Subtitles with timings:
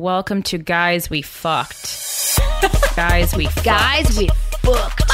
[0.00, 2.40] Welcome to Guys We Fucked.
[2.96, 3.64] Guys We Fucked.
[3.64, 4.26] Guys, we
[4.58, 5.04] Fucked.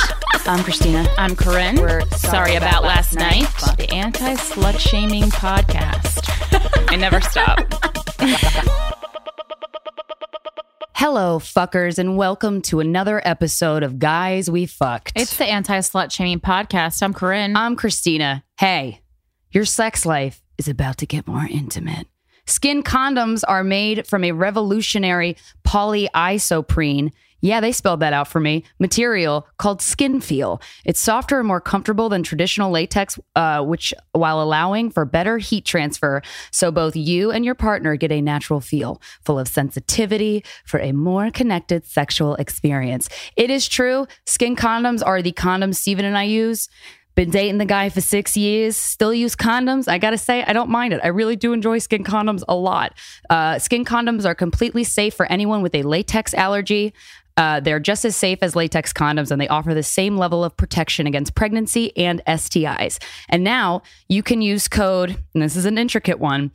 [0.48, 1.06] I'm Krystyna.
[1.18, 1.76] I'm Corinne.
[1.76, 3.46] We're sorry, about, last night.
[3.76, 6.24] The anti slut shaming podcast.
[6.90, 7.58] I never stop.
[10.94, 15.12] Hello, fuckers, and welcome to another episode of Guys We Fucked.
[15.14, 17.02] It's the anti slut shaming podcast.
[17.02, 17.54] I'm Corinne.
[17.54, 18.44] I'm Krystyna.
[18.58, 19.02] Hey,
[19.50, 22.06] your sex life is about to get more intimate.
[22.50, 27.12] SKYN condoms are made from a revolutionary polyisoprene.
[27.42, 28.64] Yeah, they spelled that out for me.
[28.80, 30.60] Material called Skin Feel.
[30.84, 35.64] It's softer and more comfortable than traditional latex, uh, which while allowing for better heat
[35.64, 40.80] transfer, so both you and your partner get a natural feel, full of sensitivity for
[40.80, 43.08] a more connected sexual experience.
[43.36, 44.06] It is true.
[44.26, 46.68] SKYN condoms are the condoms Steven and I use.
[47.20, 49.88] Been dating the guy for six years, still use condoms.
[49.88, 51.00] I gotta say, I don't mind it.
[51.04, 52.94] I really do enjoy SKYN condoms a lot.
[53.28, 56.94] Uh, SKYN condoms are completely safe for anyone with a latex allergy.
[57.36, 60.56] Uh, they're just as safe as latex condoms and they offer the same level of
[60.56, 62.98] protection against pregnancy and STIs.
[63.28, 66.52] And now you can use code, and this is an intricate one,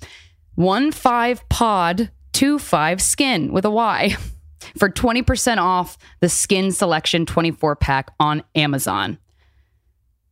[0.58, 4.17] 15pod25 skin with a Y
[4.80, 9.19] for 20% off the skin selection 24 pack on Amazon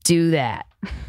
[0.03, 0.65] do that.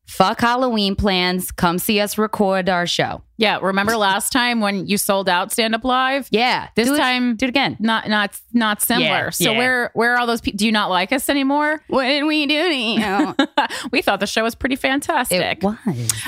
[0.06, 1.50] Fuck Halloween plans.
[1.50, 3.22] Come see us record our show.
[3.36, 6.28] Yeah, remember last time when you sold out Stand Up Live?
[6.30, 6.68] Yeah.
[6.76, 7.76] This do it- time- do it again.
[7.80, 9.06] Not not not similar.
[9.24, 9.58] Yeah, so yeah.
[9.58, 10.58] where where are all those people?
[10.58, 11.82] Do you not like us anymore?
[11.88, 12.68] What did we do?
[12.68, 13.34] to you?
[13.90, 15.40] we thought the show was pretty fantastic.
[15.40, 15.76] it was.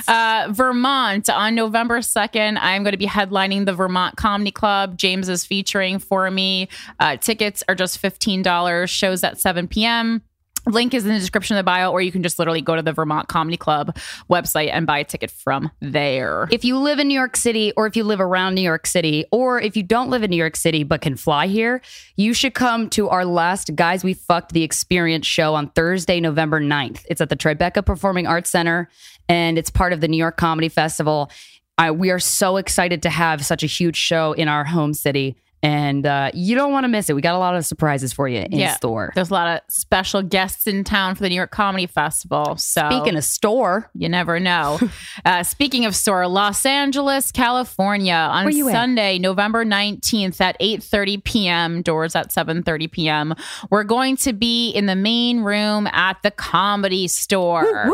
[0.08, 2.58] Uh, Vermont on November 2nd.
[2.60, 4.96] I'm going to be headlining the Vermont Comedy Club.
[4.98, 6.68] James is featuring for me.
[6.98, 8.88] Uh, tickets are just $15.
[8.88, 10.22] Shows at 7 p.m.
[10.66, 12.82] Link is in the description of the bio, or you can just literally go to
[12.82, 13.96] the Vermont Comedy Club
[14.28, 16.48] website and buy a ticket from there.
[16.50, 19.24] If you live in New York City, or if you live around New York City,
[19.30, 21.80] or if you don't live in New York City but can fly here,
[22.16, 26.60] you should come to our last Guys We Fucked the Experience show on Thursday, November
[26.60, 27.04] 9th.
[27.08, 28.88] It's at the Tribeca Performing Arts Center,
[29.28, 31.30] and it's part of the New York Comedy Festival.
[31.78, 35.36] I, we are so excited to have such a huge show in our home city,
[35.66, 37.14] and uh, you don't want to miss it.
[37.14, 39.10] We got a lot of surprises for you in store.
[39.16, 42.56] There's a lot of special guests in town for the New York Comedy Festival.
[42.56, 44.78] So Speaking of store, You never know.
[45.24, 48.74] uh, speaking of store, Los Angeles, California, on you at?
[48.74, 51.82] Sunday, November 19th at 8:30 p.m.
[51.82, 53.34] Doors at 7:30 p.m.
[53.68, 57.90] We're going to be in the main room at the Comedy Store.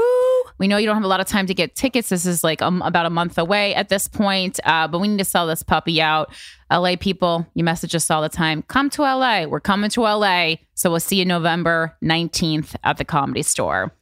[0.59, 2.11] We know you don't have a lot of time to get tickets.
[2.11, 5.19] This is like um, about a month away at this point, uh, but we need
[5.19, 6.33] to sell this puppy out.
[6.73, 8.63] LA people, you message us all the time.
[8.63, 9.45] Come to LA.
[9.45, 10.57] We're coming to LA.
[10.75, 13.93] So we'll see you November 19th at the Comedy Store.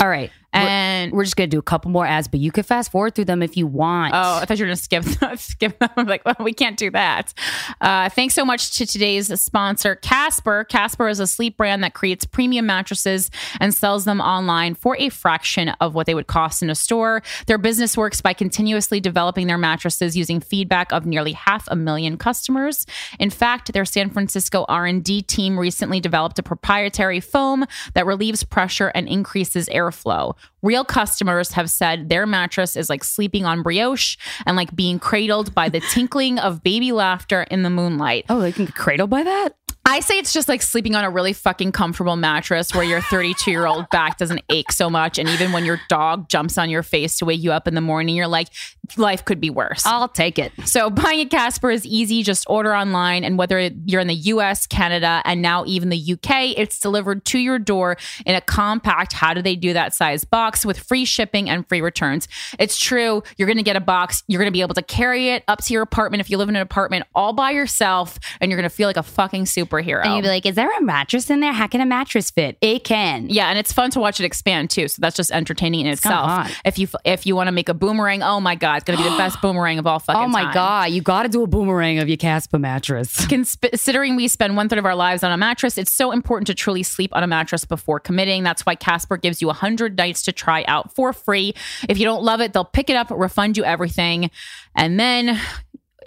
[0.00, 0.30] all right.
[0.54, 3.14] We're- And we're just gonna do a couple more ads, but you can fast forward
[3.14, 4.14] through them if you want.
[4.14, 5.04] Oh, I thought you were going to skip
[5.38, 5.90] skip them.
[5.96, 7.34] I'm like, well, we can't do that.
[7.80, 10.64] Uh, thanks so much to today's sponsor, Casper.
[10.64, 13.30] Casper is a sleep brand that creates premium mattresses
[13.60, 17.22] and sells them online for a fraction of what they would cost in a store.
[17.46, 22.16] Their business works by continuously developing their mattresses using feedback of nearly half a million
[22.16, 22.86] customers.
[23.18, 27.64] In fact, their San Francisco R&D team recently developed a proprietary foam
[27.94, 30.34] that relieves pressure and increases airflow.
[30.64, 34.16] Real customers have said their mattress is like sleeping on brioche
[34.46, 38.24] and like being cradled by the tinkling of baby laughter in the moonlight.
[38.30, 39.54] oh, they can get cradled by that?
[39.86, 43.50] I say it's just like sleeping on a really fucking comfortable mattress where your 32
[43.50, 45.18] year old back doesn't ache so much.
[45.18, 47.82] And even when your dog jumps on your face to wake you up in the
[47.82, 48.48] morning, you're like,
[48.96, 49.84] life could be worse.
[49.84, 50.52] I'll take it.
[50.64, 52.22] So buying a Casper is easy.
[52.22, 53.24] Just order online.
[53.24, 57.38] And whether you're in the US, Canada, and now even the UK, it's delivered to
[57.38, 61.48] your door in a compact, how do they do that size box with free shipping
[61.48, 62.28] and free returns.
[62.58, 63.22] It's true.
[63.38, 64.22] You're going to get a box.
[64.26, 66.50] You're going to be able to carry it up to your apartment if you live
[66.50, 68.18] in an apartment all by yourself.
[68.42, 70.04] And you're going to feel like a fucking superhero.
[70.04, 71.54] And you'd be like, is there a mattress in there?
[71.54, 72.58] How can a mattress fit?
[72.60, 73.30] It can.
[73.30, 74.88] yeah, and it's fun to watch it expand too.
[74.88, 76.50] So that's just entertaining in itself.
[76.66, 79.08] If you if you want to make a boomerang, oh my god, it's gonna be
[79.08, 80.54] the best boomerang of all fucking Oh my time.
[80.54, 80.90] God.
[80.90, 83.26] You got to do a boomerang of your Casper mattress.
[83.62, 86.54] Considering we spend one third of our lives on a mattress, it's so important to
[86.54, 88.42] truly sleep on a mattress before committing.
[88.42, 91.54] That's why Casper gives you 100 nights to try out for free.
[91.88, 94.30] If you don't love it, they'll pick it up, refund you everything.
[94.76, 95.40] And then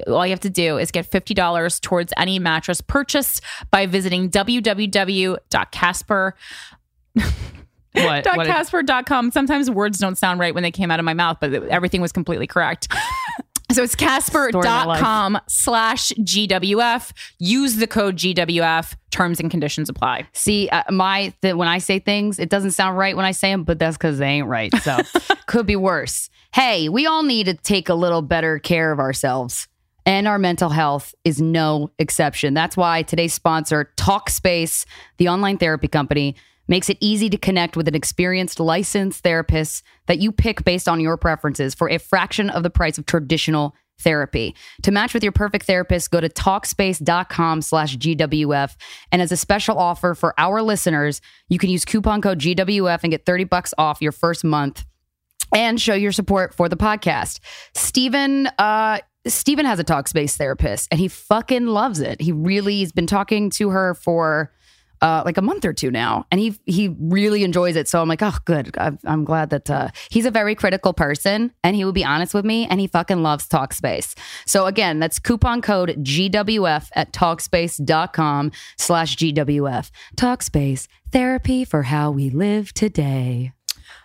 [0.08, 3.42] all you have to do is get $50 towards any mattress purchase
[3.72, 5.36] by visiting www.casper.
[7.94, 8.24] What?
[8.24, 9.32] Dot Casper.com.
[9.32, 12.12] Sometimes words don't sound right when they came out of my mouth, but everything was
[12.12, 12.94] completely correct.
[13.78, 17.12] So it's casper.com slash GWF.
[17.38, 18.96] Use the code GWF.
[19.12, 20.28] Terms and conditions apply.
[20.34, 23.52] See, uh, my th- when I say things, it doesn't sound right when I say
[23.52, 24.74] them, but that's because they ain't right.
[24.78, 24.98] So
[25.46, 26.32] could be worse.
[26.56, 29.68] Hey, we all need to take a little better care of ourselves,
[30.08, 32.56] and our mental health is no exception.
[32.56, 34.88] That's why today's sponsor, Talkspace,
[35.18, 36.36] the online therapy company,
[36.68, 41.00] makes it easy to connect with an experienced licensed therapist that you pick based on
[41.00, 44.56] your preferences for a fraction of the price of traditional therapy.
[44.84, 48.76] To match with your perfect therapist, go to talkspace.com slash GWF.
[49.12, 53.12] And as a special offer for our listeners, you can use coupon code GWF and
[53.12, 54.86] get 30 bucks off your first month
[55.56, 57.40] and show your support for the podcast.
[57.74, 62.22] Stephen, uh, Stephen has a Talkspace therapist and he fucking loves it.
[62.22, 64.52] He really has been talking to her for
[65.02, 67.88] uh, like a month or two now, and he he really enjoys it.
[67.88, 68.76] So I'm like, oh, good.
[68.78, 72.34] I'm, I'm glad that uh, he's a very critical person, and he will be honest
[72.34, 74.18] with me, and he fucking loves Talkspace.
[74.46, 79.92] So again, that's coupon code GWF at Talkspace.com slash GWF.
[80.16, 83.54] Talkspace therapy for how we live today.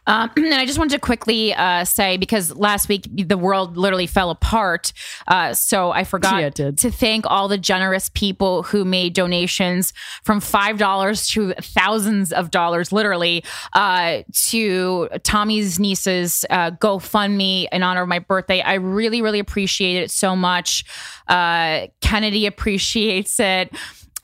[0.06, 4.06] Um, and I just wanted to quickly uh, say because last week the world literally
[4.06, 4.92] fell apart.
[5.28, 9.92] Uh, so I forgot Yeah, to thank all the generous people who made donations
[10.24, 13.44] from $5 to thousands of dollars, literally,
[13.74, 18.60] uh, to Tommy's niece's uh, GoFundMe in honor of my birthday.
[18.60, 20.84] I really, really appreciate it so much.
[21.28, 23.72] Uh, Kennedy appreciates it.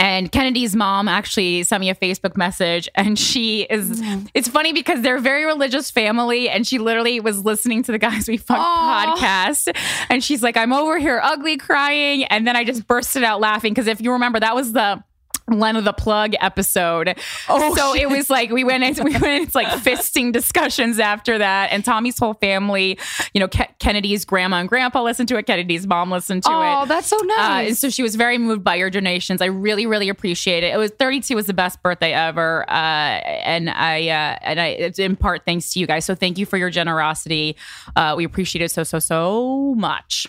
[0.00, 4.00] And Kennedy's mom actually sent me a Facebook message, and she is.
[4.00, 4.28] Mm.
[4.32, 7.98] It's funny because they're a very religious family, and she literally was listening to the
[7.98, 9.16] Guys We Fuck Aw.
[9.16, 9.76] podcast,
[10.08, 13.74] and she's like, "I'm over here ugly crying," and then I just bursted out laughing
[13.74, 15.02] because if you remember, that was the.
[15.48, 17.18] Lena the plug episode.
[17.48, 21.38] Oh, so it was like we went into we went into like fisting discussions after
[21.38, 22.98] that, and Tommy's whole family,
[23.34, 25.46] you know, Ke- Kennedy's grandma and grandpa listened to it.
[25.46, 26.54] Kennedy's mom listened to it.
[26.54, 27.68] Oh, that's so Uh, nice.
[27.68, 29.40] and so she was very moved by your donations.
[29.42, 30.74] I really, really appreciate it.
[30.74, 34.98] It was 32 was the best birthday ever, uh, and I uh, and I it's
[34.98, 36.04] in part thanks to you guys.
[36.04, 37.56] So thank you for your generosity.
[37.96, 40.26] Uh, we appreciate it so so so much.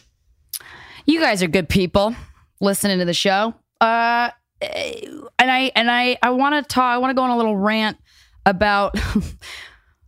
[1.06, 2.16] you guys are good people
[2.62, 3.54] listening to the show.
[3.82, 4.30] Uh,
[4.62, 6.94] and I and I I want to talk.
[6.94, 7.98] I want to go on a little rant
[8.46, 8.96] about.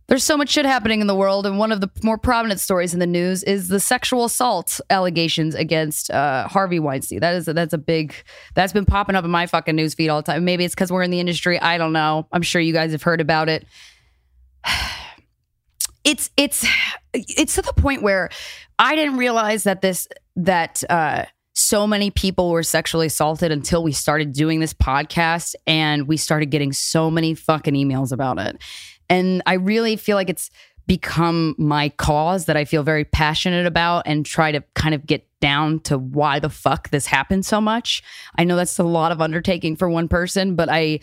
[0.08, 2.92] There's so much shit happening in the world, and one of the more prominent stories
[2.92, 7.20] in the news is the sexual assault allegations against uh, Harvey Weinstein.
[7.20, 8.14] That is that's a big
[8.54, 10.44] that's been popping up in my fucking news feed all the time.
[10.44, 11.58] Maybe it's because we're in the industry.
[11.58, 12.26] I don't know.
[12.30, 13.64] I'm sure you guys have heard about it.
[16.04, 16.66] It's it's
[17.14, 18.28] it's to the point where
[18.76, 23.92] I didn't realize that this that uh so many people were sexually assaulted until we
[23.92, 28.62] started doing this podcast and we started getting so many fucking emails about it.
[29.08, 30.50] And I really feel like it's
[30.86, 35.26] become my cause that I feel very passionate about and try to kind of get
[35.40, 38.02] down to why the fuck this happened so much.
[38.36, 41.00] I know that's a lot of undertaking for one person, but I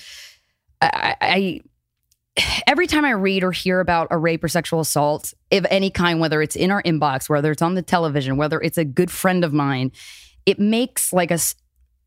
[0.82, 1.62] I, I
[2.68, 6.20] every time I read or hear about a rape or sexual assault of any kind,
[6.20, 9.44] whether it's in our inbox, whether it's on the television, whether it's a good friend
[9.44, 9.92] of mine,
[10.46, 11.40] it makes like a,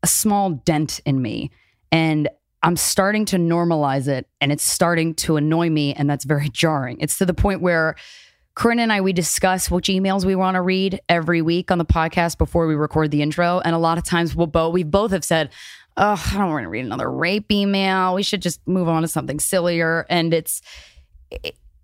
[0.01, 1.51] a small dent in me.
[1.91, 2.29] And
[2.61, 5.93] I'm starting to normalize it and it's starting to annoy me.
[5.93, 6.97] And that's very jarring.
[6.99, 7.95] It's to the point where
[8.55, 11.85] Corinne and I, we discuss which emails we want to read every week on the
[11.85, 13.59] podcast before we record the intro.
[13.59, 15.49] And a lot of times we'll both, we both have said,
[15.97, 18.13] oh, I don't want to read another rape email.
[18.13, 20.05] We should just move on to something sillier.
[20.09, 20.61] And it's,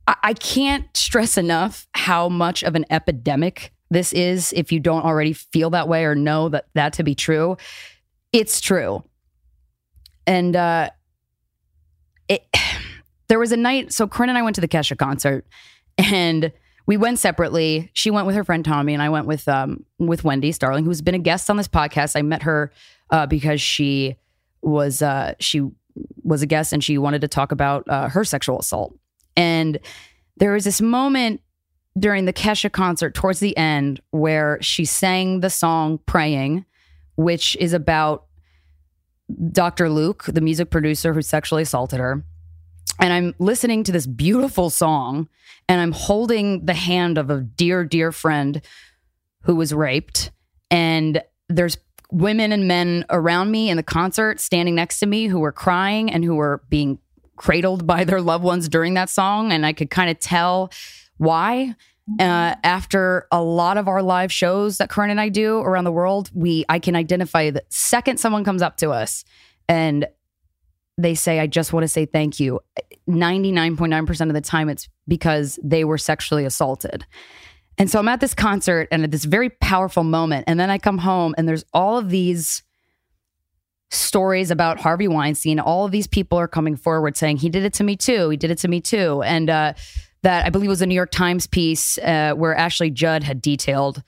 [0.07, 5.03] I I can't stress enough how much of an epidemic this is if you don't
[5.03, 7.57] already feel that way or know that that to be true.
[8.31, 9.03] It's true.
[10.27, 10.89] And uh
[12.27, 12.45] it
[13.27, 15.45] there was a night so Corinne and I went to the Kesha concert
[15.97, 16.51] and
[16.89, 17.91] we went separately.
[17.93, 21.01] She went with her friend Tommy, and I went with um with Wendy Starland, who's
[21.01, 22.15] been a guest on this podcast.
[22.15, 22.71] I met her
[23.11, 24.15] uh, because she
[24.63, 25.69] was uh she
[26.23, 28.97] was a guest and she wanted to talk about uh, her sexual assault.
[29.37, 29.77] And
[30.37, 31.41] there was this moment
[31.99, 36.65] during the Kesha concert towards the end where she sang the song Praying,
[37.15, 38.25] which is about
[39.51, 39.89] Dr.
[39.89, 42.23] Luke, the music producer who sexually assaulted her.
[42.99, 45.29] And I'm listening to this beautiful song
[45.67, 48.61] and I'm holding the hand of a dear, dear friend
[49.43, 50.31] who was raped.
[50.71, 51.77] And there's
[52.11, 56.11] women and men around me in the concert standing next to me who were crying
[56.11, 56.99] and who were being
[57.35, 59.51] cradled by their loved ones during that song.
[59.51, 60.71] And I could kind of tell
[61.17, 61.75] why.
[62.17, 65.91] Uh, after a lot of our live shows that Corinne and I do around the
[65.91, 69.23] world, we I can identify the second someone comes up to us
[69.67, 70.07] and
[70.97, 72.59] they say, I just want to say thank you.
[73.07, 77.05] 99.9% of the time, it's because they were sexually assaulted.
[77.77, 80.43] And so I'm at this concert and at this very powerful moment.
[80.47, 82.61] And then I come home and there's all of these
[83.89, 85.59] stories about Harvey Weinstein.
[85.59, 88.29] All of these people are coming forward saying, he did it to me too.
[88.29, 89.23] He did it to me too.
[89.23, 89.73] And uh,
[90.23, 94.03] that I believe was a New York Times piece uh, where Ashley Judd had detailed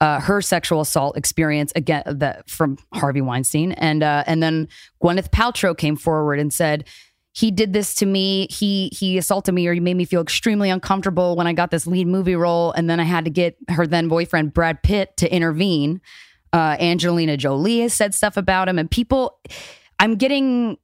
[0.00, 4.68] uh, her sexual assault experience again that from Harvey Weinstein, and uh, and then
[5.02, 6.84] Gwyneth Paltrow came forward and said
[7.32, 8.46] he did this to me.
[8.50, 11.86] He he assaulted me, or he made me feel extremely uncomfortable when I got this
[11.86, 15.32] lead movie role, and then I had to get her then boyfriend Brad Pitt to
[15.32, 16.00] intervene.
[16.52, 19.40] Uh, Angelina Jolie has said stuff about him, and people.
[20.00, 20.76] I'm getting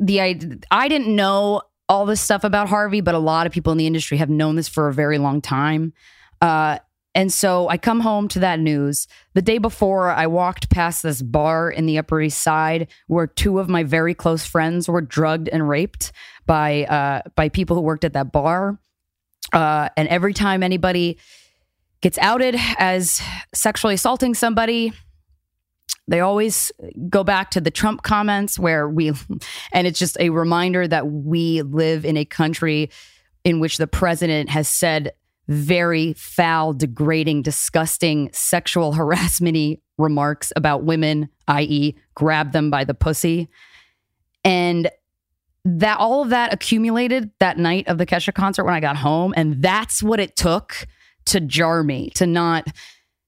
[0.00, 0.40] the I,
[0.70, 3.86] I didn't know all this stuff about Harvey, but a lot of people in the
[3.86, 5.92] industry have known this for a very long time.
[6.40, 6.78] Uh,
[7.14, 9.08] and so I come home to that news.
[9.32, 13.58] The day before, I walked past this bar in the Upper East Side where two
[13.58, 16.12] of my very close friends were drugged and raped
[16.44, 18.78] by uh, by people who worked at that bar.
[19.50, 21.18] Uh, and every time anybody
[22.02, 23.22] gets outed as
[23.54, 24.92] sexually assaulting somebody,
[26.08, 26.70] they always
[27.08, 29.12] go back to the Trump comments where we,
[29.72, 32.90] and it's just a reminder that we live in a country
[33.44, 35.12] in which the president has said
[35.48, 43.48] very foul, degrading, disgusting, sexual harassment remarks about women, i.e., grab them by the pussy.
[44.44, 44.90] And
[45.64, 49.34] that all of that accumulated that night of the Kesha concert when I got home.
[49.36, 50.86] And that's what it took
[51.26, 52.68] to jar me, to not,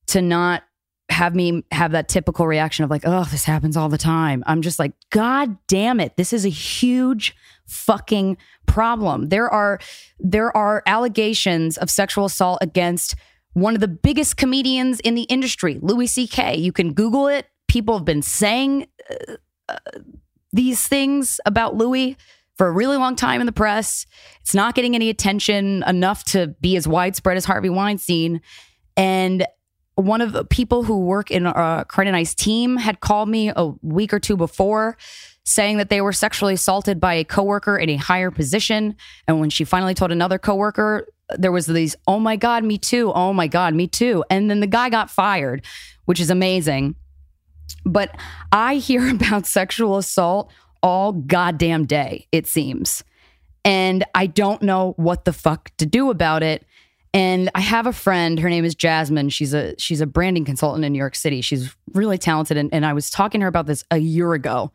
[0.08, 0.62] to not
[1.10, 4.44] have me have that typical reaction of like, oh, this happens all the time.
[4.46, 6.16] I'm just like, God damn it.
[6.16, 7.34] This is a huge
[7.66, 8.36] fucking
[8.66, 9.28] problem.
[9.28, 9.78] There are
[10.18, 13.14] there are allegations of sexual assault against
[13.54, 16.56] one of the biggest comedians in the industry, Louis C.K.
[16.56, 17.46] You can Google it.
[17.66, 19.34] People have been saying uh,
[19.68, 19.76] uh,
[20.52, 22.16] these things about Louis
[22.56, 24.06] for a really long time in the press.
[24.40, 28.40] It's not getting any attention enough to be as widespread as Harvey Weinstein.
[28.96, 29.46] And
[29.98, 33.50] one of the people who work in uh, Corinne and I's team had called me
[33.54, 34.96] a week or two before
[35.44, 38.94] saying that they were sexually assaulted by a coworker in a higher position.
[39.26, 43.12] And when she finally told another coworker, there was these, oh my God, me too.
[43.14, 44.24] Oh my God, me too.
[44.30, 45.64] And then the guy got fired,
[46.04, 46.96] which is amazing.
[47.84, 48.14] But
[48.52, 50.52] I hear about sexual assault
[50.82, 53.02] all goddamn day, it seems.
[53.64, 56.64] And I don't know what the fuck to do about it.
[57.14, 59.30] And I have a friend, her name is Jasmine.
[59.30, 61.40] She's a she's a branding consultant in New York City.
[61.40, 62.56] She's really talented.
[62.56, 64.72] And, and I was talking to her about this a year ago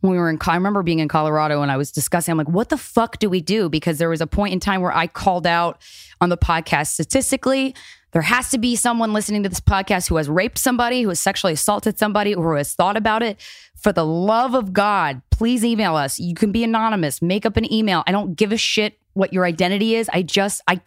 [0.00, 2.48] when we were in, I remember being in Colorado and I was discussing, I'm like,
[2.48, 3.68] what the fuck do we do?
[3.68, 5.80] Because there was a point in time where I called out
[6.20, 7.74] on the podcast statistically,
[8.12, 11.20] there has to be someone listening to this podcast who has raped somebody, who has
[11.20, 13.38] sexually assaulted somebody, or who has thought about it.
[13.76, 16.18] For the love of God, please email us.
[16.18, 18.04] You can be anonymous, make up an email.
[18.06, 20.08] I don't give a shit what your identity is.
[20.12, 20.80] I just, I,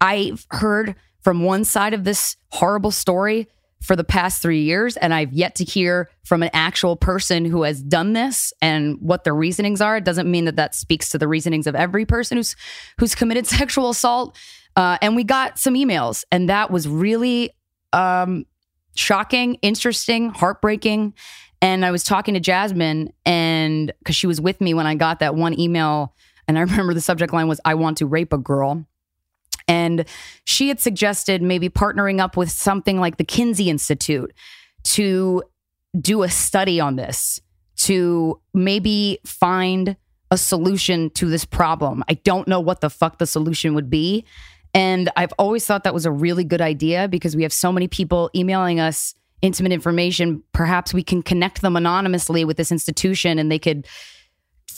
[0.00, 3.46] I've heard from one side of this horrible story
[3.80, 7.62] for the past three years, and I've yet to hear from an actual person who
[7.62, 9.96] has done this and what their reasonings are.
[9.96, 12.56] It doesn't mean that that speaks to the reasonings of every person who's
[12.98, 14.36] who's committed sexual assault.
[14.74, 17.50] Uh, and we got some emails, and that was really
[17.92, 18.46] um,
[18.96, 21.14] shocking, interesting, heartbreaking.
[21.60, 25.20] And I was talking to Jasmine, and because she was with me when I got
[25.20, 26.14] that one email,
[26.48, 28.84] and I remember the subject line was "I want to rape a girl."
[29.68, 30.06] And
[30.44, 34.32] she had suggested maybe partnering up with something like the Kinsey Institute
[34.84, 35.42] to
[36.00, 37.40] do a study on this,
[37.76, 39.96] to maybe find
[40.30, 42.02] a solution to this problem.
[42.08, 44.24] I don't know what the fuck the solution would be.
[44.74, 47.88] And I've always thought that was a really good idea because we have so many
[47.88, 50.42] people emailing us intimate information.
[50.52, 53.86] Perhaps we can connect them anonymously with this institution and they could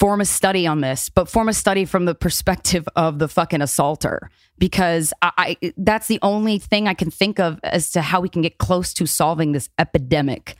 [0.00, 3.60] form a study on this, but form a study from the perspective of the fucking
[3.60, 8.20] assaulter because I, I that's the only thing I can think of as to how
[8.20, 10.56] we can get close to solving this epidemic.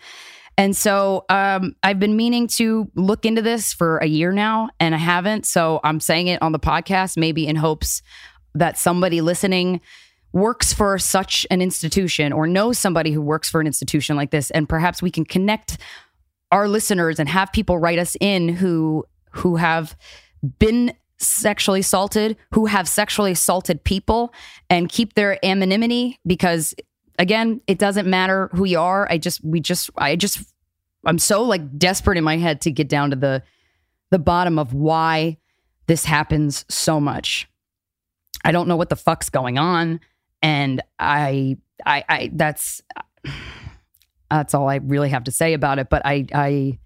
[0.59, 4.94] And so um, I've been meaning to look into this for a year now, and
[4.94, 5.47] I haven't.
[5.47, 8.02] So I'm saying it on the podcast, maybe in hopes
[8.54, 9.80] that somebody listening
[10.35, 14.50] works for such an institution or knows somebody who works for an institution like this,
[14.50, 15.78] and perhaps we can connect
[16.52, 19.97] our listeners and have people write us in who who have
[20.59, 24.33] been sexually assaulted, who have sexually assaulted people,
[24.69, 26.75] and keep their anonymity because
[27.19, 29.07] again, it doesn't matter who you are.
[29.11, 30.43] I just we just I just
[31.05, 33.43] I'm so like desperate in my head to get down to the
[34.11, 35.37] the bottom of why
[35.87, 37.49] this happens so much.
[38.45, 40.01] I don't know what the fuck's going on
[40.43, 42.83] and I I I that's
[44.31, 46.79] that's all I really have to say about it, but I I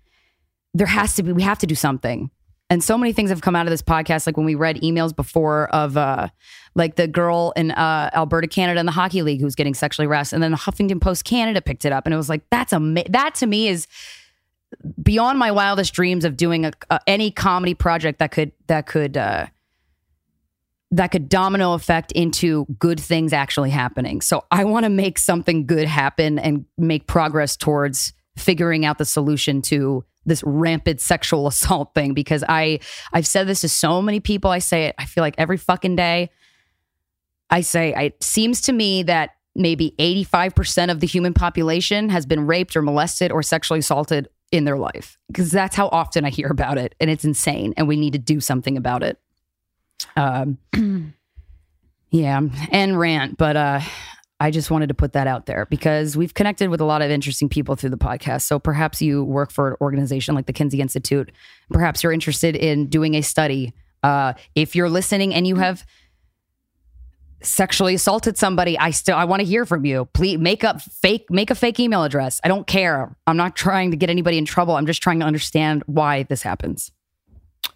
[0.75, 2.31] there has to be we have to do something
[2.71, 5.15] and so many things have come out of this podcast like when we read emails
[5.15, 6.29] before of uh
[6.75, 10.33] like the girl in uh alberta canada in the hockey league who's getting sexually harassed
[10.33, 13.05] and then the huffington post canada picked it up and it was like that's a
[13.09, 13.87] that to me is
[15.03, 19.17] beyond my wildest dreams of doing a, a any comedy project that could that could
[19.17, 19.47] uh
[20.95, 24.21] that could domino effect into good things actually happening.
[24.21, 29.05] So I want to make something good happen and make progress towards figuring out the
[29.05, 32.81] solution to this rampant sexual assault thing because I
[33.13, 34.51] I've said this to so many people.
[34.51, 36.31] I say it I feel like every fucking day.
[37.51, 42.47] I say it seems to me that maybe 85% of the human population has been
[42.47, 46.49] raped or molested or sexually assaulted in their life because that's how often I hear
[46.49, 49.19] about it and it's insane and we need to do something about it.
[50.17, 50.59] Um
[52.11, 52.41] yeah,
[52.71, 53.81] and rant, but uh
[54.41, 57.11] I just wanted to put that out there because we've connected with a lot of
[57.11, 58.43] interesting people through the podcast.
[58.43, 61.31] So perhaps you work for an organization like the Kinsey Institute.
[61.71, 63.73] Perhaps you're interested in doing a study.
[64.03, 65.87] Uh, if you're listening and you have
[67.43, 70.07] sexually assaulted somebody, I still I want to hear from you.
[70.15, 72.41] Please make up fake make a fake email address.
[72.43, 73.17] I don't care.
[73.27, 74.75] I'm not trying to get anybody in trouble.
[74.75, 76.91] I'm just trying to understand why this happens.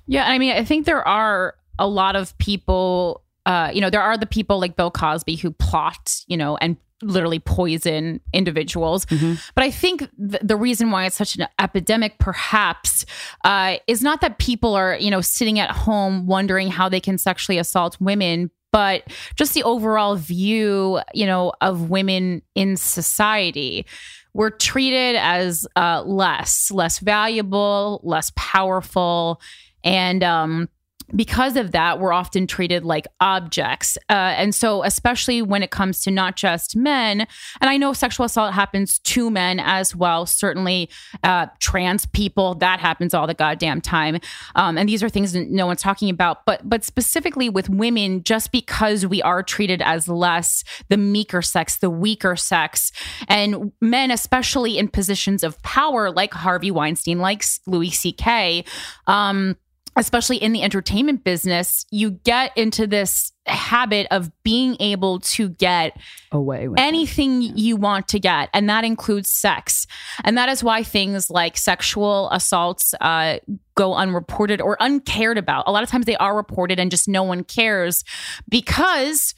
[0.07, 4.03] Yeah, I mean, I think there are a lot of people uh, you know, there
[4.03, 9.07] are the people like Bill Cosby who plot, you know, and literally poison individuals.
[9.07, 9.35] Mm-hmm.
[9.55, 13.07] But I think th- the reason why it's such an epidemic, perhaps,
[13.45, 17.17] uh, is not that people are, you know, sitting at home wondering how they can
[17.17, 23.87] sexually assault women, but just the overall view, you know, of women in society.
[24.35, 29.41] We're treated as uh, less, less valuable, less powerful,
[29.83, 30.69] and um,
[31.15, 33.97] because of that, we're often treated like objects.
[34.09, 37.27] Uh, and so, especially when it comes to not just men,
[37.61, 40.91] and I know sexual assault happens to men as well, certainly
[41.25, 44.19] uh, trans people, that happens all the goddamn time.
[44.55, 46.45] Um, and these are things no one's talking about.
[46.45, 51.77] But, but specifically with women, just because we are treated as less, the meeker sex,
[51.77, 52.93] the weaker sex,
[53.29, 58.65] and men, especially in positions of power like Harvey Weinstein, like Louis C.K.,
[59.07, 59.57] um,
[59.99, 65.97] especially in the entertainment business, you get into this habit of being able to get
[66.33, 69.87] away with anything you want to get, and that includes sex.
[70.25, 73.39] And that is why things like sexual assaults uh,
[73.75, 75.65] go unreported or uncared about.
[75.67, 78.05] A lot of times they are reported and just no one cares
[78.49, 79.35] because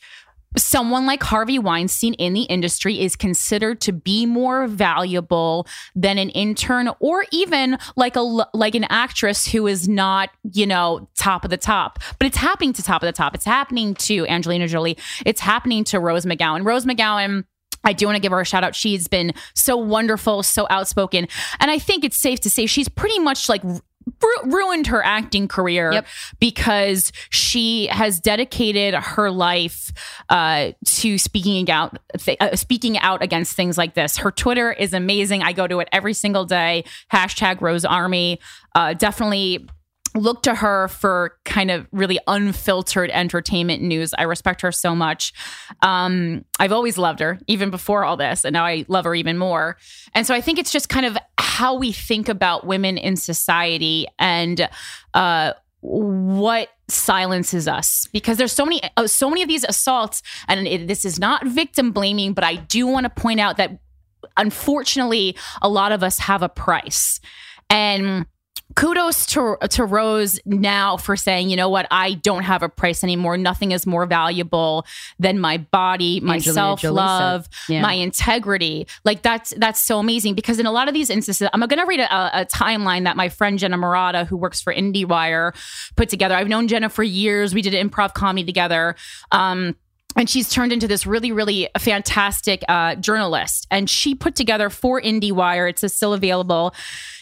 [0.56, 6.30] someone like Harvey Weinstein in the industry is considered to be more valuable than an
[6.30, 11.50] intern or even like a like an actress who is not, you know, top of
[11.50, 11.98] the top.
[12.18, 13.34] But it's happening to top of the top.
[13.34, 14.98] It's happening to Angelina Jolie.
[15.24, 16.64] It's happening to Rose McGowan.
[16.64, 17.44] Rose McGowan
[17.82, 18.74] I do want to give her a shout out.
[18.74, 21.28] She's been so wonderful, so outspoken.
[21.60, 23.62] And I think it's safe to say she's pretty much like
[24.44, 26.06] ruined her acting career yep.
[26.38, 29.92] because she has dedicated her life
[30.28, 34.18] uh, to speaking out, th- uh, speaking out against things like this.
[34.18, 35.42] Her Twitter is amazing.
[35.42, 36.84] I go to it every single day.
[37.12, 38.40] Hashtag Rose Army.
[38.74, 39.66] Uh, definitely
[40.14, 44.12] look to her for kind of really unfiltered entertainment news.
[44.18, 45.32] I respect her so much.
[45.82, 49.38] Um, I've always loved her, even before all this, and now I love her even
[49.38, 49.76] more.
[50.14, 54.06] And so I think it's just kind of how we think about women in society
[54.18, 54.68] and
[55.14, 60.66] uh, what silences us because there's so many uh, so many of these assaults and
[60.66, 63.78] it, this is not victim blaming but i do want to point out that
[64.36, 67.20] unfortunately a lot of us have a price
[67.70, 68.26] and
[68.76, 73.02] kudos to to Rose now for saying, you know what, I don't have a price
[73.04, 73.36] anymore.
[73.36, 74.86] Nothing is more valuable
[75.18, 77.82] than my body, my self love, Yeah.
[77.82, 78.86] my integrity.
[79.04, 81.86] Like that's that's so amazing because in a lot of these instances, I'm going to
[81.86, 85.54] read a, a timeline that my friend Jenna Marotta, who works for IndieWire,
[85.96, 86.34] put together.
[86.34, 87.54] I've known Jenna for years.
[87.54, 88.94] We did improv comedy together.
[89.32, 89.76] Um,
[90.16, 93.66] and she's turned into this really, really fantastic uh, journalist.
[93.70, 96.74] And she put together for IndieWire, it's still available,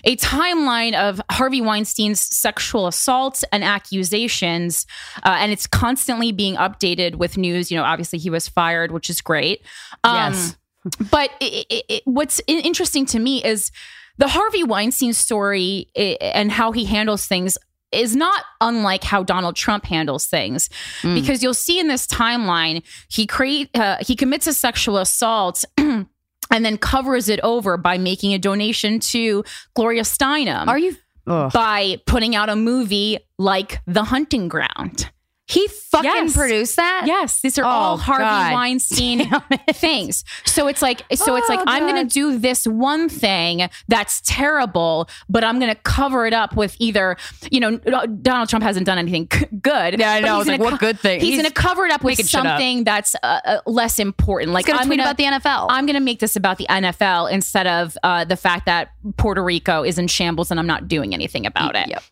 [0.05, 4.87] a timeline of Harvey Weinstein's sexual assaults and accusations.
[5.23, 7.71] Uh, and it's constantly being updated with news.
[7.71, 9.63] You know, obviously he was fired, which is great.
[10.05, 10.57] Um, Yes.
[11.11, 13.71] but it, it, it, what's interesting to me is
[14.17, 15.89] the Harvey Weinstein story
[16.21, 17.59] and how he handles things
[17.93, 20.69] is not unlike how Donald Trump handles things
[21.03, 26.07] because you'll see in this timeline he create uh, he commits a sexual assault and
[26.51, 29.43] then covers it over by making a donation to
[29.75, 30.97] Gloria Steinem Are you?
[31.27, 31.53] Ugh.
[31.53, 35.11] by putting out a movie like The Hunting Ground.
[35.49, 36.37] He fucking Yes.
[36.37, 37.05] produced that.
[37.07, 38.53] Yes, these are Oh, all Harvey God.
[38.53, 39.31] Weinstein
[39.73, 40.23] things.
[40.45, 44.21] So it's like, so it's like, Oh, I'm going to do this one thing that's
[44.27, 47.17] terrible, but I'm going to cover it up with either,
[47.51, 49.27] you know, Donald Trump hasn't done anything
[49.63, 49.99] good.
[49.99, 50.39] Yeah, I know.
[50.41, 51.21] like, gonna what good thing?
[51.21, 52.31] He's, He's going to cover it up with shit up.
[52.31, 54.53] something that's uh, uh, less important.
[54.53, 55.67] Like He's gonna I'm tweet about the NFL.
[55.71, 59.43] I'm going to make this about the NFL instead of uh, the fact that Puerto
[59.43, 61.89] Rico is in shambles and I'm not doing anything about it.
[61.89, 62.03] Yep.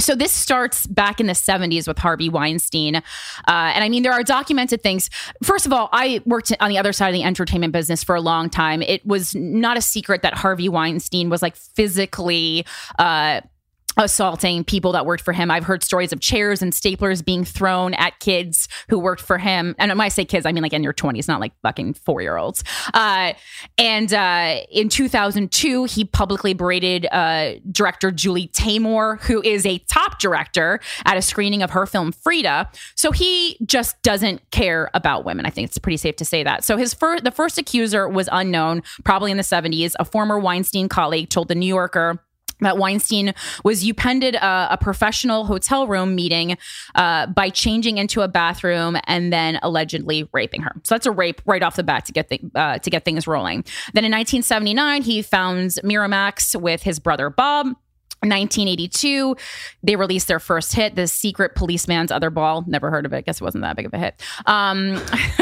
[0.00, 2.96] So this starts back in the 70s with Harvey Weinstein.
[2.96, 3.00] Uh,
[3.46, 5.10] and I mean, there are documented things.
[5.42, 8.20] First of all, I worked on the other side of the entertainment business for a
[8.20, 8.80] long time.
[8.80, 12.64] It was not a secret that Harvey Weinstein was like physically.
[12.96, 13.40] Uh,
[13.98, 15.50] assaulting people that worked for him.
[15.50, 19.74] I've heard stories of chairs and staplers being thrown at kids who worked for him.
[19.78, 22.22] And when I say kids, I mean like in your 20s, not like fucking four
[22.22, 22.62] year olds.
[22.94, 23.32] Uh,
[23.76, 30.20] and uh, in 2002, he publicly berated uh, director Julie Taymor, who is a top
[30.20, 32.70] director at a screening of her film Frida.
[32.94, 35.44] So he just doesn't care about women.
[35.44, 36.62] I think it's pretty safe to say that.
[36.62, 39.94] So his first, the first accuser was unknown, probably in the 70s.
[39.98, 42.22] A former Weinstein colleague told the New Yorker
[42.60, 46.56] that Weinstein was upended a, a professional hotel room meeting
[46.94, 50.72] uh, by changing into a bathroom and then allegedly raping her.
[50.84, 53.26] So that's a rape right off the bat to get the, uh, to get things
[53.26, 53.64] rolling.
[53.92, 57.68] Then in 1979, he founds Miramax with his brother Bob.
[58.20, 59.36] 1982,
[59.82, 62.64] they released their first hit, The Secret Policeman's Other Ball.
[62.66, 63.24] Never heard of it.
[63.26, 64.20] Guess it wasn't that big of a hit.
[64.46, 64.96] Um,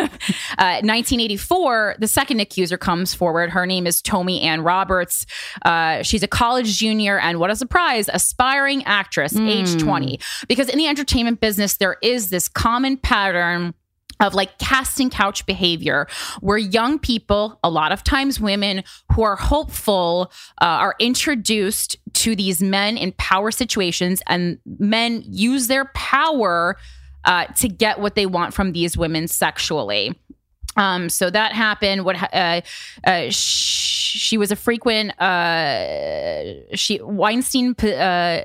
[0.59, 3.51] uh, 1984, the second accuser comes forward.
[3.51, 5.27] Her name is Tomi-Ann Roberts.
[5.65, 10.19] Uh, she's a college junior and what a surprise, aspiring actress, age 20.
[10.49, 13.75] Because in the entertainment business, there is this common pattern
[14.21, 16.07] of like casting couch behavior
[16.41, 22.35] where young people a lot of times women who are hopeful uh, are introduced to
[22.35, 26.77] these men in power situations and men use their power
[27.25, 30.15] uh, to get what they want from these women sexually
[30.77, 32.05] um, so that happened.
[32.05, 32.61] What uh,
[33.07, 35.19] uh, sh- she was a frequent.
[35.21, 38.43] Uh, she Weinstein p- uh,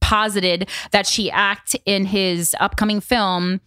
[0.00, 3.60] posited that she act in his upcoming film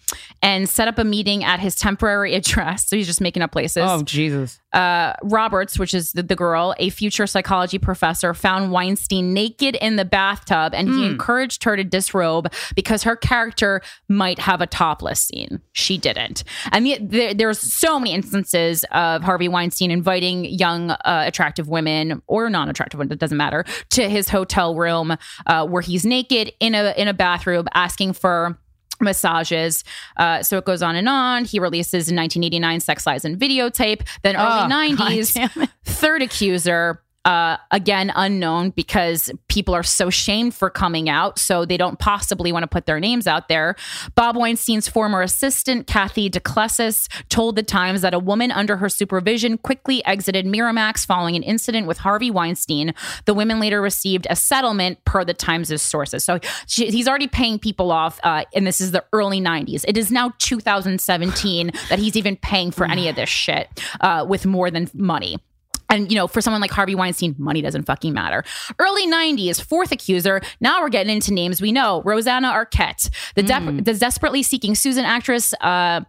[0.45, 2.87] and set up a meeting at his temporary address.
[2.87, 4.59] So he's just making up places Oh Jesus!
[4.73, 9.95] uh, Roberts, which is the, the girl, a future psychology professor, found Weinstein naked in
[9.95, 15.21] the bathtub and he encouraged her to disrobe because her character might have a topless
[15.21, 15.61] scene.
[15.73, 16.43] She didn't.
[16.71, 22.21] And the, there, there's so many instances of Harvey Weinstein inviting young, uh, attractive women
[22.27, 25.15] or non attractive women, it doesn't matter, to his hotel room
[25.47, 28.59] uh, where he's naked in a, in a bathroom asking for
[29.01, 29.83] massages.
[30.17, 31.45] Uh, so it goes on and on.
[31.45, 34.07] He releases in 1989 Sex Lies and Videotape.
[34.23, 35.69] Then early Oh, 90s, damn it.
[35.83, 37.01] third accuser.
[37.25, 42.51] Uh, again, unknown because people are so shamed for coming out, so they don't possibly
[42.51, 43.75] want to put their names out there.
[44.13, 49.57] Bob Weinstein's former assistant, Kathy DeClesis, told the Times that a woman under her supervision
[49.57, 52.93] quickly exited Miramax following an incident with Harvey Weinstein.
[53.25, 56.23] The women later received a settlement per the Times' sources.
[56.23, 59.83] So she, he's already paying people off, uh, and this is the early 90s.
[59.87, 63.67] It is now 2017 that he's even paying for any of this shit
[64.01, 65.39] uh, with more than money.
[65.89, 68.43] And you know, for someone like Harvey Weinstein, money doesn't fucking matter.
[68.79, 70.41] Early '90s, fourth accuser.
[70.59, 75.05] Now we're getting into names we know: Rosanna Arquette, the, de- the desperately seeking Susan
[75.05, 75.53] actress.
[75.61, 76.01] Uh,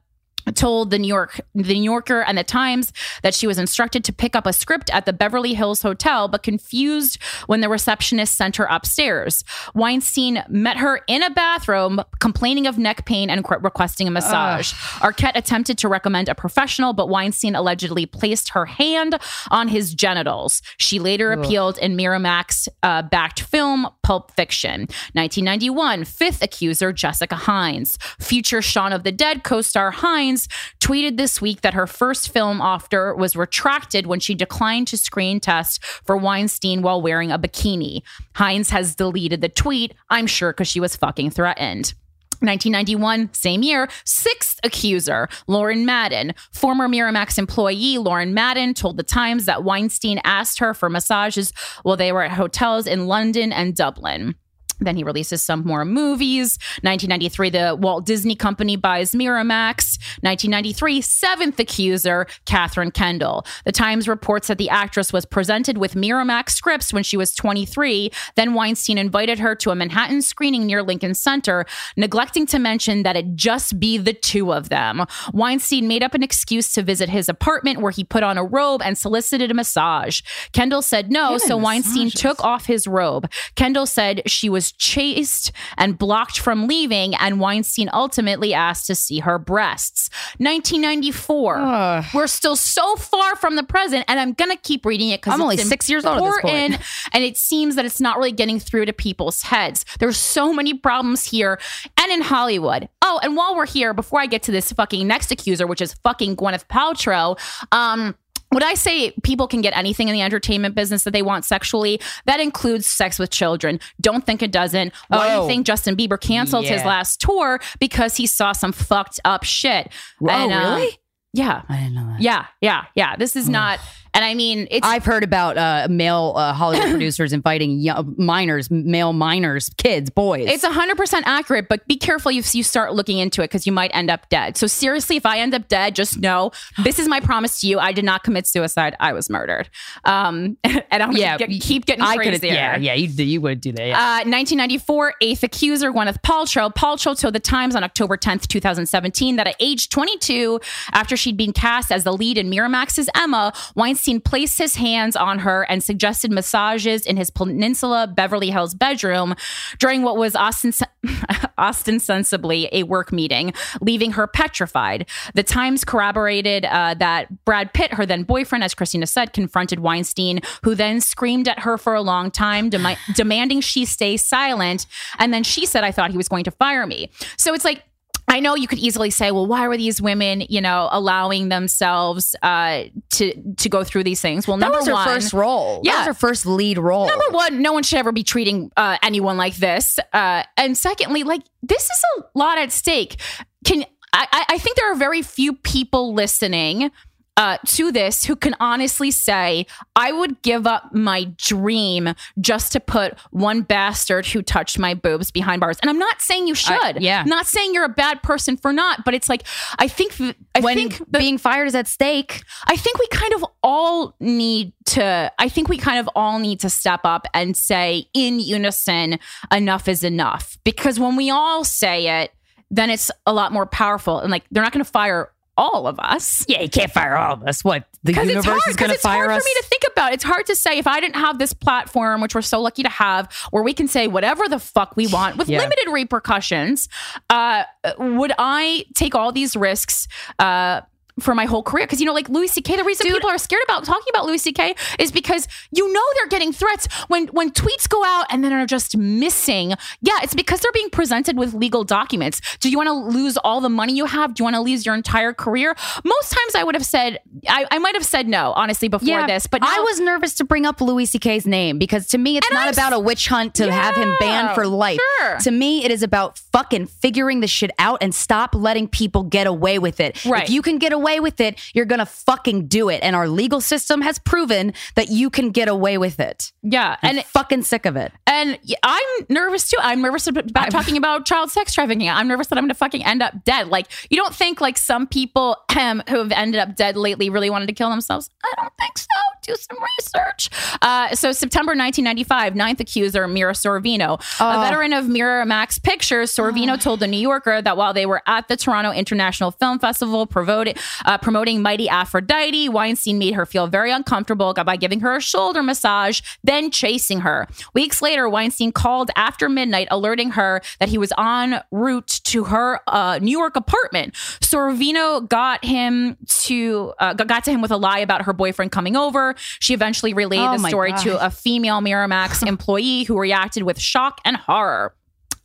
[0.54, 4.12] told the New York the New Yorker and the Times that she was instructed to
[4.12, 8.56] pick up a script at the Beverly Hills Hotel but confused when the receptionist sent
[8.56, 9.44] her upstairs.
[9.74, 14.72] Weinstein met her in a bathroom complaining of neck pain and requesting a massage.
[15.00, 19.18] Arquette attempted to recommend a professional but Weinstein allegedly placed her hand
[19.50, 20.62] on his genitals.
[20.76, 24.82] She later appealed in Miramax uh, backed film Pulp Fiction.
[25.12, 27.98] 1991, fifth accuser Jessica Hynes.
[28.20, 30.35] Future Shaun of the Dead co-star Hynes
[30.80, 35.40] tweeted this week that her first film offer was retracted when she declined to screen
[35.40, 38.02] test for Weinstein while wearing a bikini.
[38.34, 41.94] Hynes has deleted the tweet, I'm sure because she was fucking threatened.
[42.40, 46.34] 1991, same year, sixth accuser, Lauren Madden.
[46.52, 51.96] Former Miramax employee Lauren Madden told The Times that Weinstein asked her for massages while
[51.96, 54.34] they were at hotels in London and Dublin.
[54.80, 56.58] Then he releases some more movies.
[56.82, 59.98] 1993, the Walt Disney Company buys Miramax.
[60.22, 63.46] 1993, seventh accuser, Katherine Kendall.
[63.64, 68.10] The Times reports that the actress was presented with Miramax scripts when she was 23.
[68.34, 73.16] Then Weinstein invited her to a Manhattan screening near Lincoln Center, neglecting to mention that
[73.16, 75.04] it'd just be the two of them.
[75.32, 78.82] Weinstein made up an excuse to visit his apartment where he put on a robe
[78.82, 80.22] and solicited a massage.
[80.52, 83.30] Kendall said no, so Weinstein took off his robe.
[83.54, 89.20] Kendall said she was chased and blocked from leaving, and Weinstein ultimately asked to see
[89.20, 90.10] her breasts.
[90.38, 92.04] 1994.
[92.14, 95.42] We're still so far from the present, and I'm gonna keep reading it because I'm
[95.42, 96.80] only six years old at this point.
[97.12, 99.84] and it seems that it's not really getting through to people's heads.
[99.98, 101.58] There's so many problems here
[102.00, 102.88] and in Hollywood.
[103.02, 105.94] Oh, and while we're here, before I get to this fucking next accuser, which is
[106.02, 107.38] fucking Gwyneth Paltrow,
[107.72, 108.14] um,
[108.52, 112.00] would I say people can get anything in the entertainment business that they want sexually?
[112.26, 113.80] That includes sex with children.
[114.00, 114.92] Don't think it doesn't.
[115.08, 119.20] Why do you think Justin Bieber canceled his last tour because he saw some fucked
[119.24, 119.92] up shit?
[120.22, 120.98] Oh, And, uh, really?
[121.32, 121.62] yeah.
[121.68, 122.20] I didn't know that.
[122.20, 122.46] Yeah.
[122.60, 122.84] Yeah.
[122.94, 123.16] Yeah.
[123.16, 123.80] This is not,
[124.16, 124.86] and I mean, it's.
[124.86, 130.48] I've heard about uh, male uh, Hollywood producers inviting young, minors, male minors, kids, boys.
[130.48, 133.90] It's 100% accurate, but be careful if you start looking into it because you might
[133.92, 134.56] end up dead.
[134.56, 136.52] So, seriously, if I end up dead, just know
[136.82, 137.78] this is my promise to you.
[137.78, 138.96] I did not commit suicide.
[139.00, 139.68] I was murdered.
[140.04, 142.54] Um, and I'm yeah, to keep getting I crazier.
[142.54, 143.86] Yeah, yeah, you you would do that.
[143.86, 143.98] Yeah.
[143.98, 146.74] Uh, 1994, eighth accuser Gwyneth Paltrow.
[146.74, 150.58] Paltrow told the Times on October 10th, 2017, that at age 22,
[150.92, 155.40] after she'd been cast as the lead in Miramax's Emma, Weinstein placed his hands on
[155.40, 159.34] her and suggested massages in his Peninsula Beverly Hills bedroom
[159.78, 160.82] during what was ostens-
[161.58, 165.08] ostensibly a work meeting, leaving her petrified.
[165.34, 170.40] The Times corroborated uh, that Brad Pitt, her then boyfriend, as Krystyna said, confronted Weinstein,
[170.62, 174.86] who then screamed at her for a long time, demi- demanding she stay silent.
[175.18, 177.10] And then she said, I thought he was going to fire me.
[177.36, 177.82] So it's like,
[178.28, 182.34] I know you could easily say, well, why were these women, you know, allowing themselves
[182.42, 184.48] uh, to to go through these things?
[184.48, 185.80] Well, that number was her one, first role.
[185.84, 185.92] Yeah.
[185.92, 187.06] that was her first lead role.
[187.06, 189.98] Number one, no one should ever be treating uh, anyone like this.
[190.12, 193.16] Uh, and secondly, like this is a lot at stake.
[193.64, 196.90] Can I, I- I think there are very few people listening
[197.36, 202.80] uh, to this who can honestly say, I would give up my dream just to
[202.80, 205.76] put one bastard who touched my boobs behind bars.
[205.82, 206.74] And I'm not saying you should.
[206.74, 207.20] I- yeah.
[207.20, 209.42] I'm not saying you're a bad person for not, but it's like,
[209.78, 210.14] I think,
[210.54, 212.42] I when think the, being fired is at stake.
[212.66, 216.60] I think we kind of all need to, I think we kind of all need
[216.60, 219.18] to step up and say in unison,
[219.52, 220.56] enough is enough.
[220.64, 222.32] Because when we all say it,
[222.70, 224.18] then it's a lot more powerful.
[224.20, 226.44] And like, they're not going to fire all of us.
[226.48, 227.64] Yeah, you can't fire all of us.
[227.64, 229.42] What the Because universe it's hard, is going to it's fire hard us?
[229.42, 230.12] for me to think about.
[230.12, 232.88] It's hard to say if I didn't have this platform, which we're so lucky to
[232.88, 235.58] have, where we can say whatever the fuck we want with Yeah.
[235.60, 236.88] limited repercussions.
[237.30, 237.64] Uh,
[237.98, 240.08] would I take all these risks?
[240.38, 240.82] Uh,
[241.20, 242.76] for my whole career, because you know, like Louis C.K.
[242.76, 244.74] The reason people are scared about talking about Louis C.K.
[244.98, 248.66] is because you know they're getting threats when when tweets go out and then are
[248.66, 249.70] just missing.
[250.00, 252.40] Yeah, it's because they're being presented with legal documents.
[252.58, 254.34] Do you want to lose all the money you have?
[254.34, 255.74] Do you want to lose your entire career?
[256.04, 259.46] Most times, I would have said I, I might have said no, honestly, before this.
[259.46, 262.68] But I was nervous to bring up Louis C.K.'s name because to me, it's not
[262.68, 265.00] I'm about a witch hunt to have him banned for life.
[265.18, 265.38] sure.
[265.38, 269.46] To me, it is about fucking figuring the shit out and stop letting people get
[269.46, 270.22] away with it.
[270.24, 270.44] Right.
[270.44, 273.02] If you can get away with it, you're gonna fucking do it.
[273.02, 276.52] And our legal system has proven that you can get away with it.
[276.62, 278.12] yeah, I'm and fucking sick of it.
[278.26, 279.78] And I'm nervous too.
[279.80, 282.08] I'm nervous ab- about talking about child sex trafficking.
[282.08, 283.68] I'm nervous that I'm going to fucking end up dead.
[283.68, 287.50] Like, you don't think like some people um, who have ended up dead lately really
[287.50, 288.30] wanted to kill themselves?
[288.44, 289.06] I don't think so.
[289.46, 290.50] Do some research.
[290.82, 297.00] Uh, so September 1995, ninth accuser Mira Sorvino, a veteran of Miramax Pictures, Sorvino told
[297.00, 301.18] the New Yorker that while they were at the Toronto International Film Festival promoting, uh,
[301.18, 306.20] promoting Mighty Aphrodite, Weinstein made her feel very uncomfortable by giving her a shoulder massage,
[306.42, 307.46] then chasing her.
[307.74, 312.80] Weeks later, Weinstein called after midnight, alerting her that he was en route to her
[312.88, 314.14] uh, New York apartment.
[314.40, 318.96] Sorvino got him to uh, got to him with a lie about her boyfriend coming
[318.96, 319.35] over.
[319.60, 324.20] She eventually relayed Oh the story to a female Miramax employee who reacted with shock
[324.24, 324.94] and horror.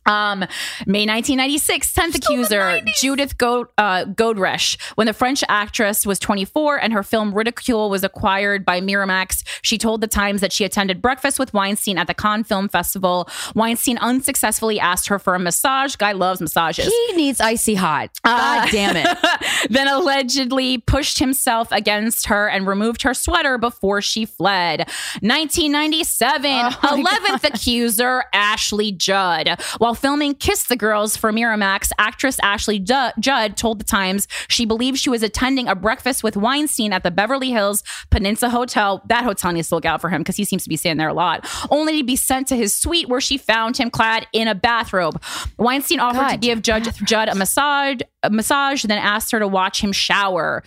[0.06, 0.40] Um,
[0.86, 4.76] May 1996, 10th accuser, Judith Go- uh, Godrèche.
[4.96, 9.78] When the French actress was 24 and her film Ridicule was acquired by Miramax, she
[9.78, 13.28] told The Times that she attended breakfast with Weinstein at the Cannes Film Festival.
[13.54, 15.96] Weinstein unsuccessfully asked her for a massage.
[15.96, 16.86] Guy loves massages.
[16.86, 18.10] He needs icy hot.
[18.24, 19.18] God damn it.
[19.70, 24.88] then allegedly pushed himself against her and removed her sweater before she fled.
[25.20, 26.50] 1997,
[26.82, 29.60] Oh my 11th accuser, Ashley Judd.
[29.78, 34.64] While filming Kiss the Girls for Miramax, actress Ashley Ju- Judd told The Times she
[34.64, 39.02] believed she was attending a breakfast with Weinstein at the Beverly Hills Peninsula Hotel.
[39.06, 41.08] That hotel needs to look out for him because he seems to be staying there
[41.08, 44.48] a lot, only to be sent to his suite where she found him clad in
[44.48, 45.22] a bathrobe.
[45.58, 49.80] Weinstein offered to give Judge Judd a massage, a massage, then asked her to watch
[49.82, 50.62] him shower.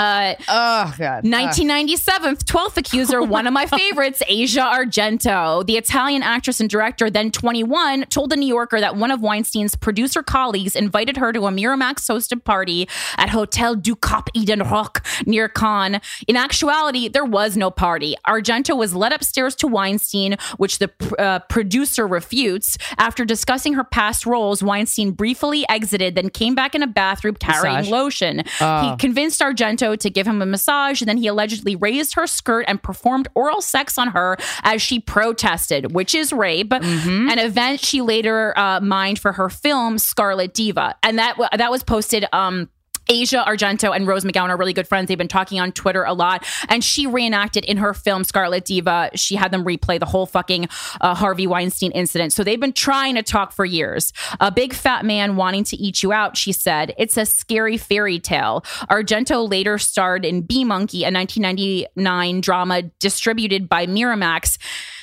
[0.00, 1.24] Uh, Oh, God.
[1.24, 5.64] 1997, 12th accuser, one of my favorites, Asia Argento.
[5.66, 9.74] The Italian actress and director, then 21, told the New Yorker that one of Weinstein's
[9.76, 15.04] producer colleagues invited her to a Miramax hosted party at Hotel du Cap Eden Rock
[15.26, 16.00] near Cannes.
[16.28, 18.16] In actuality, there was no party.
[18.26, 22.78] Argento was led upstairs to Weinstein, which the uh, producer refutes.
[22.98, 27.76] After discussing her past roles, Weinstein briefly exited, then came back in a bathroom carrying
[27.76, 27.90] Massage.
[27.90, 28.42] lotion.
[28.60, 28.90] Oh.
[28.90, 32.64] He convinced Argento to give him a massage, and then he allegedly raised her skirt
[32.68, 37.28] and performed oral sex on her as she protested, which is rape, Mm-hmm.
[37.28, 41.70] an event she later uh, mined for her film Scarlet Diva, and that wa- that
[41.70, 42.24] was posted.
[42.32, 42.68] Um,
[43.08, 45.08] Asia Argento and Rose McGowan are really good friends.
[45.08, 46.46] They've been talking on Twitter a lot.
[46.68, 49.10] And she reenacted in her film Scarlet Diva.
[49.14, 50.68] She had them replay the whole fucking
[51.00, 52.32] uh, Harvey Weinstein incident.
[52.32, 54.12] So they've been trying to talk for years.
[54.40, 56.94] A big fat man wanting to eat you out, she said.
[56.98, 58.62] It's a scary fairy tale.
[58.90, 60.64] Argento later starred in B.
[60.64, 64.58] Monkey, a 1999 drama distributed by Miramax.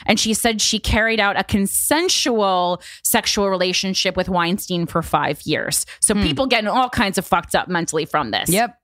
[0.06, 5.86] And she said she carried out a consensual sexual relationship with Weinstein for five years.
[6.00, 8.50] So people getting all kinds of fucked up mentally from this.
[8.50, 8.76] Yep.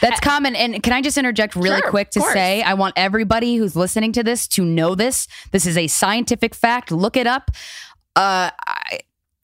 [0.00, 0.54] That's common.
[0.54, 4.12] And can I just interject really Sure, quick to say I want everybody who's listening
[4.12, 5.26] to this to know this.
[5.50, 6.92] This is a scientific fact.
[6.92, 7.50] Look it up.
[8.14, 9.00] Uh, I,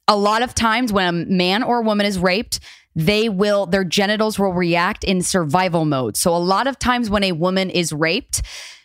[0.06, 2.60] a lot of times when a man or a woman is raped,
[2.94, 6.16] they will their genitals will react in survival mode.
[6.16, 8.42] So a lot of times when a woman is raped,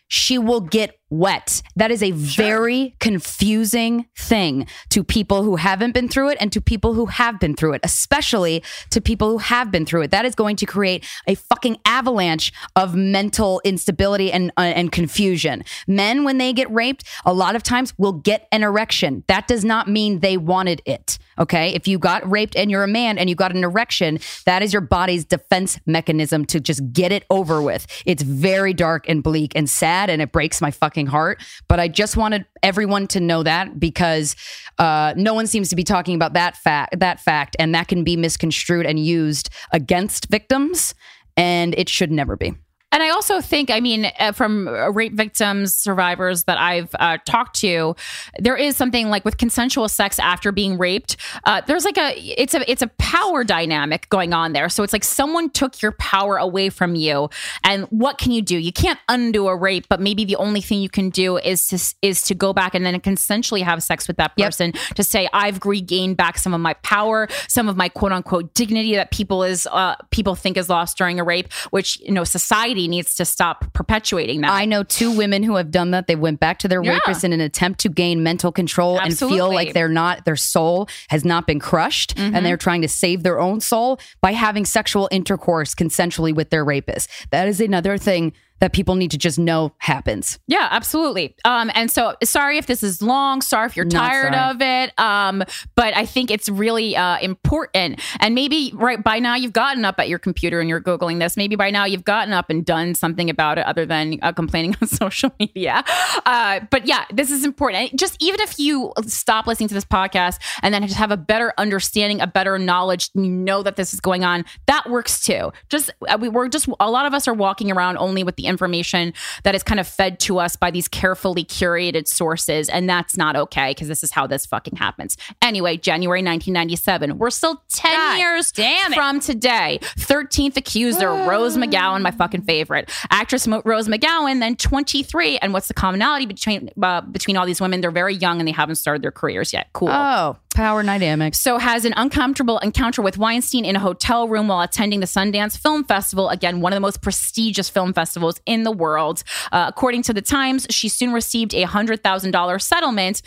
[0.07, 1.61] she will get wet.
[1.75, 6.61] That is a very confusing thing to people who haven't been through it and to
[6.61, 10.11] people who have been through it, especially to people who have been through it.
[10.11, 15.63] That is going to create a fucking avalanche of mental instability and uh, and confusion.
[15.87, 19.23] Men when they get raped, a lot of times will get an erection.
[19.27, 21.17] That does not mean they wanted it.
[21.37, 21.73] Okay?
[21.73, 24.73] If you got raped and you're a man and you got an erection, that is
[24.73, 27.87] your body's defense mechanism to just get it over with.
[28.05, 31.87] It's very dark and bleak and sad and it breaks my fucking heart, but I
[31.87, 34.35] just wanted everyone to know that because
[34.77, 38.03] uh, no one seems to be talking about that fact that fact and that can
[38.03, 40.93] be misconstrued and used against victims
[41.37, 42.53] and it should never be.
[42.91, 47.17] And I also think, I mean, uh, from uh, rape victims, survivors that I've uh,
[47.25, 47.95] talked to,
[48.39, 51.15] there is something like with consensual sex after being raped.
[51.43, 54.69] Uh, there's like a, it's a, it's a power dynamic going on there.
[54.69, 57.29] So it's like someone took your power away from you,
[57.63, 58.57] and what can you do?
[58.57, 61.79] You can't undo a rape, but maybe the only thing you can do is to
[62.01, 64.47] is to go back and then consensually have sex with that Yep.
[64.47, 68.53] person to say I've regained back some of my power, some of my quote unquote
[68.53, 72.23] dignity that people is uh, people think is lost during a rape, which you know
[72.23, 74.51] society needs to stop perpetuating that.
[74.51, 76.07] I know two women who have done that.
[76.07, 76.93] They went back to their Yeah.
[76.93, 80.87] rapist in an attempt to gain mental control and feel like they're not their soul
[81.09, 82.35] has not been crushed Mm-hmm.
[82.35, 86.63] and they're trying to save their own soul by having sexual intercourse consensually with their
[86.65, 87.09] rapist.
[87.31, 90.39] That is another thing that people need to just know happens.
[90.47, 91.35] Yeah, absolutely.
[91.45, 93.41] Um, and so sorry if this is long.
[93.41, 94.51] Sorry if you're Not tired sorry.
[94.51, 94.99] of it.
[94.99, 95.43] Um,
[95.75, 98.01] but I think it's really uh, important.
[98.19, 101.37] And maybe right by now you've gotten up at your computer and you're googling this.
[101.37, 104.75] Maybe by now you've gotten up and done something about it other than uh, complaining
[104.81, 105.83] on social media.
[106.25, 107.91] Uh, but yeah, this is important.
[107.91, 111.17] And Just even if you stop listening to this podcast and then just have a
[111.17, 114.43] better understanding, a better knowledge, you know that this is going on.
[114.67, 115.51] That works too.
[115.69, 118.48] Just uh, we, we're just a lot of us are walking around only with the
[118.49, 122.67] information that is kind of fed to us by these carefully curated sources.
[122.69, 125.15] And that's not okay because this is how this fucking happens.
[125.41, 127.17] Anyway, January 1997.
[127.17, 128.95] We're still 10 God years damn it.
[128.95, 129.79] from today.
[129.81, 132.89] 13th accuser, Rose McGowan, my fucking favorite.
[133.11, 135.37] Actress Mo- Rose McGowan, then 23.
[135.37, 137.81] And what's the commonality between uh, between all these women?
[137.81, 139.69] They're very young and they haven't started their careers yet.
[139.73, 139.89] Cool.
[139.89, 141.39] Oh, power dynamics.
[141.39, 145.57] So has an uncomfortable encounter with Weinstein in a hotel room while attending the Sundance
[145.57, 146.29] Film Festival.
[146.29, 149.23] Again, one of the most prestigious film festivals in the world.
[149.51, 153.21] Uh, according to the Times, she soon received a hundred thousand dollar settlement.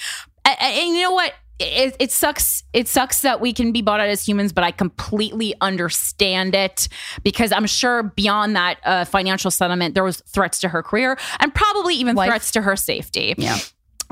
[0.45, 1.33] And, and you know what?
[1.59, 2.64] It, it sucks.
[2.73, 6.89] It sucks that we can be bought out as humans, but I completely understand it
[7.23, 11.55] because I'm sure beyond that uh, financial settlement, there was threats to her career and
[11.55, 12.29] probably even Life.
[12.29, 13.35] threats to her safety.
[13.39, 13.59] Yeah.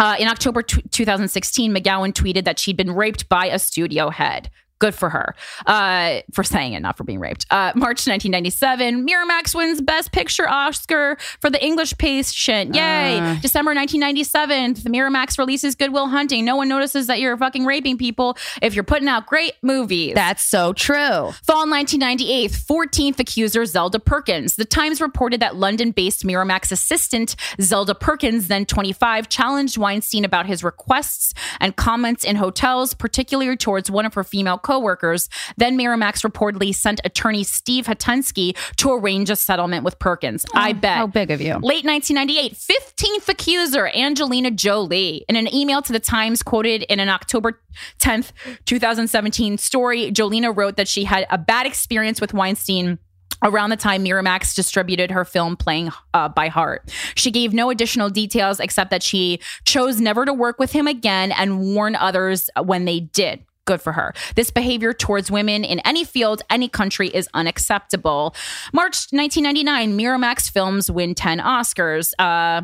[0.00, 4.50] Uh, in October t- 2016, McGowan tweeted that she'd been raped by a studio head.
[4.80, 5.34] Good for her
[5.66, 7.46] uh, for saying it, not for being raped.
[7.50, 12.74] Uh, March 1997, Miramax wins Best Picture Oscar for The English Patient.
[12.74, 13.18] Yay!
[13.18, 13.36] Uh.
[13.40, 16.46] December 1997, the Miramax releases Good Will Hunting.
[16.46, 20.14] No one notices that you're fucking raping people if you're putting out great movies.
[20.14, 20.96] That's so true.
[21.44, 24.56] Fall 1998, 14th accuser Zelda Perkins.
[24.56, 30.46] The Times reported that London based Miramax assistant Zelda Perkins, then 25, challenged Weinstein about
[30.46, 35.28] his requests and comments in hotels, particularly towards one of her female coworkers.
[35.56, 40.46] Then Miramax reportedly sent attorney Steve Hutensky to arrange a settlement with Perkins.
[40.54, 40.96] I bet.
[40.96, 41.54] How big of you?
[41.54, 45.24] Late 1998, 15th accuser, Angelina Jolie.
[45.28, 47.60] In an email to the Times quoted in an October
[47.98, 48.30] 10th,
[48.66, 52.98] 2017 story, Jolina wrote that she had a bad experience with Weinstein.
[53.42, 56.92] Around the time Miramax distributed her film Playing uh, by Heart.
[57.14, 61.32] She gave no additional details except that she chose never to work with him again
[61.32, 63.42] and warn others when they did.
[63.66, 64.14] Good for her.
[64.36, 68.34] This behavior towards women in any field, any country is unacceptable.
[68.72, 72.12] March 1999, Miramax films win 10 Oscars.
[72.18, 72.62] Uh,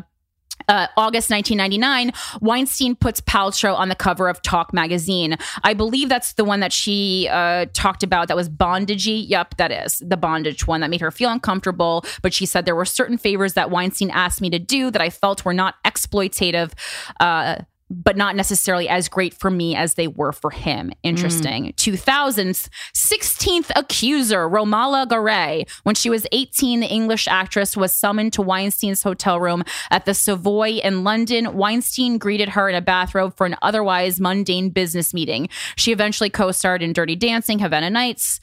[0.67, 5.37] uh, August 1999, Weinstein puts Paltrow on the cover of Talk magazine.
[5.63, 9.23] I believe that's the one that she uh, talked about that was bondagey.
[9.29, 12.03] Yep, that is the bondage one that made her feel uncomfortable.
[12.21, 15.09] But she said there were certain favors that Weinstein asked me to do that I
[15.09, 16.73] felt were not exploitative.
[17.19, 17.59] Uh,
[17.89, 20.91] but not necessarily as great for me as they were for him.
[21.03, 21.73] Interesting.
[21.77, 25.69] 2000s, 16th accuser, Romola Garai.
[25.83, 30.13] When she was 18, the English actress was summoned to Weinstein's hotel room at the
[30.13, 31.55] Savoy in London.
[31.55, 35.47] Weinstein greeted her in a bathrobe for an otherwise mundane business meeting.
[35.75, 38.39] She eventually co starred in Dirty Dancing, Havana Nights.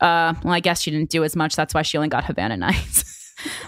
[0.00, 1.56] Uh, well, I guess she didn't do as much.
[1.56, 3.15] That's why she only got Havana Nights.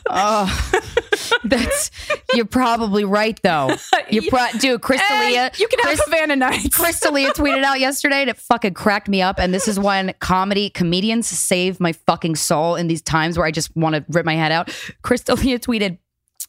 [0.08, 0.70] Oh,
[1.44, 1.90] that's
[2.34, 3.76] you're probably right though.
[4.10, 5.58] You pro- dude, Crystalia.
[5.58, 6.68] you can have Chris- Havana Nights.
[6.78, 9.38] Crystalia tweeted out yesterday and it fucking cracked me up.
[9.38, 13.50] And this is when comedy comedians save my fucking soul in these times where I
[13.50, 14.68] just want to rip my head out.
[15.02, 15.98] Crystalia tweeted.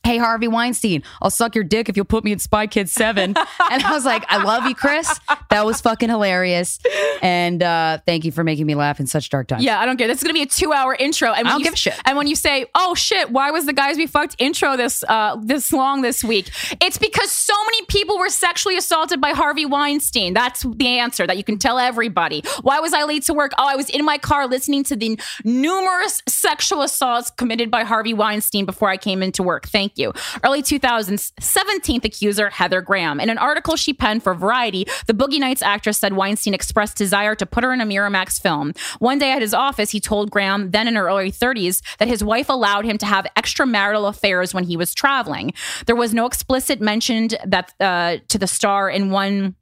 [0.03, 3.35] Hey Harvey Weinstein, I'll suck your dick if you'll put me in Spy Kids 7.
[3.71, 5.19] and I was like, I love you, Chris.
[5.49, 6.79] That was fucking hilarious.
[7.21, 9.63] And uh, thank you for making me laugh in such dark times.
[9.63, 10.07] Yeah, I don't care.
[10.07, 11.93] This is gonna be a two-hour intro, and when I don't you, give a shit.
[12.05, 15.35] And when you say, "Oh shit, why was the guys we fucked intro this uh
[15.41, 16.49] this long this week?"
[16.81, 20.33] It's because so many people were sexually assaulted by Harvey Weinstein.
[20.33, 22.41] That's the answer that you can tell everybody.
[22.61, 23.51] Why was I late to work?
[23.57, 28.13] Oh, I was in my car listening to the numerous sexual assaults committed by Harvey
[28.13, 29.67] Weinstein before I came into work.
[29.67, 30.13] Thank you.
[30.43, 33.19] Early 2000s, 17th accuser Heather Graham.
[33.19, 37.35] In an article she penned for Variety, the Boogie Nights actress said Weinstein expressed desire
[37.35, 38.73] to put her in a Miramax film.
[38.99, 42.23] One day at his office, he told Graham, then in her early 30s, that his
[42.23, 45.53] wife allowed him to have extramarital affairs when he was traveling.
[45.85, 49.55] There was no explicit mentioned that uh, to the star in one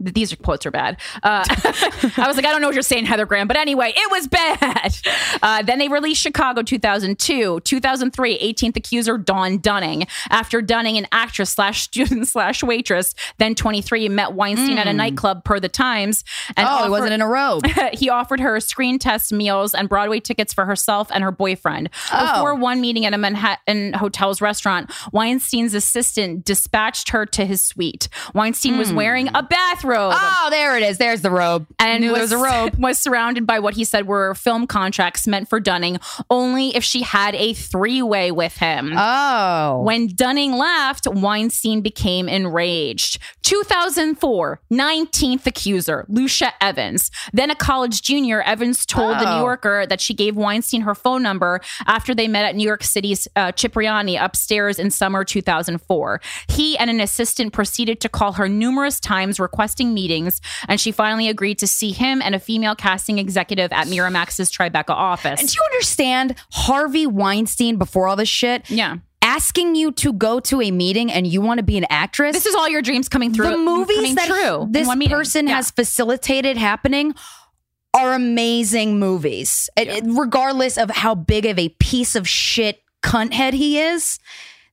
[0.00, 1.00] these quotes are bad.
[1.22, 4.10] Uh, I was like, I don't know what you're saying, Heather Graham, but anyway, it
[4.10, 4.96] was bad.
[5.42, 10.06] Uh, then they released Chicago 2002, 2003, 18th accuser Dawn Dunning.
[10.30, 15.44] After Dunning, an actress slash student slash waitress, then 23, met Weinstein at a nightclub
[15.44, 16.24] per the Times.
[16.56, 17.64] And Oh, he offered- wasn't in a robe.
[17.92, 21.90] he offered her screen test meals and Broadway tickets for herself and her boyfriend.
[22.12, 22.34] Oh.
[22.34, 28.08] Before one meeting at a Manhattan hotel's restaurant, Weinstein's assistant dispatched her to his suite.
[28.34, 29.87] Weinstein was wearing a bathrobe.
[29.94, 30.98] Oh, there it is.
[30.98, 31.66] There's the robe.
[31.78, 32.74] And Knew there was a robe.
[32.78, 35.98] Was surrounded by what he said were film contracts meant for Dunning
[36.30, 38.92] only if she had a three way with him.
[38.96, 39.82] Oh.
[39.82, 43.18] When Dunning left, Weinstein became enraged.
[43.42, 47.10] 2004, 19th accuser, Lucia Evans.
[47.32, 49.40] Then a college junior, Evans told the New Oh.
[49.40, 53.28] Yorker that she gave Weinstein her phone number after they met at New York City's
[53.36, 56.20] uh, Cipriani upstairs in summer 2004.
[56.48, 61.28] He and an assistant proceeded to call her numerous times requesting meetings, and she finally
[61.28, 65.40] agreed to see him and a female casting executive at Miramax's Tribeca office.
[65.40, 68.68] Do you understand Harvey Weinstein before all this shit?
[68.70, 68.96] yeah.
[69.20, 72.32] asking you to go to a meeting and you want to be an actress.
[72.34, 73.50] This is all your dreams coming through.
[73.50, 75.56] the movies that true this one person Yeah.
[75.56, 77.14] has facilitated happening
[77.94, 79.68] are amazing movies.
[79.76, 84.18] It- it- regardless of how big of a piece of shit cunt head he is,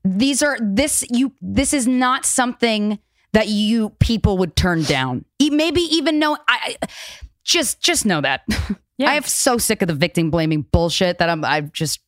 [0.04, 3.00] these are this you this is not something
[3.36, 5.26] that you people would turn down.
[5.40, 6.88] Maybe even know I I-
[7.44, 8.42] just just know that.
[8.98, 9.12] Yeah.
[9.12, 12.00] I am so sick of the victim blaming bullshit that I'm I just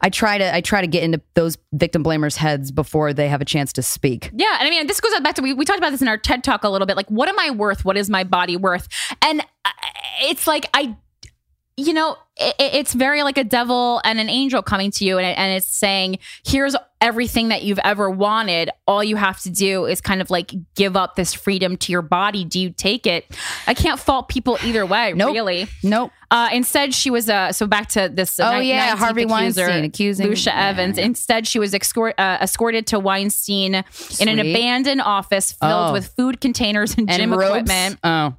[0.00, 3.42] I try to I try to get into those victim blamers heads before they have
[3.42, 4.30] a chance to speak.
[4.32, 6.16] Yeah, and I mean, this goes back to we, we talked about this in our
[6.16, 6.96] TED talk a little bit.
[6.96, 7.84] Like, what am I worth?
[7.84, 8.88] What is my body worth?
[9.20, 9.70] And uh,
[10.22, 10.96] it's like I,
[11.76, 15.26] you know, it, it's very like a devil and an angel coming to you, and,
[15.26, 18.70] and it's saying, "Here's everything that you've ever wanted.
[18.86, 22.00] All you have to do is kind of like give up this freedom to your
[22.00, 22.46] body.
[22.46, 23.26] Do you take it?"
[23.66, 25.12] I can't fault people either way.
[25.14, 25.34] Nope.
[25.34, 25.66] Really.
[25.82, 26.12] Nope.
[26.32, 28.40] Uh, instead, she was uh, so back to this.
[28.40, 30.96] Uh, Oh, ni- yeah, 19th Harvey accuser, Weinstein accusing- Lucia yeah, Evans.
[30.98, 33.74] Instead, she was escort, uh, escorted to Weinstein
[34.18, 35.92] in an abandoned office filled Oh.
[35.92, 37.44] with food containers and, And gym robes?
[37.50, 37.98] equipment.
[38.02, 38.34] Oh.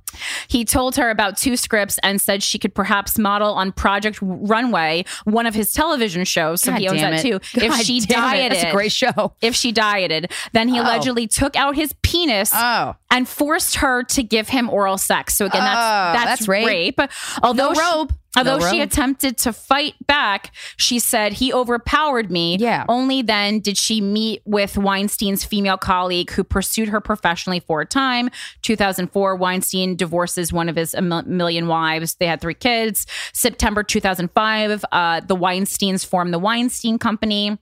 [0.47, 5.05] He told her about two scripts and said she could perhaps model on Project Runway,
[5.25, 6.61] one of his television shows.
[6.61, 7.29] So God he owns damn that it.
[7.29, 7.39] too.
[7.65, 8.37] if she damn it.
[8.37, 9.33] dieted, That's a great show.
[9.41, 10.83] if she dieted, then he Oh.
[10.83, 12.95] allegedly took out his penis Oh.
[13.13, 15.35] And forced her to give him oral sex.
[15.35, 16.99] So again, that's that's, that's rape.
[17.41, 17.73] Although No
[18.07, 22.57] she- Although No she attempted to fight back, she said he overpowered me.
[22.57, 22.83] Yeah.
[22.89, 27.85] Only then did she meet with Weinstein's female colleague who pursued her professionally for a
[27.85, 28.31] time.
[28.63, 32.15] 2004, Weinstein divorces one of his a million wives.
[32.15, 33.05] They had three kids.
[33.33, 37.59] September 2005, uh, the Weinsteins formed the Weinstein Company.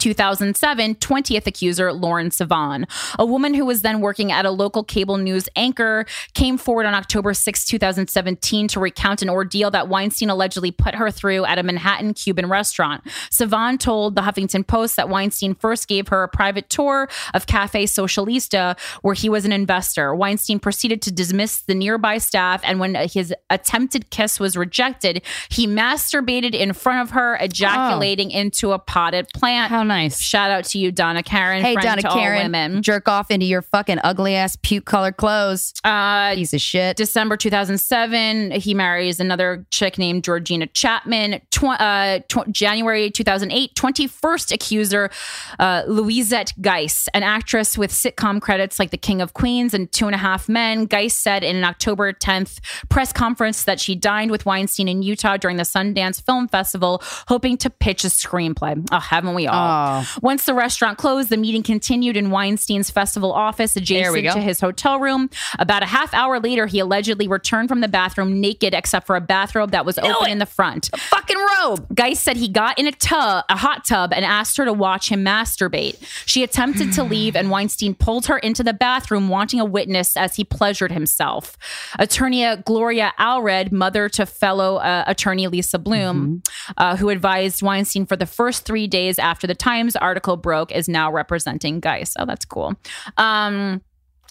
[0.00, 2.90] 2007, 20th accuser Lauren Sivan.
[3.18, 6.94] a woman who was then working at a local cable news anchor, came forward on
[6.94, 11.62] October 6, 2017 to recount an ordeal that Weinstein allegedly put her through at a
[11.62, 13.04] Manhattan Cuban restaurant.
[13.30, 17.84] Sivan told the Huffington Post that Weinstein first gave her a private tour of Cafe
[17.84, 20.14] Socialista, where he was an investor.
[20.14, 25.66] Weinstein proceeded to dismiss the nearby staff, and when his attempted kiss was rejected, he
[25.66, 27.44] masturbated in front of her, oh.
[27.44, 29.70] ejaculating into a potted plant.
[29.90, 30.20] Nice.
[30.20, 31.62] Shout out to you, Donna Karan.
[31.64, 32.80] Hey, Donna Karan, women.
[32.80, 35.72] jerk off into your fucking ugly ass puke colored clothes.
[35.82, 36.96] Uh, Piece of shit.
[36.96, 41.40] December 2007, he marries another chick named Georgina Chapman.
[41.50, 45.10] Tw- uh, tw- January 2008, 21st accuser,
[45.58, 50.06] uh, Louisette Geiss, an actress with sitcom credits like The King of Queens and Two
[50.06, 50.86] and a Half Men.
[50.86, 55.36] Geiss said in an October 10th press conference that she dined with Weinstein in Utah
[55.36, 58.86] during the Sundance Film Festival, hoping to pitch a screenplay.
[58.92, 59.56] Oh, haven't we all?
[59.56, 59.79] Oh.
[60.22, 64.98] Once the restaurant closed, the meeting continued in Weinstein's festival office adjacent to his hotel
[64.98, 65.30] room.
[65.58, 69.20] About a half hour later, he allegedly returned from the bathroom naked except for a
[69.20, 70.32] bathrobe that was open it.
[70.32, 70.90] in the front.
[70.92, 71.86] A fucking robe.
[71.94, 75.10] Geiss said he got in a tub, a hot tub, and asked her to watch
[75.10, 75.96] him masturbate.
[76.26, 80.36] She attempted to leave, and Weinstein pulled her into the bathroom, wanting a witness as
[80.36, 81.56] he pleasured himself.
[81.98, 86.42] Attorney Gloria Allred, mother to fellow uh, attorney Lisa Bloom,
[86.76, 90.88] uh, who advised Weinstein for the first three days after the Times article broke, is
[90.88, 92.14] now representing Geiss.
[92.18, 92.74] Oh, that's cool.
[93.16, 93.80] Um,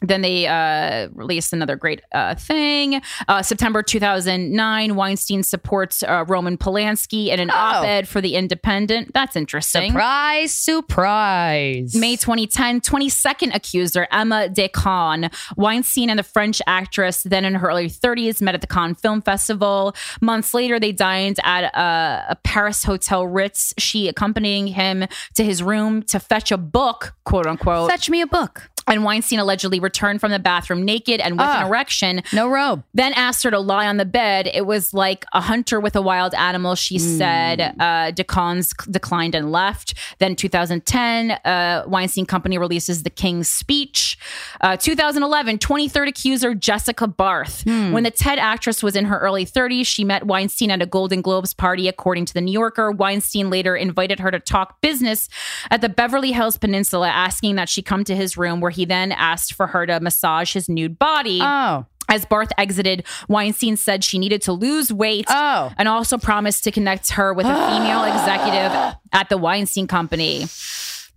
[0.01, 3.01] then they uh, released another great uh, thing.
[3.27, 7.55] Uh, September 2009, Weinstein supports uh, Roman Polanski in an Oh.
[7.55, 9.13] op ed for The Independent.
[9.13, 9.91] That's interesting.
[9.91, 11.95] Surprise, surprise.
[11.95, 15.29] May 2010, 22nd accuser Emma de Caunes.
[15.57, 19.21] Weinstein and the French actress, then in her early 30s, met at the Cannes Film
[19.21, 19.95] Festival.
[20.21, 23.73] Months later, they dined at a, a Paris Hotel Ritz.
[23.77, 27.89] She accompanying him to his room to fetch a book, quote unquote.
[27.89, 28.69] Fetch me a book.
[28.87, 31.61] and Weinstein allegedly returned from the bathroom naked and with Ah.
[31.61, 32.21] an erection.
[32.33, 32.83] No robe.
[32.93, 34.49] Then asked her to lie on the bed.
[34.53, 37.57] It was like a hunter with a wild animal, she said.
[37.79, 39.93] Uh, de Caunes declined and left.
[40.19, 44.17] Then 2010, uh, Weinstein Company releases The King's Speech.
[44.61, 47.63] Uh, 2011, 23rd accuser Jessica Barth.
[47.65, 51.21] When the TED actress was in her early 30s, she met Weinstein at a Golden
[51.21, 52.91] Globes party, according to The New Yorker.
[52.91, 55.29] Weinstein later invited her to talk business
[55.71, 59.11] at the Beverly Hills Peninsula, asking that she come to his room, where he then
[59.11, 61.39] asked for her to massage his nude body.
[61.41, 61.85] Oh.
[62.11, 65.71] As Barth exited, Weinstein said she needed to lose weight Oh.
[65.77, 70.47] and also promised to connect her with a female executive at the Weinstein Company.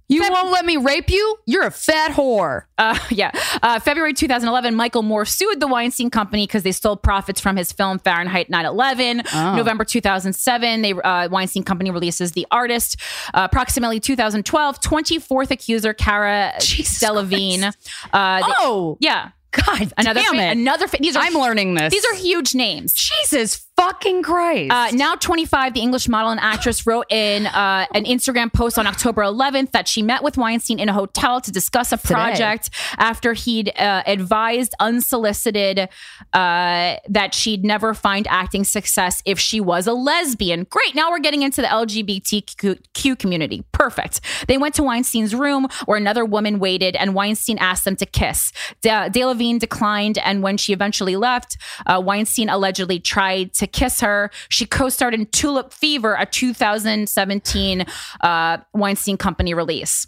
[0.08, 1.36] You won't let me rape you?
[1.46, 2.64] You're a fat whore.
[2.76, 3.30] Uh, yeah.
[3.62, 7.72] Uh, February 2011, Michael Moore sued the Weinstein Company because they stole profits from his
[7.72, 9.26] film Fahrenheit 9/11.
[9.32, 9.56] Oh.
[9.56, 13.00] November 2007, they uh, Weinstein Company releases The Artist.
[13.32, 17.72] Uh, approximately 2012, 24th accuser Cara Delevingne.
[18.12, 18.96] Uh, Oh.
[19.00, 19.30] yeah.
[19.52, 20.52] God Another damn fa- it.
[20.52, 21.92] another fa- these are I'm learning this.
[21.92, 22.94] these are huge names.
[22.94, 24.70] Jesus fucking Christ.
[24.70, 28.86] Uh, now 25, the English model and actress wrote in uh, an Instagram post on
[28.86, 33.32] October 11th that she met with Weinstein in a hotel to discuss a project after
[33.32, 35.88] he'd uh, advised unsolicited
[36.32, 40.64] uh, that she'd never find acting success if she was a lesbian.
[40.70, 40.94] Great.
[40.94, 43.64] Now we're getting into the LGBTQ community.
[43.72, 44.20] Perfect.
[44.46, 48.52] They went to Weinstein's room where another woman waited and Weinstein asked them to kiss.
[48.80, 51.56] De- Delevingne declined, and when she eventually left,
[51.86, 54.30] uh, Weinstein allegedly tried to kiss her.
[54.48, 57.84] She co-starred in Tulip Fever, a 2017
[58.20, 60.06] uh, Weinstein Company release.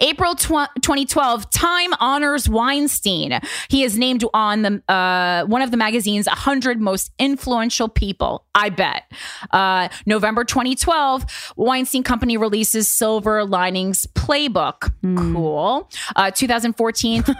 [0.00, 3.38] April tw- 2012, Time honors Weinstein.
[3.68, 8.44] He is named on the uh, one of the magazine's 100 most influential people.
[8.54, 9.04] I bet.
[9.50, 14.92] Uh, November 2012, Weinstein Company releases Silver Linings Playbook.
[15.16, 15.90] Cool.
[16.16, 17.32] Uh, 2014, uh,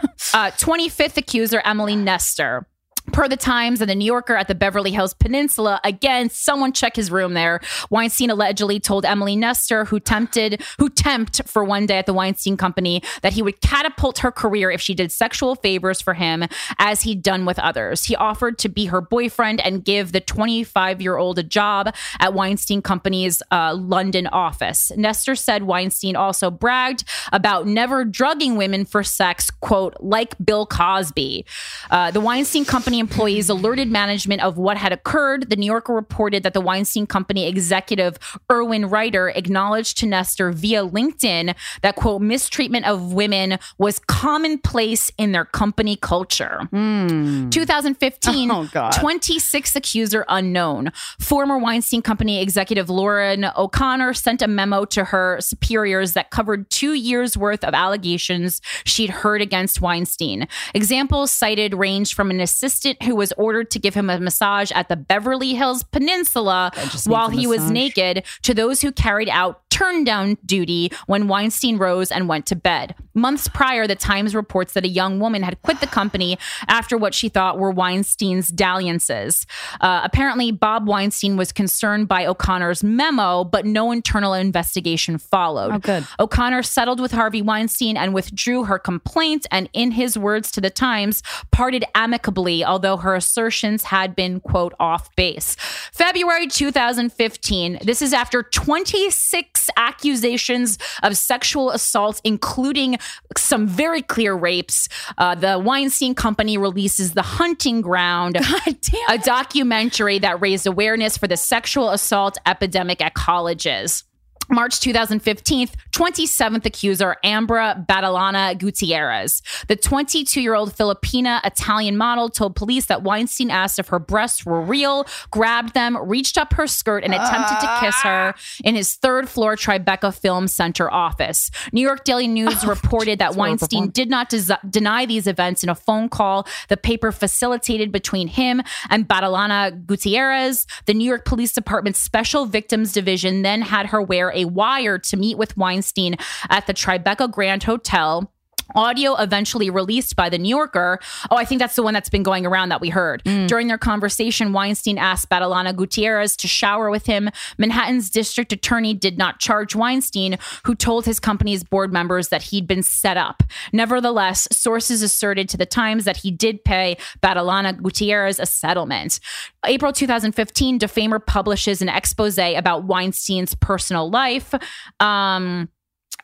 [0.53, 2.67] 25th accuser Emily Nestor.
[3.13, 6.97] Per the Times and the New Yorker at the Beverly Hills Peninsula, again, someone check
[6.97, 7.61] his room there.
[7.91, 12.57] Weinstein allegedly told Emily Nestor, who tempted, who tempt for one day at the Weinstein
[12.57, 16.45] Company, that he would catapult her career if she did sexual favors for him,
[16.79, 18.05] as he'd done with others.
[18.05, 22.33] He offered to be her boyfriend and give the 25 year old a job at
[22.33, 24.91] Weinstein Company's uh, London office.
[24.97, 31.45] Nestor said Weinstein also bragged about never drugging women for sex, quote, like Bill Cosby.
[31.91, 35.51] Uh, the Weinstein Company employees alerted management of what had occurred.
[35.51, 38.19] The New Yorker reported that the Weinstein Company executive
[38.51, 45.33] Irwin Reiter acknowledged to Nestor via LinkedIn that, quote, mistreatment of women was commonplace in
[45.33, 46.61] their company culture.
[46.71, 47.51] Hmm.
[47.51, 48.93] 2015, Oh, God.
[48.93, 50.93] 26th accuser unknown.
[51.19, 56.93] Former Weinstein Company executive Lauren O'Connor sent a memo to her superiors that covered two
[56.95, 60.47] years worth of allegations she'd heard against Weinstein.
[60.75, 64.89] Examples cited ranged from an assistant who was ordered to give him a massage at
[64.89, 66.73] the Beverly Hills Peninsula
[67.07, 72.13] while he was naked to those who carried out turn down duty when Weinstein rose
[72.13, 72.95] and went to bed.
[73.13, 77.13] Months prior, the Times reports that a young woman had quit the company after what
[77.13, 79.47] she thought were Weinstein's dalliances.
[79.81, 85.73] Uh, apparently, Bob Weinstein was concerned by O'Connor's memo, but no internal investigation followed.
[85.73, 86.07] Oh, good.
[86.21, 90.71] O'Connor settled with Harvey Weinstein and withdrew her complaint, and in his words to the
[90.71, 95.55] Times, parted amicably, although her assertions had been, quote, off base.
[95.93, 102.97] February 2015, this is after 26 accusations of sexual assault, including
[103.37, 104.89] some very clear rapes.
[105.19, 108.39] Uh, the Weinstein Company releases The Hunting Ground,
[109.09, 114.03] a documentary that raised awareness for the sexual assault epidemic at colleges.
[114.51, 119.43] March 2015, 27th accuser Ambra Battilana Gutierrez.
[119.69, 124.45] The 22 year old Filipina Italian model told police that Weinstein asked if her breasts
[124.45, 128.35] were real, grabbed them, reached up her skirt, and attempted to kiss her
[128.65, 131.51] in his third floor Tribeca Film Center office.
[131.73, 135.75] New York Daily News reported that Weinstein did not des- deny these events in a
[135.75, 140.67] phone call the paper facilitated between him and Battilana Gutierrez.
[140.87, 145.17] The New York Police Department's Special Victims Division then had her wear a wire to
[145.17, 146.17] meet with Weinstein
[146.51, 148.31] at the Tribeca Grand Hotel.
[148.75, 150.99] Audio eventually released by the New Yorker.
[151.31, 153.23] Oh, I think that's the one that's been going around that we heard.
[153.47, 157.31] During their conversation, Weinstein asked Battilana Gutierrez to shower with him.
[157.59, 162.67] Manhattan's district attorney did not charge Weinstein, who told his company's board members that he'd
[162.67, 163.43] been set up.
[163.73, 169.21] Nevertheless, sources asserted to the Times that he did pay Battilana Gutierrez a settlement.
[169.65, 174.55] April 2015, Defamer publishes an expose about Weinstein's personal life.
[175.01, 175.69] Um,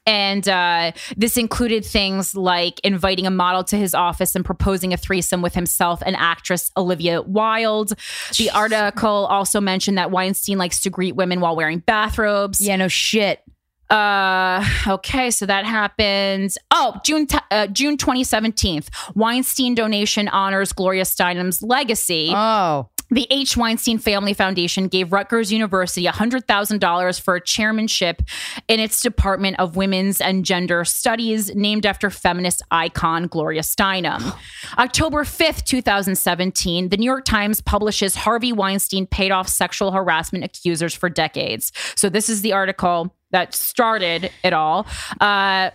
[0.06, 4.96] and uh, this included things like inviting a model to his office and proposing a
[4.96, 7.92] threesome with himself and actress Olivia Wilde.
[8.36, 12.60] The article also mentioned that Weinstein likes to greet women while wearing bathrobes.
[12.60, 13.42] Yeah, no shit.
[13.90, 16.56] Uh, okay, so that happens.
[16.70, 18.84] Oh, June t- uh, June 2017.
[19.14, 22.32] Weinstein donation honors Gloria Steinem's legacy.
[22.32, 22.88] Oh.
[23.12, 23.56] The H.
[23.56, 28.22] Weinstein Family Foundation gave Rutgers University $100,000 for a chairmanship
[28.68, 34.36] in its Department of Women's and Gender Studies, named after feminist icon Gloria Steinem.
[34.78, 40.94] October 5th, 2017, the New York Times publishes Harvey Weinstein paid off sexual harassment accusers
[40.94, 41.72] for decades.
[41.96, 44.86] So, this is the article that started it all.
[45.20, 45.70] Uh,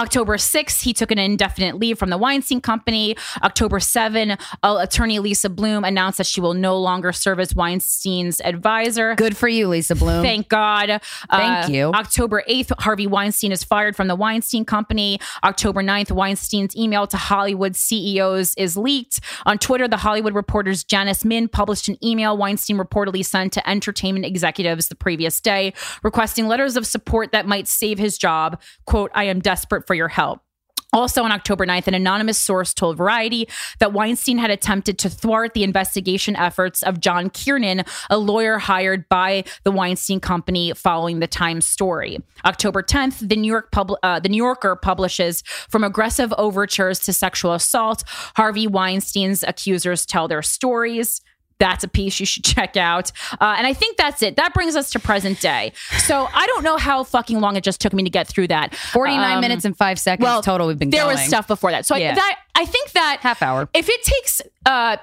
[0.00, 3.14] October 6th, he took an indefinite leave from the Weinstein Company.
[3.42, 8.40] October 7, uh, attorney Lisa Bloom announced that she will no longer serve as Weinstein's
[8.40, 9.14] advisor.
[9.14, 10.22] Good for you, Lisa Bloom.
[10.22, 10.88] Thank God.
[11.30, 11.92] Thank Uh, you.
[11.92, 15.20] October 8th, Harvey Weinstein is fired from the Weinstein Company.
[15.44, 19.20] October 9th, Weinstein's email to Hollywood CEOs is leaked.
[19.44, 24.24] On Twitter, the Hollywood Reporter's Janice Min published an email Weinstein reportedly sent to entertainment
[24.24, 28.58] executives the previous day, requesting letters of support that might save his job.
[28.86, 30.40] Quote, I am desperate for your help.
[30.92, 33.48] Also on October 9th, an anonymous source told Variety
[33.80, 39.08] that Weinstein had attempted to thwart the investigation efforts of John Kiernan, a lawyer hired
[39.08, 42.20] by the Weinstein Company following the Times story.
[42.44, 47.12] October 10th, the New York pub- uh, the New Yorker publishes from aggressive overtures to
[47.12, 48.04] sexual assault,
[48.36, 51.20] Harvey Weinstein's accusers tell their stories.
[51.60, 53.12] That's a piece you should check out.
[53.40, 54.34] Uh, and I think that's it.
[54.36, 55.72] That brings us to present day.
[55.98, 58.74] So I don't know how fucking long it just took me to get through that.
[58.74, 60.66] 49 Um, minutes and five seconds well, total.
[60.66, 61.16] We've been there going.
[61.16, 61.86] was stuff before that.
[61.86, 63.68] So I, that I think that Half hour.
[63.72, 64.96] If it takes uh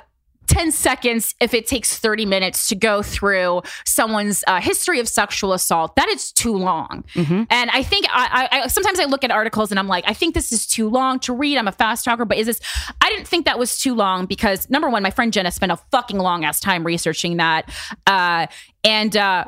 [0.47, 5.53] 10 seconds, if it takes 30 minutes to go through someone's uh, history of sexual
[5.53, 7.03] assault, that is too long.
[7.13, 7.43] Mm-hmm.
[7.49, 10.13] And I think I, I, I sometimes I look at articles and I'm like, I
[10.13, 11.57] think this is too long to read.
[11.57, 12.59] I'm a fast talker, but is this?
[13.01, 15.77] I didn't think that was too long because number one, my friend Jenna spent a
[15.91, 17.69] fucking long ass time researching that,
[18.05, 18.47] uh,
[18.83, 19.15] and.
[19.15, 19.45] uh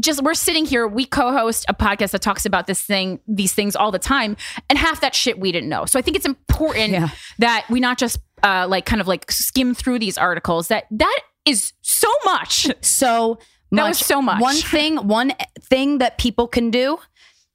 [0.00, 3.74] just we're sitting here we co-host a podcast that talks about this thing these things
[3.74, 4.36] all the time
[4.70, 7.08] and half that shit we didn't know so i think it's important Yeah.
[7.38, 11.20] that we not just uh like kind of like skim through these articles that that
[11.44, 13.38] is so much so
[13.70, 13.84] much.
[13.84, 14.40] That was so much.
[14.40, 16.98] One thing, one thing that people can do: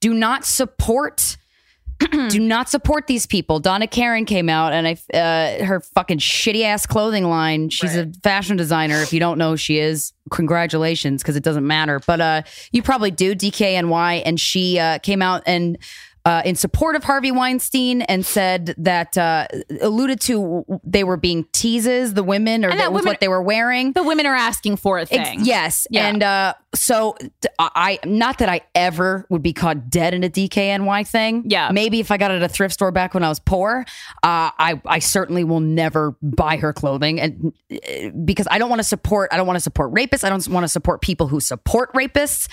[0.00, 1.36] do not support.
[2.28, 3.58] Do not support these people.
[3.58, 7.70] Donna Karan came out and I, uh, her fucking shitty ass clothing line.
[7.70, 9.00] She's a fashion designer.
[9.02, 12.00] If you don't know she is, congratulations, because it doesn't matter.
[12.06, 12.42] But uh,
[12.72, 13.34] you probably do.
[13.34, 15.78] DKNY, and she uh, came out and.
[16.24, 19.46] Uh, in support of Harvey Weinstein and said that uh,
[19.80, 23.28] alluded to they were being teases the women or that that was women- what they
[23.28, 23.92] were wearing.
[23.92, 26.06] the women are asking for a Ex- thing yes, Yeah.
[26.08, 27.16] and uh, so
[27.58, 31.44] I not that I ever would be caught dead in a DKNY thing.
[31.46, 31.70] Yeah.
[31.72, 33.86] maybe if I got it at a thrift store back when I was poor,
[34.22, 38.80] uh, I I certainly will never buy her clothing, and uh, because I don't want
[38.80, 40.24] to support I don't want to support rapists.
[40.24, 42.48] I don't want to support people who support rapists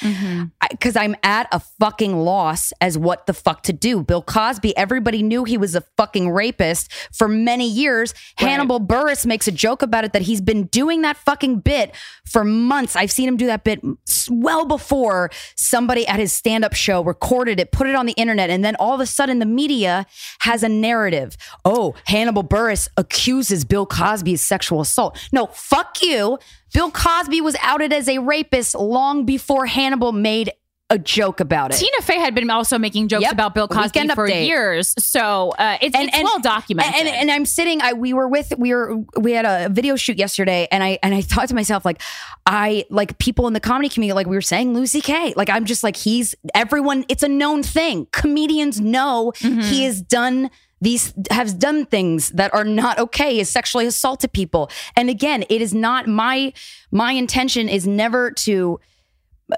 [0.71, 4.01] because I'm at a fucking loss as what the fuck to do.
[4.01, 8.13] Bill Cosby, everybody knew he was a fucking rapist for many years.
[8.37, 11.93] Hannibal Buress makes a joke about it that he's been doing that fucking bit
[12.25, 12.95] for months.
[12.95, 13.81] I've seen him do that bit
[14.29, 18.49] well before somebody at his stand up show recorded it, put it on the internet,
[18.49, 20.05] and then all of a sudden the media
[20.39, 21.37] has a narrative.
[21.63, 25.17] Oh, Hannibal Buress accuses Bill Cosby of sexual assault.
[25.31, 26.37] No, fuck you.
[26.73, 30.51] Bill Cosby was outed as a rapist long before Hannibal made
[30.91, 31.77] a joke about it.
[31.77, 33.31] tina fey had been also making jokes Yep.
[33.33, 34.45] about bill cosby Weekend for Update.
[34.45, 37.81] years so uh, it's, it's well documented And, and I'm sitting.
[37.81, 41.15] I we were with we were we had a video shoot yesterday, and I and
[41.15, 42.01] I thought to myself like,
[42.45, 45.33] I like people in the comedy community, like we were saying, Louis C.K.
[45.35, 47.03] Like I'm just like he's everyone.
[47.09, 48.07] It's a known thing.
[48.11, 49.61] Comedians know Mm-hmm.
[49.61, 50.51] he has done.
[50.81, 53.37] These has done things that are not okay.
[53.39, 56.53] Has sexually assaulted people, and again, it is not my
[56.91, 58.79] my intention is never to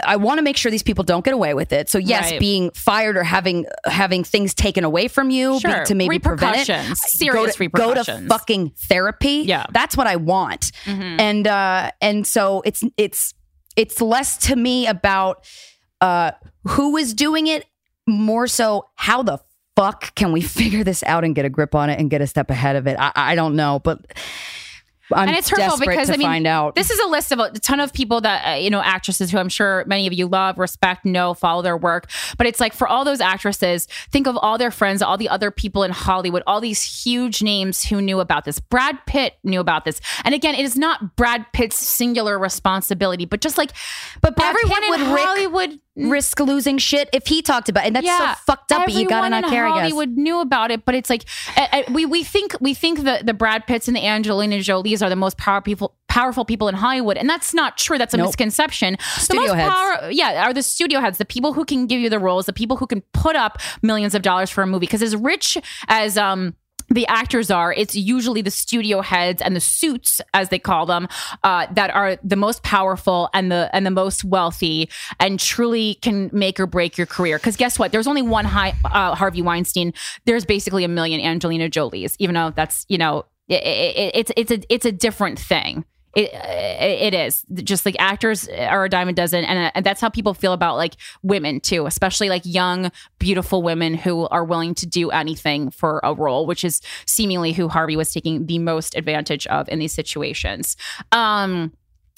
[0.04, 1.88] I want to make sure these people don't get away with it.
[1.90, 2.40] So yes, Right.
[2.40, 6.60] being fired or having having things taken away from you be- to maybe prevent it.
[6.70, 7.00] Repercussions.
[7.00, 9.44] Go Serious to, Go to fucking therapy.
[9.46, 9.66] Yeah.
[9.72, 10.72] that's what I want.
[10.86, 13.34] And uh, and so it's it's
[13.78, 15.46] it's less to me about
[16.02, 16.32] uh,
[16.66, 17.64] who is doing it,
[18.06, 19.40] more so how the
[19.76, 22.28] fuck can we figure this out and get a grip on it and get a
[22.28, 22.98] step ahead of it.
[23.00, 24.02] I, I don't know, but.
[25.14, 26.76] I'm and it's hurtful because I mean, find out.
[26.76, 29.38] this is a list of a ton of people that uh, you know, actresses who
[29.38, 32.10] I'm sure many of you love, respect, know, follow their work.
[32.38, 35.50] But it's like for all those actresses, think of all their friends, all the other
[35.52, 38.60] people in Hollywood, all these huge names who knew about this.
[38.60, 43.42] Brad Pitt knew about this, and again, it is not Brad Pitt's singular responsibility, but
[43.42, 43.72] just like,
[44.22, 45.80] But Brad everyone Pitt in would Rick- Hollywood.
[45.98, 47.88] Risk losing shit if he talked about it.
[47.88, 49.80] And that's so fucked up, but you gotta not care, I guess.
[49.92, 51.24] Hollywood knew about it, but it's like
[51.58, 55.02] uh, uh, we we think we think the the Brad Pitts and the Angelina Jolies
[55.02, 57.98] are the most power people, powerful people in Hollywood, and that's not true.
[57.98, 58.28] That's a Nope.
[58.28, 58.98] misconception.
[59.18, 59.74] Studio the most heads.
[59.74, 62.54] power, yeah, are the studio heads, the people who can give you the roles, the
[62.54, 64.86] people who can put up millions of dollars for a movie.
[64.86, 66.56] Because as rich as um
[66.90, 71.08] the actors are it's usually the studio heads and the suits as they call them
[71.44, 76.30] uh, that are the most powerful and the and the most wealthy and truly can
[76.34, 77.38] make or break your career.
[77.38, 77.92] Because guess what?
[77.92, 79.94] There's only one high, uh, harvey weinstein.
[80.26, 84.52] There's basically a million angelina jolies even though that's you know it, it, it's it's
[84.52, 85.86] a it's a different thing
[86.16, 90.10] It, it is just like actors are a dime a dozen, and, and that's how
[90.10, 94.88] people feel about like women too, especially like young, beautiful women who are willing to
[94.88, 99.46] do anything for a role, which is seemingly who Harvey was taking the most advantage
[99.48, 100.76] of in these situations.
[101.12, 101.74] Um,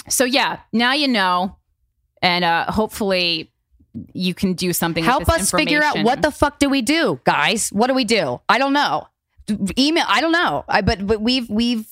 [0.08, 1.58] so yeah, now you know,
[2.22, 3.52] and uh, hopefully
[4.14, 5.04] you can do something.
[5.04, 7.70] with Help us figure out what the fuck do we do, guys?
[7.70, 8.40] What do we do?
[8.48, 9.08] I don't know.
[9.78, 10.06] Email.
[10.08, 10.64] I don't know.
[10.68, 11.88] I but but we've we've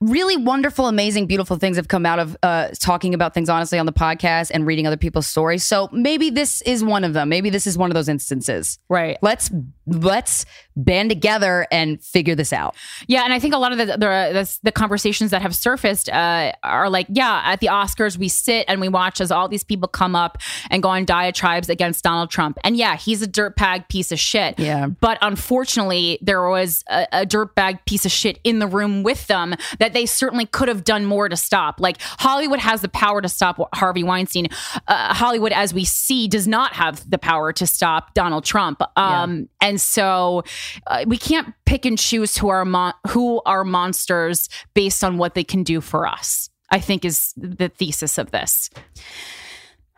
[0.00, 3.86] really wonderful, amazing, beautiful things have come out of uh, talking about things honestly on
[3.86, 5.64] the podcast and reading other people's stories.
[5.64, 7.28] So maybe this is one of them.
[7.28, 8.78] Maybe this is one of those instances.
[8.88, 9.18] right.
[9.22, 9.50] Let's
[9.86, 12.74] let's band together and figure this out.
[13.06, 16.08] Yeah, and I think a lot of the the, the, the conversations that have surfaced
[16.08, 19.64] uh, are like, yeah, at the Oscars we sit and we watch as all these
[19.64, 20.38] people come up
[20.70, 24.58] and go on diatribes against Donald Trump, and yeah, he's a dirtbag piece of shit.
[24.58, 24.86] Yeah.
[24.86, 29.54] but unfortunately, there was a, a dirtbag piece of shit in the room with them
[29.78, 31.80] that they certainly could have done more to stop.
[31.80, 34.48] Like Hollywood has the power to stop Harvey Weinstein.
[34.88, 38.80] Uh, Hollywood, as we see, does not have the power to stop Donald Trump.
[38.96, 40.44] Um, And so
[40.86, 45.34] uh, we can't pick and choose who are mon- who are monsters based on what
[45.34, 46.50] they can do for us.
[46.70, 48.70] I think is the thesis of this.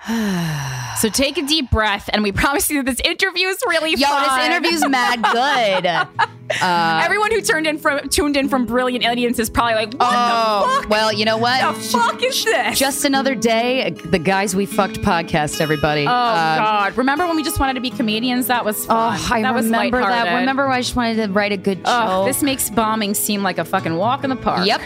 [0.98, 4.22] so take a deep breath, and we promise you this interview is really Yo, fun.
[4.38, 6.26] this interview's mad good.
[6.62, 10.08] Uh, Everyone who turned in from tuned in from Brilliant Aliens is probably like, "What
[10.12, 10.90] oh, the fuck?
[10.90, 11.74] well, you know what?
[11.74, 13.90] the fuck is this?" Just another day.
[13.90, 15.60] The guys we fucked podcast.
[15.60, 16.02] Everybody.
[16.02, 16.96] oh Um, god!
[16.96, 18.46] Remember when we just wanted to be comedians?
[18.46, 18.96] That was fun.
[18.96, 20.38] Oh, I that was remember that.
[20.38, 21.82] Remember when I just wanted to write a good show.
[21.86, 24.68] Oh, this makes bombing seem like a fucking walk in the park.
[24.68, 24.82] Yep.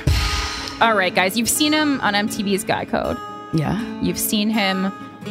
[0.81, 3.18] All right, guys, you've seen him on MTV's Guy Code.
[3.53, 4.01] Yeah.
[4.01, 4.91] You've seen him.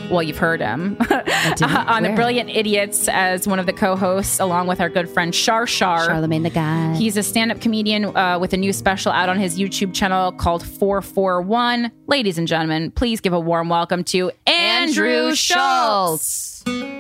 [0.10, 1.64] Well, you've heard him didn't.
[1.64, 5.66] on the Brilliant Idiots as one of the co-hosts, along with our good friend Shar
[5.68, 6.08] Shar.
[6.08, 6.96] Charlamagne the guy.
[6.96, 10.66] He's a stand-up comedian uh, with a new special out on his YouTube channel called
[10.66, 11.92] 441.
[12.08, 16.64] Ladies and gentlemen, please give a warm welcome to Andrew, Schulz.
[16.68, 16.99] I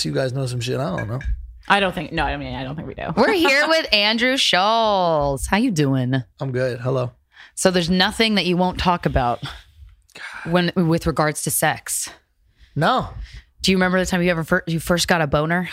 [0.00, 1.20] Unless you guys know some shit, I don't know.
[1.68, 2.10] I don't think.
[2.10, 3.12] No, I mean, I don't think we do.
[3.14, 5.46] We're here with Andrew Schulz.
[5.46, 6.24] How you doing?
[6.40, 6.80] I'm good.
[6.80, 7.12] Hello.
[7.54, 9.40] So there's nothing that you won't talk about
[10.46, 12.08] when with regards to sex.
[12.74, 13.10] No.
[13.60, 15.68] Do you remember the time you ever fir- you first got a boner?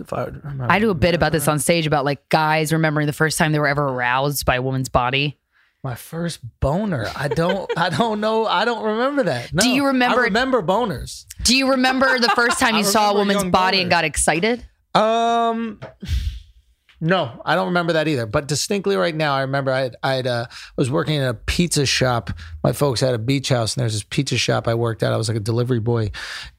[0.00, 3.06] If I, I'm I do a bit about this on stage about like guys remembering
[3.06, 5.37] the first time they were ever aroused by a woman's body.
[5.84, 7.06] My first boner.
[7.16, 7.70] I don't.
[7.78, 8.46] I don't know.
[8.46, 9.52] I don't remember that.
[9.52, 9.62] No.
[9.62, 11.24] Do you remember- I remember boners.
[11.42, 14.66] Do you remember the first time you saw a woman's body and got excited?
[14.94, 15.80] Um.
[17.00, 18.26] No, I don't remember that either.
[18.26, 20.46] But distinctly right now, I remember I I uh,
[20.76, 22.30] was working in a pizza shop.
[22.64, 25.12] My folks had a beach house, and there's this pizza shop I worked at.
[25.12, 26.10] I was like a delivery boy,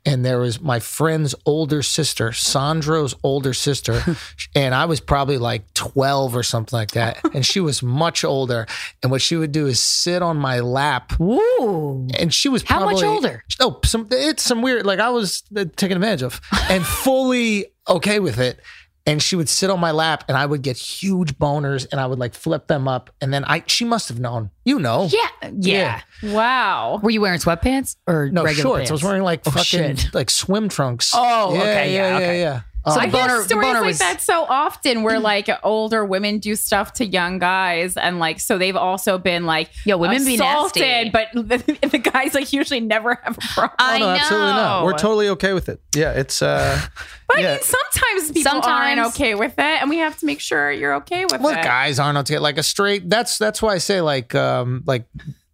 [0.05, 4.01] and there was my friend's older sister, Sandro's older sister,
[4.55, 8.65] and I was probably like 12 or something like that, and she was much older.
[9.03, 12.07] And what she would do is sit on my lap, Ooh.
[12.17, 13.43] and she was How much older?
[13.59, 18.19] Oh, some it's some weird like I was uh, taken advantage of, and fully okay
[18.19, 18.61] with it.
[19.05, 22.05] And she would sit on my lap, and I would get huge boners, and I
[22.05, 25.49] would like flip them up, and then I she must have known, you know, Yeah.
[25.57, 26.01] Yeah.
[26.21, 26.99] Wow.
[27.01, 28.77] Were you wearing sweatpants or no regular shorts.
[28.79, 28.91] pants?
[28.91, 30.13] I was wearing like Oh, fucking shit.
[30.13, 31.11] like swim trunks.
[31.15, 32.39] Oh, yeah, okay, yeah, yeah, okay.
[32.41, 32.61] yeah.
[32.85, 36.05] So Um, I the boner- hear stories like was- that so often where like older
[36.05, 40.23] women do stuff to young guys and like so they've also been like Yo, women
[40.23, 41.09] be assaulted, nasty.
[41.09, 43.75] but the, the guys like usually never have a problem.
[43.79, 44.79] I Oh, no, absolutely not.
[44.79, 44.85] know.
[44.85, 45.81] We're totally okay with it.
[45.93, 46.79] Yeah, it's uh
[47.27, 50.39] but I mean sometimes people Sometimes- aren't okay with it and we have to make
[50.39, 51.63] sure you're okay with well, it.
[51.63, 52.39] guys aren't okay.
[52.39, 53.09] Like a straight.
[53.09, 55.05] That's that's why I say like um like.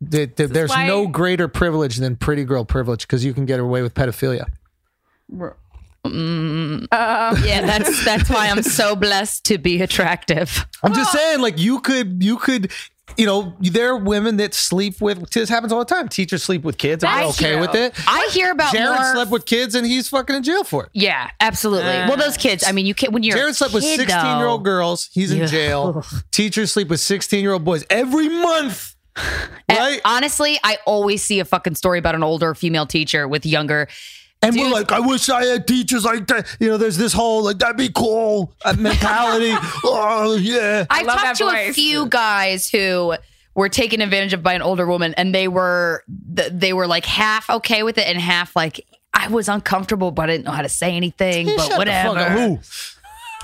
[0.01, 3.59] The, the, there's why- no greater privilege than pretty girl privilege because you can get
[3.59, 4.45] away with pedophilia.
[6.11, 6.87] Mm.
[7.45, 10.65] Yeah, that's that's why I'm so blessed to be attractive.
[10.83, 12.71] I'm just saying, like you could, you could,
[13.17, 15.29] you know, there are women that sleep with.
[15.31, 16.07] This happens all the time.
[16.09, 17.03] Teachers sleep with kids.
[17.03, 17.61] I'm okay true.
[17.61, 17.93] with it.
[18.07, 19.13] I hear about Jared more.
[19.13, 20.89] slept with kids and he's fucking in jail for it.
[20.93, 21.89] yeah, absolutely.
[21.91, 22.63] well, those kids.
[22.67, 25.09] I mean, you can't when you're Jared slept with 16 year old girls.
[25.13, 25.45] He's in Yeah.
[25.47, 26.05] jail.
[26.31, 28.93] Teachers sleep with 16 year old boys every month.
[29.69, 29.99] Right?
[30.05, 33.87] Honestly, I always see a fucking story about an older female teacher with younger.
[34.45, 36.55] And we're like, I wish I had teachers like that.
[36.59, 39.51] You know, there's this whole like that'd be cool uh, mentality.
[39.83, 40.85] oh yeah.
[40.89, 43.15] I've talked that to a few guys who
[43.53, 47.49] were taken advantage of by an older woman, and they were they were like half
[47.49, 50.69] okay with it and half like I was uncomfortable, but I didn't know how to
[50.69, 51.47] say anything.
[51.47, 52.15] Shut but the whatever.
[52.15, 52.31] fuck up.
[52.37, 52.59] Who?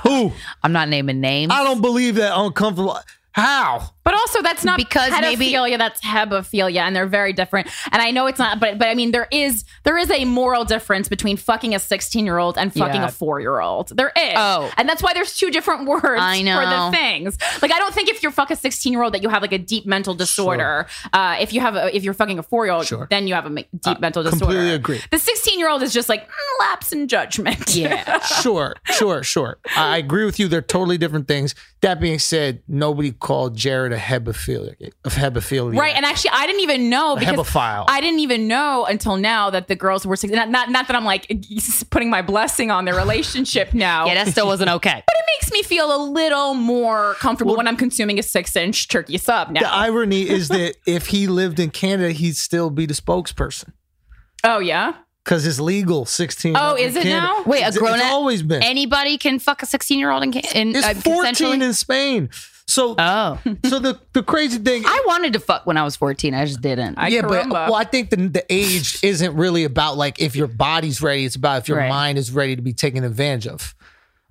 [0.04, 0.32] Who?
[0.64, 1.52] I'm not naming names.
[1.54, 3.00] I don't believe that uncomfortable.
[3.32, 3.94] How?
[4.04, 5.78] But also, that's not Because maybe- pedophilia.
[5.78, 7.68] that's hebephilia, and they're very different.
[7.92, 10.66] And I know it's not, but but I mean, there is there is a moral
[10.66, 13.08] difference between fucking a sixteen year old and fucking Yeah.
[13.08, 13.90] a four year old.
[13.96, 14.34] There is.
[14.36, 14.72] Oh.
[14.78, 17.38] and that's why there's two different words I for the things.
[17.62, 19.54] Like, I don't think if you're fuck a sixteen year old that you have like
[19.54, 20.88] a deep mental disorder.
[21.14, 23.08] Uh, if you have a, if you're fucking a four year old, Sure.
[23.10, 23.50] then you have a
[23.84, 24.46] deep mental disorder.
[24.46, 25.02] completely agree.
[25.12, 27.76] The sixteen year old is just like mm, lapse in judgment.
[27.76, 28.20] Yeah.
[28.42, 29.60] sure, sure, sure.
[29.78, 30.48] I agree with you.
[30.48, 31.54] They're totally different things.
[31.82, 34.92] That being said, nobody called Jared a hebephilia.
[35.06, 35.78] A hebephilia.
[35.80, 37.86] Right, and actually, I didn't even know because hebephile.
[37.88, 40.34] I didn't even know until now that the girls were six.
[40.34, 41.32] Not, not, not that I'm like
[41.90, 44.06] putting my blessing on their relationship now.
[44.06, 45.04] yeah, that still wasn't okay.
[45.08, 48.88] but it makes me feel a little more comfortable when I'm consuming a six inch
[48.88, 49.62] turkey sub now.
[49.62, 53.72] the irony is that if he lived in Canada, he'd still be the spokesperson
[54.44, 56.06] oh yeah, because it's legal.
[56.06, 56.56] Sixteen.
[56.58, 57.28] Oh, is it Canada.
[57.28, 57.44] now?
[57.46, 58.64] Wait, a It's- grown It's always been.
[58.64, 62.30] Anybody can fuck a 16 year old in, ca- in it's uh, fourteen in Spain.
[62.68, 64.84] So, Oh, so the the crazy thing.
[64.86, 66.34] I wanted to fuck when I was 14.
[66.34, 66.98] I just didn't.
[66.98, 70.48] I yeah, but well, I think the the age isn't really about like if your
[70.48, 71.26] body's ready.
[71.26, 71.90] It's about if your Right.
[71.90, 73.76] mind is ready to be taken advantage of.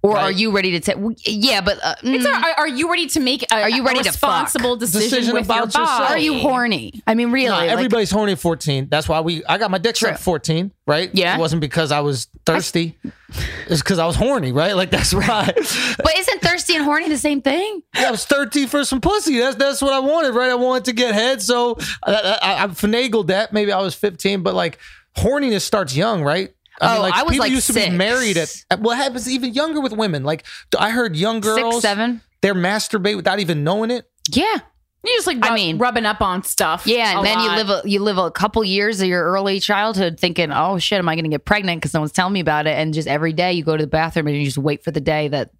[0.02, 0.22] Or right.
[0.22, 0.96] are you ready to take?
[1.26, 3.42] Yeah, but uh, It's mm, a- are, are you ready to make?
[3.52, 4.30] A, Are you ready a to fuck?
[4.42, 5.88] responsible decision, Decision with your about yourself.
[5.88, 6.14] body?
[6.14, 7.02] are you horny?
[7.06, 7.48] I mean, really?
[7.50, 8.88] Nah, like- everybody's horny at 14.
[8.88, 11.10] That's why we I got my dick sucked at 14, right?
[11.12, 11.36] Yeah.
[11.36, 12.98] It wasn't because I was thirsty.
[13.68, 14.74] it's because I was horny, right?
[14.74, 15.54] Like that's right.
[15.54, 17.82] but isn't thirsty and horny the same thing?
[17.94, 19.38] yeah, I was 13 for some pussy.
[19.38, 20.50] That's that's what I wanted, right?
[20.50, 23.52] I wanted to get head, so I, I, I finagled that.
[23.52, 24.78] Maybe I was 15, but like
[25.16, 26.54] horniness starts young, right?
[26.82, 28.54] Oh, I was, people like, used to be married at.
[28.70, 30.24] at- it happens even younger with women.
[30.24, 30.44] Like
[30.78, 32.20] I heard young girls, Six, seven?
[32.40, 34.06] they're masturbate without even knowing it.
[34.30, 34.58] Yeah.
[35.02, 36.86] You just like I mean- rubbing up on stuff.
[36.86, 39.58] Yeah, and a then you live a you live a couple years of your early
[39.58, 42.40] childhood thinking, "Oh shit, am I going to get pregnant?" Because no one's telling me
[42.40, 44.84] about it, and just every day you go to the bathroom and you just wait
[44.84, 45.52] for the day that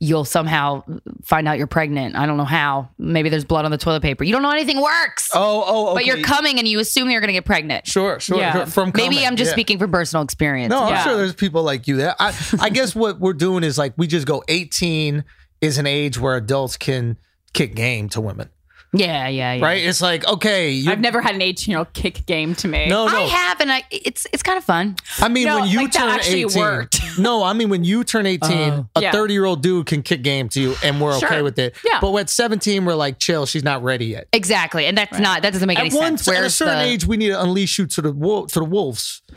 [0.00, 0.82] you'll somehow
[1.22, 2.16] find out you're pregnant.
[2.16, 2.88] I don't know how.
[2.98, 4.24] Maybe there's blood on the toilet paper.
[4.24, 7.20] You don't know anything works, Oh, oh, oh but you're coming and you assume you're
[7.20, 7.86] going to get pregnant.
[7.86, 8.38] Sure, sure.
[8.38, 8.64] Yeah.
[8.64, 9.54] From Maybe I'm just yeah.
[9.54, 10.70] speaking from personal experience.
[10.70, 12.16] No, I'm sure there's people like you there.
[12.18, 15.24] I, I guess what we're doing is like we just go 18
[15.60, 17.18] is an age where adults can
[17.52, 18.48] kick game to women,
[18.92, 19.64] Yeah, yeah, yeah.
[19.64, 19.84] right?
[19.84, 22.88] It's like okay, you I've never had an 18 year old kick game to me.
[22.88, 23.16] no, no.
[23.16, 24.96] I have, and I it's it's kind of fun.
[25.20, 27.00] I mean, No, when you like, that turn actually 18, worked.
[27.18, 29.12] no, I mean when you turn 18, uh, a Yeah.
[29.12, 31.76] 30 year old dude can kick game to you, and we're okay with it.
[31.84, 32.00] Yeah.
[32.00, 34.26] But at 17, we're like, chill, she's not ready yet.
[34.32, 36.26] Exactly, and that's not that doesn't make any At one sense.
[36.28, 38.58] at a Where's certain the- age, we need to unleash you to the wol- to
[38.58, 39.22] the wolves.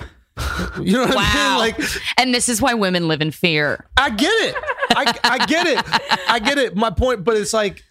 [0.81, 1.49] You know what I Wow.
[1.49, 1.59] mean?
[1.59, 3.85] Like and this is why women live in fear.
[3.97, 4.55] I get it.
[4.95, 5.79] I, I get it.
[6.27, 6.75] I get it.
[6.75, 7.83] My point, but it's like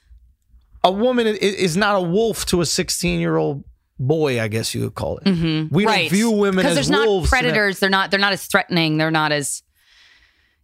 [0.84, 3.64] a woman is not a wolf to a 16 year old
[3.98, 5.24] boy, I guess you would call it.
[5.24, 5.74] Mm-hmm.
[5.74, 7.30] We don't view women because as there's wolves.
[7.30, 7.78] not predators.
[7.78, 8.10] They're not.
[8.10, 8.98] They're not as threatening.
[8.98, 9.62] They're not as.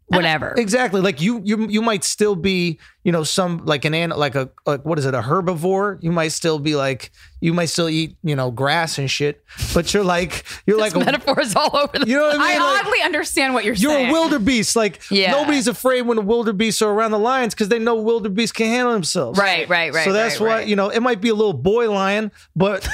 [0.08, 0.54] whatever.
[0.56, 1.00] Exactly.
[1.00, 4.50] Like you, you, you might still be, you know, some like an an like a
[4.66, 5.98] like what is it, a herbivore?
[6.02, 9.44] You might still be like, you might still eat, you know, grass and shit.
[9.74, 12.06] But you're like, you're like, a, Metaphors all over the.
[12.06, 12.60] you know what I I mean?
[12.60, 14.00] Like, oddly understand what you're, saying.
[14.00, 14.76] you're a wildebeest.
[14.76, 15.32] Like Yeah.
[15.32, 18.92] nobody's afraid when the wildebeest are around the lions because they know wildebeest can handle
[18.92, 19.38] themselves.
[19.38, 20.04] Right, right, right.
[20.04, 20.66] so that's right, why right.
[20.68, 22.86] you know it might be a little boy lion, but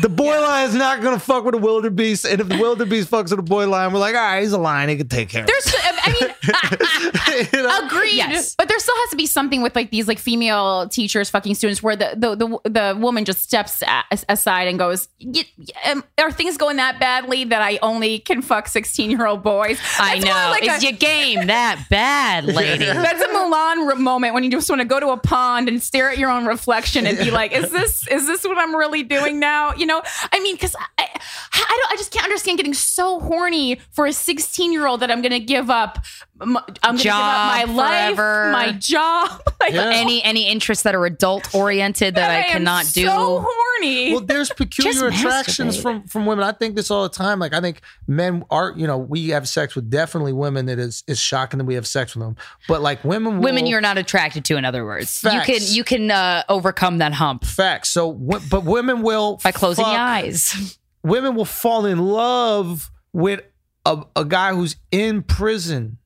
[0.00, 2.24] the boy lion's not gonna fuck with a wildebeest.
[2.24, 4.58] And if the wildebeest fucks with a boy lion, we're like, all right, he's a
[4.58, 4.88] lion.
[4.88, 5.42] He can take care.
[5.42, 7.86] of There's, I mean, it." You know?
[7.86, 8.14] Agreed.
[8.16, 8.54] Yes.
[8.54, 11.82] But there still has to be something with like these like female teachers fucking students
[11.82, 13.88] where the the the, the woman just steps a-
[14.28, 15.44] aside and goes, "Y-
[15.86, 19.78] um, "Are things going that badly that I only can fuck sixteen year old boys?"
[19.98, 20.50] I That's more know.
[20.50, 22.84] Like Is a, your game that bad, lady?
[22.84, 25.82] that's a Mulan re- moment when you just want to go to a pond and
[25.82, 29.02] stare at your own reflection and be like, "Is this is this what I'm really
[29.02, 30.74] doing now?" You know, I mean, because
[31.14, 31.20] I,
[31.52, 35.00] I I don't I just can't understand getting so horny for a 16 year old
[35.00, 35.98] that I'm going to give up.
[36.40, 38.50] m- I'm going to give up my Job life, forever.
[38.52, 39.40] my job.
[39.62, 39.90] Like, Yeah.
[39.92, 43.06] any any interests that are adult oriented that I, am cannot do.
[43.06, 44.10] So horny.
[44.12, 45.82] well, there's peculiar attractions masturbate.
[45.82, 46.44] from from women.
[46.44, 47.38] I think this all the time.
[47.38, 51.04] Like I think men are, you know, we have sex with definitely women that is
[51.06, 52.36] is shocking that we have sex with them.
[52.66, 55.20] But like women, will, Women you're not attracted to, in other words.
[55.20, 55.48] Facts.
[55.48, 57.90] You can you can uh, overcome that hump facts.
[57.90, 60.76] So, w- but women will by closing fuck- your eyes.
[61.02, 63.40] Women will fall in love with
[63.84, 65.98] a, a guy who's in prison,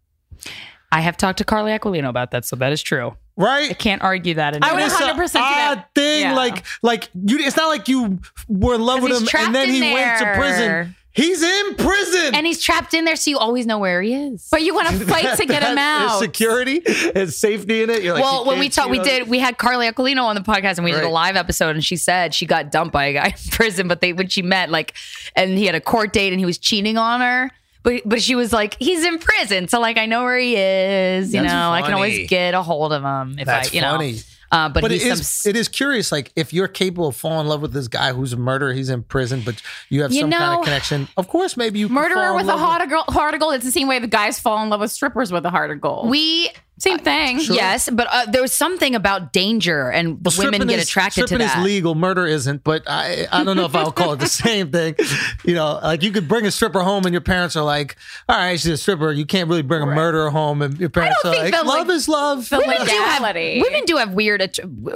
[0.91, 3.17] I have talked to Carly Aquilino about that, so that is true.
[3.37, 3.71] Right?
[3.71, 4.63] I can't argue that.
[4.65, 5.79] I would It's a 100% do that.
[5.79, 6.21] odd thing.
[6.23, 6.35] Yeah.
[6.35, 7.39] Like, like you.
[7.39, 8.19] It's not like you
[8.49, 10.97] were in love with him and then he in went to prison.
[11.17, 12.35] He's in prison.
[12.35, 14.47] and he's trapped in there, so you always know where he is.
[14.51, 16.19] but you want to fight to get him There's out.
[16.21, 18.03] security, there's safety in it.
[18.03, 19.27] You're like, well, you when we talked, we did.
[19.29, 21.71] We had Carly Aquilino on the podcast, and we did a live episode.
[21.75, 24.43] And she said she got dumped by a guy in prison, but they when she
[24.43, 24.93] met, like,
[25.35, 27.51] and he had a court date, and he was cheating on her.
[27.83, 31.33] But but she was like, he's in prison, so like I know where he is.
[31.33, 33.81] You That's know, I can always get a hold of him if That's I, you
[33.81, 34.13] funny.
[34.13, 34.19] know.
[34.53, 36.13] Uh, but But it he's is some, it is curious.
[36.13, 38.89] Like if you're capable of falling in love with this guy who's a murderer, he's
[38.91, 41.09] in prison, but you have You some kind of connection.
[41.17, 43.41] Of course, maybe you can Murderer fall with a love heart of, girl, heart of
[43.41, 43.55] gold.
[43.55, 45.81] It's the same way the guys fall in love with strippers with a heart of
[45.81, 46.09] gold.
[46.09, 47.39] we same thing.
[47.41, 51.23] yes, but uh, there was something about danger, and Well, women stripping get is- attracted
[51.23, 51.59] to stripping that.
[51.59, 51.95] is legal.
[51.95, 54.95] Murder isn't, but I I don't know if I'll call it the same thing.
[55.45, 57.97] You know, like you could bring a stripper home and your parents are like,
[58.29, 61.19] "All right, she's a stripper." You can't really bring a murderer home, and your parents
[61.25, 64.43] are like, the, "Love like, is love." the women do have women do have weird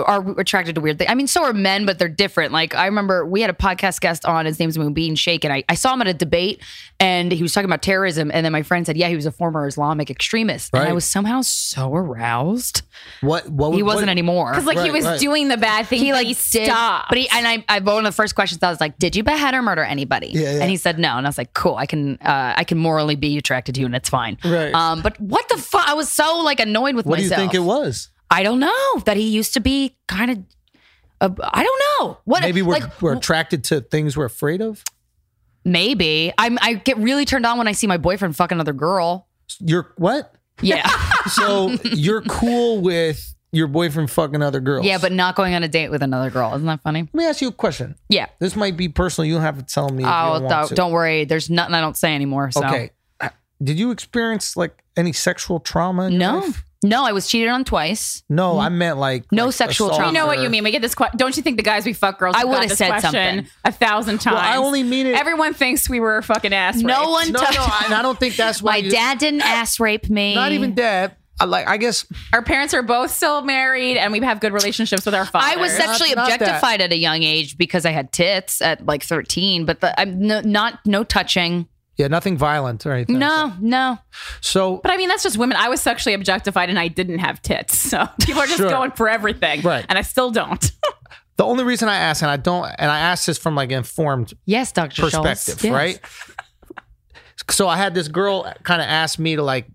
[0.06, 1.10] are attracted to weird things.
[1.10, 2.52] I mean, so are men, but they're different.
[2.52, 4.44] Like I remember we had a podcast guest on.
[4.46, 6.60] His name's Mubin Sheikh, and I, I saw him at a debate,
[6.98, 8.30] and he was talking about terrorism.
[8.34, 11.04] And then my friend said, "Yeah, he was a former Islamic extremist," and I was
[11.04, 12.82] somehow so aroused.
[13.20, 13.48] what?
[13.48, 13.70] What?
[13.70, 14.50] Was he wasn't anymore.
[14.50, 15.20] Because like he was right.
[15.20, 17.08] doing the bad thing, he like he did- stopped.
[17.08, 19.22] but he and I, I one of the first questions I was like, "Did you
[19.22, 20.60] behead or murder anybody?" Yeah, yeah.
[20.60, 23.16] And he said no, and I was like, "Cool, I can uh, I can morally
[23.16, 24.74] be attracted to you, and it's fine." Right.
[24.74, 25.88] Um, but what the fuck?
[25.88, 28.08] I was so like annoyed with What do you think it was?
[28.30, 30.38] I don't know that he used to be kind of.
[31.20, 32.42] Uh, I don't know what.
[32.42, 34.82] Maybe we're like, we're attracted to things we're afraid of.
[35.64, 36.58] maybe I'm.
[36.62, 39.28] I get really turned on when I see my boyfriend fuck another girl.
[39.58, 40.34] You're what?
[40.62, 40.86] Yeah,
[41.28, 44.86] So you're cool with your boyfriend fucking other girls?
[44.86, 46.54] yeah, but not going on a date with another girl.
[46.54, 47.02] Isn't that funny?
[47.02, 47.96] let me ask you a question.
[48.08, 48.26] Yeah.
[48.38, 49.26] This might be personal.
[49.26, 50.04] You don't have to tell me.
[50.04, 50.74] If you Oh, don't, want don't, to.
[50.74, 51.24] don't worry.
[51.24, 52.50] There's nothing I don't say anymore.
[52.52, 52.64] So.
[52.64, 52.90] Okay.
[53.20, 53.30] Uh,
[53.62, 56.04] Did you experience like any sexual trauma?
[56.06, 56.64] In your No, life?
[56.82, 58.22] No, I was cheated on twice.
[58.28, 60.12] No, I meant like No like sexual assault trauma.
[60.12, 60.64] you know what or- you mean.
[60.64, 60.94] We get this.
[60.94, 62.34] Que- don't you think the guys we fuck girls?
[62.38, 63.46] I would've said question something.
[63.64, 64.36] a thousand times.
[64.36, 65.14] Well, I only mean it.
[65.14, 66.76] Everyone thinks we were fucking ass.
[66.76, 67.10] No raped.
[67.10, 67.58] one no, touched.
[67.58, 70.34] no, and I don't think that's why my you- dad didn't ass rape me.
[70.34, 71.16] Not even dad.
[71.38, 71.66] I like.
[71.66, 72.04] I guess
[72.34, 75.52] Our parents are both still married, and we have good relationships with our fathers.
[75.52, 76.40] I was sexually not that.
[76.42, 80.18] objectified at a young age because I had tits at like 13, but the, I'm
[80.26, 81.66] no, not no touching.
[81.97, 83.18] Yeah, nothing violent or anything.
[83.18, 83.99] No, no.
[84.41, 85.57] So But I mean, that's just women.
[85.59, 87.76] I was sexually objectified, and I didn't have tits.
[87.76, 88.70] So people are just Sure.
[88.70, 89.84] going for everything, Right.
[89.88, 90.61] And I still don't.
[91.36, 94.32] the only reason I ask, and I don't, and I ask this from like informed
[94.47, 95.03] Yes, Dr.
[95.03, 95.72] perspective, Yes.
[95.72, 96.01] right?
[97.51, 99.66] So I had this girl kind of ask me to like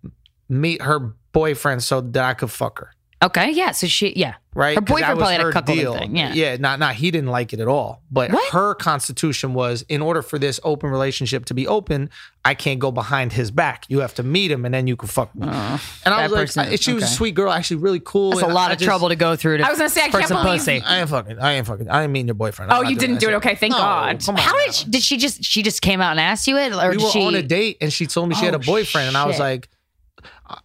[0.47, 2.91] meet her boyfriend so that I could fuck her.
[3.23, 3.71] Okay, yeah.
[3.71, 4.35] So she, yeah.
[4.53, 4.75] right?
[4.75, 5.97] Her 'Cause that boyfriend was probably had a her cuckolding deal.
[5.97, 6.33] thing, yeah.
[6.33, 6.57] yeah.
[6.57, 8.01] Not, not he didn't like it at all.
[8.11, 8.51] But What?
[8.53, 12.09] her constitution was, in order for this open relationship to be open,
[12.43, 13.85] I can't go behind his back.
[13.87, 15.47] You have to meet him, and then you can fuck me.
[15.49, 17.15] Oh, and I that was like, person- I- she was a okay.
[17.15, 18.31] sweet girl, actually really cool.
[18.31, 20.03] That's a lot I of just- trouble to go through to I was gonna say,
[20.03, 20.81] I for can't some believe- pussy.
[20.85, 21.39] I ain't fucking.
[21.39, 21.89] I ain't fucking.
[21.89, 22.71] I ain't meeting your boyfriend.
[22.71, 23.31] I'm Oh, not you doing didn't do it.
[23.31, 23.37] that.
[23.37, 24.23] Okay, thank No, God.
[24.25, 24.41] Come on.
[24.41, 24.65] How now.
[24.65, 26.97] did she, did she just she just came out and asked you it or we
[26.97, 29.07] did were she on a date and she told me she had a Oh, boyfriend
[29.07, 29.41] and I was shit.
[29.41, 29.69] like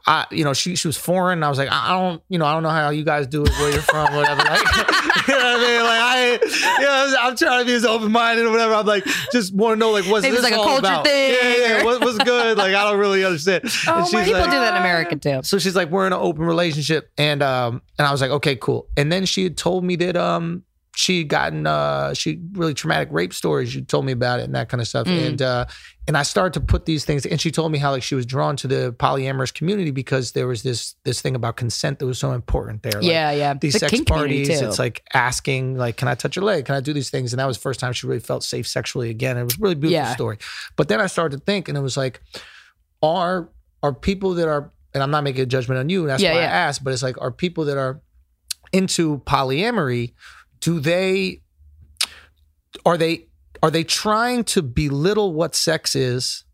[0.07, 1.39] I, you know, she she was foreign.
[1.39, 3.43] And I was like, I don't, you know, I don't know how you guys do
[3.45, 4.43] it, where you're from, whatever.
[4.43, 5.83] Like, you know what I mean?
[5.83, 8.75] Like, I, you know, I'm trying to be as open minded or whatever.
[8.75, 11.07] I'm like, just want to know, like, what's Maybe this like a all culture about?
[11.07, 11.85] thing Yeah, yeah.
[11.85, 12.59] What, what's good?
[12.59, 13.65] Like, I don't really understand.
[13.87, 15.41] Oh And my she's People like, do that in America too.
[15.43, 18.57] so she's like, we're in an open relationship, and um, and I was like, okay,
[18.57, 18.87] cool.
[18.97, 20.65] And then she had told me that um,
[20.97, 23.71] she had gotten uh, she really traumatic rape stories.
[23.71, 25.27] She told me about it and that kind of stuff, Mm.
[25.29, 25.65] and uh,
[26.09, 27.25] and I started to put these things.
[27.25, 30.49] And she told me how like she was drawn to the polyamorous community because there
[30.49, 33.01] was this this thing about consent that was so important there.
[33.01, 33.55] Like, yeah, yeah.
[33.55, 36.65] These The sex parties, it's like asking, like, can I touch your leg?
[36.65, 37.33] Can I do these things?
[37.33, 39.37] And that was the first time she really felt safe sexually again.
[39.39, 40.15] It was a really beautiful Yeah.
[40.15, 40.39] story.
[40.77, 42.21] But then I started to think, and it was like,
[43.03, 43.49] are
[43.83, 46.33] are people that are, and I'm not making a judgment on you, and that's Yeah,
[46.33, 46.51] why I yeah.
[46.51, 48.01] asked, but it's like, are people that are
[48.73, 50.13] into polyamory,
[50.61, 51.43] do they
[52.87, 53.27] are they
[53.63, 56.45] are they trying to belittle what sex is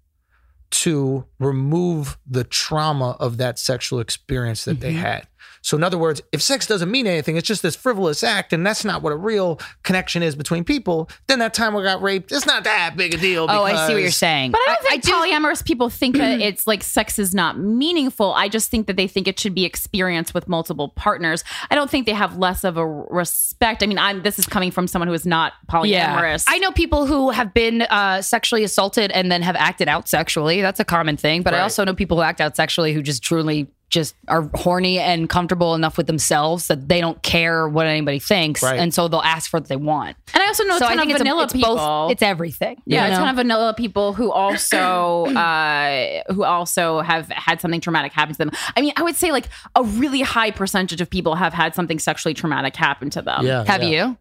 [0.70, 5.00] to remove the trauma of that sexual experience that they Mm-hmm.
[5.02, 5.26] had.
[5.66, 8.64] So in other words, if sex doesn't mean anything, it's just this frivolous act and
[8.64, 12.30] that's not what a real connection is between people, then that time we got raped,
[12.30, 13.48] it's not that big a deal.
[13.50, 14.52] Oh, I see what you're saying.
[14.52, 18.32] But I don't think do- polyamorous people think that it's like sex is not meaningful.
[18.34, 21.42] I just think that they think it should be experienced with multiple partners.
[21.68, 23.82] I don't think they have less of a respect.
[23.82, 26.44] I mean, I'm this is coming from someone who is not polyamorous.
[26.46, 30.60] I know people who have been uh, sexually assaulted and then have acted out sexually.
[30.60, 31.42] That's a common thing.
[31.42, 34.98] But I also know people who act out sexually who just truly just are horny
[34.98, 38.78] and comfortable enough with themselves that they don't care what anybody thinks, Right.
[38.80, 40.16] and so they'll ask for what they want.
[40.34, 41.76] and I also know so a I ton think of it's, a- vanilla it's people.
[41.76, 42.10] both.
[42.12, 42.76] It's everything.
[42.84, 47.80] yeah, you a ton of vanilla people who also uh, who also have had something
[47.80, 48.50] traumatic happen to them.
[48.76, 51.98] I mean, I would say like a really high percentage of people have had something
[51.98, 53.46] sexually traumatic happen to them.
[53.46, 53.64] Yeah.
[53.66, 54.08] Have yeah.
[54.08, 54.16] you?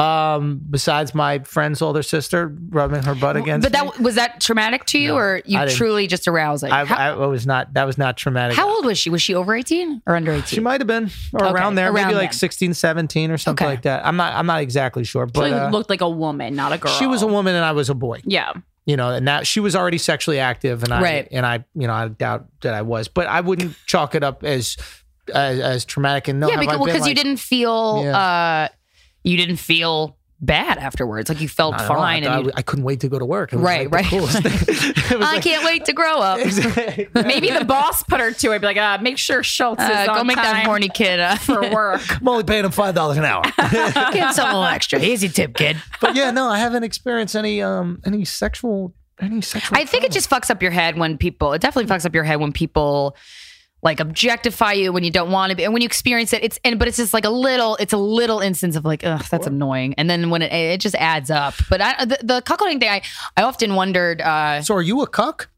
[0.00, 4.40] Um, besides my friend's older sister rubbing her butt against But me, that was that
[4.40, 6.72] traumatic to you, No, or you truly just arousing?
[6.72, 8.56] I, how, I was not, that was not traumatic.
[8.56, 9.10] how old was she?
[9.10, 10.46] Was she over eighteen or under eighteen?
[10.46, 12.38] She might have been or Okay, around there, maybe around like then.
[12.38, 13.72] 16, 17 or something Okay.
[13.74, 14.06] like that.
[14.06, 16.92] I'm not, I'm not exactly sure, but uh, looked like a woman, not a girl.
[16.92, 18.20] she was a woman and I was a boy.
[18.24, 18.52] Yeah.
[18.86, 21.28] you know, and that she was already sexually active, and I Right.
[21.30, 24.42] and I, you know, I doubt that I was, but I wouldn't chalk it up
[24.44, 24.76] as
[25.34, 26.26] as, as traumatic.
[26.28, 28.18] And no, yeah, I because, been, because you didn't feel Yeah.
[28.18, 28.68] uh,
[29.24, 31.28] you didn't feel bad afterwards.
[31.28, 33.08] Like you felt I don't know, fine, I, and thought you, I couldn't wait to
[33.08, 33.52] go to work.
[33.52, 34.20] It was Right, like the right.
[34.20, 34.94] coolest thing.
[35.10, 36.38] It was I like- can't wait to grow up.
[37.26, 38.60] Maybe the boss put her to it.
[38.60, 41.36] Be like, uh, make sure Schulz is Uh, on go make that horny kid uh,
[41.36, 42.00] for work.
[42.20, 43.42] I'm only paying him five dollars an hour.
[43.58, 44.98] get some little extra.
[44.98, 45.76] Here's your tip, kid.
[46.00, 49.76] but yeah, no, I haven't experienced any um any sexual any sexual.
[49.76, 51.52] I think it just fucks up your head when people.
[51.52, 53.14] It definitely fucks up your head when people
[53.82, 56.58] like objectify you when you don't want to be, and when you experience it, it's
[56.64, 57.76] and but it's just like a little.
[57.76, 60.94] It's a little instance of like, ugh, that's annoying, and then when it it just
[60.96, 61.54] adds up.
[61.70, 63.02] But I, the, the cuckolding thing, I
[63.36, 64.20] I often wondered.
[64.20, 65.48] uh So are you a cuck?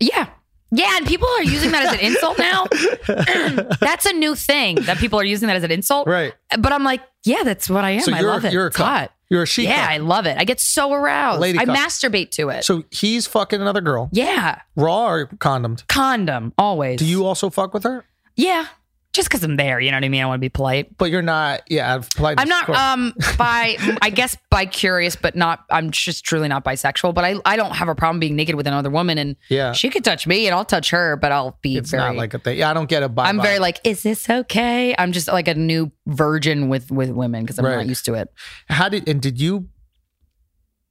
[0.00, 0.26] Yeah.
[0.70, 2.66] Yeah, and people are using that as an insult now.
[3.80, 6.08] that's a new thing that people are using that as an insult.
[6.08, 6.32] Right.
[6.58, 8.00] But I'm like, yeah, that's what I am.
[8.00, 8.52] So I love it.
[8.52, 8.86] you're a It's cuck.
[8.86, 9.12] hot.
[9.34, 9.64] You're a she.
[9.64, 9.88] Yeah.
[9.90, 10.38] I love it.
[10.38, 11.40] I get so aroused.
[11.40, 12.64] Lady I masturbate to it.
[12.64, 14.60] So he's fucking another girl, yeah.
[14.76, 15.82] raw or condomed.
[15.88, 17.00] Condom, always.
[17.00, 18.04] Do you also fuck with her?
[18.36, 18.66] Yeah.
[19.14, 20.22] Just because I'm there, you know what I mean?
[20.22, 20.98] I want to be polite.
[20.98, 21.62] But you're not.
[21.70, 22.38] Yeah, I've applied.
[22.40, 27.14] I'm not um by I guess by curious, but not I'm just truly not bisexual.
[27.14, 29.72] But I I don't have a problem being naked with another woman and Yeah.
[29.72, 32.34] she could touch me and I'll touch her, but I'll be It's very not like
[32.34, 32.58] a thing.
[32.58, 33.14] Yeah, I don't get it.
[33.14, 34.94] By I'm very like, is this okay?
[34.98, 37.76] I'm just like a new virgin with with women because I'm Right.
[37.76, 38.28] not used to it.
[38.68, 39.68] How did and did you?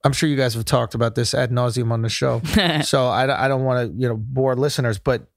[0.06, 2.42] I'm sure you guys have talked about this ad nauseum on the show,
[2.84, 5.00] so I, I don't want to you know bore listeners.
[5.00, 5.28] But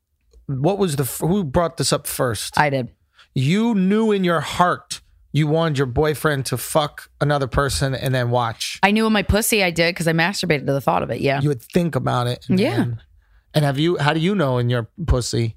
[0.46, 2.58] what was the who brought this up first?
[2.58, 2.90] I did.
[3.34, 5.00] you knew in your heart
[5.32, 8.78] you wanted your boyfriend to fuck another person and then watch.
[8.82, 11.20] I knew in my pussy I did because I masturbated to the thought of it.
[11.20, 11.40] Yeah.
[11.42, 12.46] You would think about it.
[12.48, 12.76] And Yeah.
[12.76, 13.02] then-
[13.52, 13.96] and have you?
[13.98, 15.56] How do you know in your pussy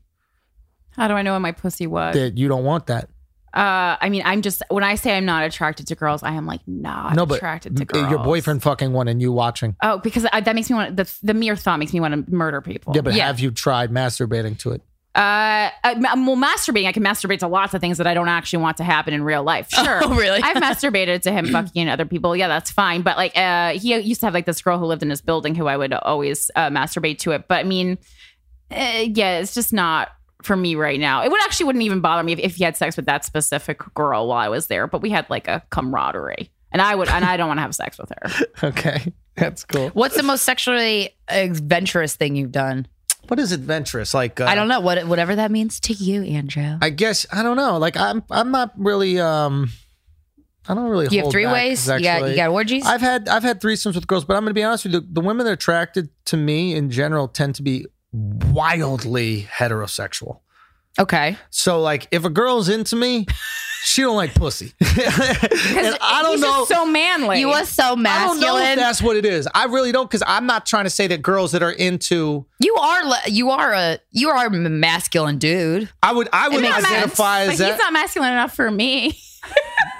[0.91, 2.13] How do I know what my pussy was?
[2.15, 3.09] that you don't want that?
[3.53, 6.45] Uh, I mean, I'm just when I say I'm not attracted to girls, I am
[6.45, 8.09] like not no, but attracted to girls.
[8.09, 9.75] your boyfriend fucking one and you watching.
[9.81, 12.33] Oh, because I, that makes me want the the mere thought makes me want to
[12.33, 12.95] murder people.
[12.95, 14.81] Yeah, but have you tried masturbating to it?
[15.15, 18.61] Uh, I, well, masturbating, I can masturbate to lots of things that I don't actually
[18.61, 19.69] want to happen in real life.
[19.69, 20.01] Sure.
[20.03, 20.39] Oh, really?
[20.41, 22.35] I've masturbated to him fucking other people.
[22.35, 23.01] Yeah, that's fine.
[23.01, 25.55] But like, uh, he used to have like this girl who lived in his building
[25.55, 27.47] who I would always uh, masturbate to it.
[27.47, 27.97] But I mean,
[28.71, 30.09] uh, yeah, it's just not
[30.41, 31.23] for me right now.
[31.23, 33.79] It would actually wouldn't even bother me if, if he had sex with that specific
[33.93, 34.87] girl while I was there.
[34.87, 36.51] But we had like a camaraderie.
[36.71, 38.45] And I would, and I don't want to have sex with her.
[38.69, 39.89] Okay, that's cool.
[39.89, 42.87] What's the most sexually adventurous thing you've done?
[43.27, 44.13] What is adventurous?
[44.13, 46.77] Like uh, I don't know what whatever that means to you, Andrew.
[46.81, 47.77] I guess I don't know.
[47.77, 49.69] Like I'm I'm not really um
[50.67, 51.87] I don't really Do you have three back ways?
[51.87, 52.85] You got you got orgies.
[52.85, 54.99] I've had I've had threesomes with girls, but I'm going to be honest with you.
[55.01, 60.39] The, the women that are attracted to me in general tend to be wildly heterosexual.
[60.97, 61.37] Okay.
[61.49, 63.25] So like, if a girl's into me,
[63.83, 64.73] she don't like pussy.
[64.81, 66.65] and I don't know.
[66.65, 67.39] so manly.
[67.39, 68.75] You are so I don't know if masculine.
[68.77, 69.47] that's what it is.
[69.53, 72.45] I really don't, because I'm not trying to say that girls that are into.
[72.61, 75.89] You are le- you are a you are a masculine dude.
[76.03, 76.87] I would I would makes sense.
[76.87, 77.77] identify but as he's that.
[77.77, 79.17] not masculine enough for me.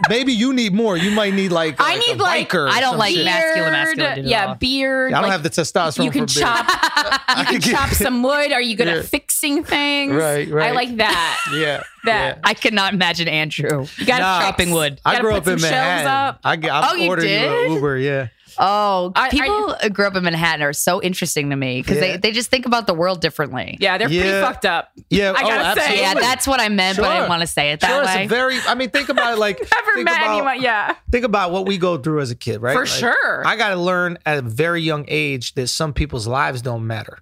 [0.09, 0.95] Maybe you need more.
[0.95, 1.75] You might need like.
[1.79, 3.25] I like a need, like- biker or I don't some like shit.
[3.25, 3.41] that.
[3.55, 4.55] masculine, masculine at yeah, all.
[4.55, 5.11] beard.
[5.13, 6.05] I don't like, have the testosterone.
[6.05, 6.45] You can for beard.
[6.47, 7.37] chop.
[7.51, 8.51] you can chop some wood.
[8.53, 8.95] Are you good Yeah.
[8.95, 10.13] at fixing things?
[10.13, 10.69] Right, right.
[10.69, 11.35] I like that.
[11.53, 12.35] Yeah, That.
[12.37, 12.41] yeah.
[12.43, 14.39] I cannot imagine Andrew You gotta Nah.
[14.41, 15.01] chopping wood.
[15.03, 15.73] I gotta grew put up in some shelves
[16.05, 16.07] Manhattan.
[16.07, 16.39] up.
[16.45, 17.65] I, g- I'll Oh, you order you did?
[17.67, 17.97] an Uber.
[17.97, 18.27] Yeah.
[18.59, 21.95] Oh, I- I- people who grew up in Manhattan are so interesting to me because
[21.95, 22.01] Yeah.
[22.01, 23.77] they, they just think about the world differently.
[23.79, 24.91] Yeah, they're pretty fucked up.
[25.09, 25.31] Yeah.
[25.35, 26.01] I oh, gotta say.
[26.01, 28.23] Yeah, that's what I meant, but I didn't want to say it that sure, way.
[28.23, 28.59] it's a very.
[28.67, 29.39] I mean, think about it.
[29.39, 30.61] Like, Never met about, anyone.
[30.61, 30.95] Yeah.
[31.11, 32.73] Think about what we go through as a kid, right?
[32.73, 33.47] For Like, sure.
[33.47, 37.19] I got to learn at a very young age that some people's lives don't matter.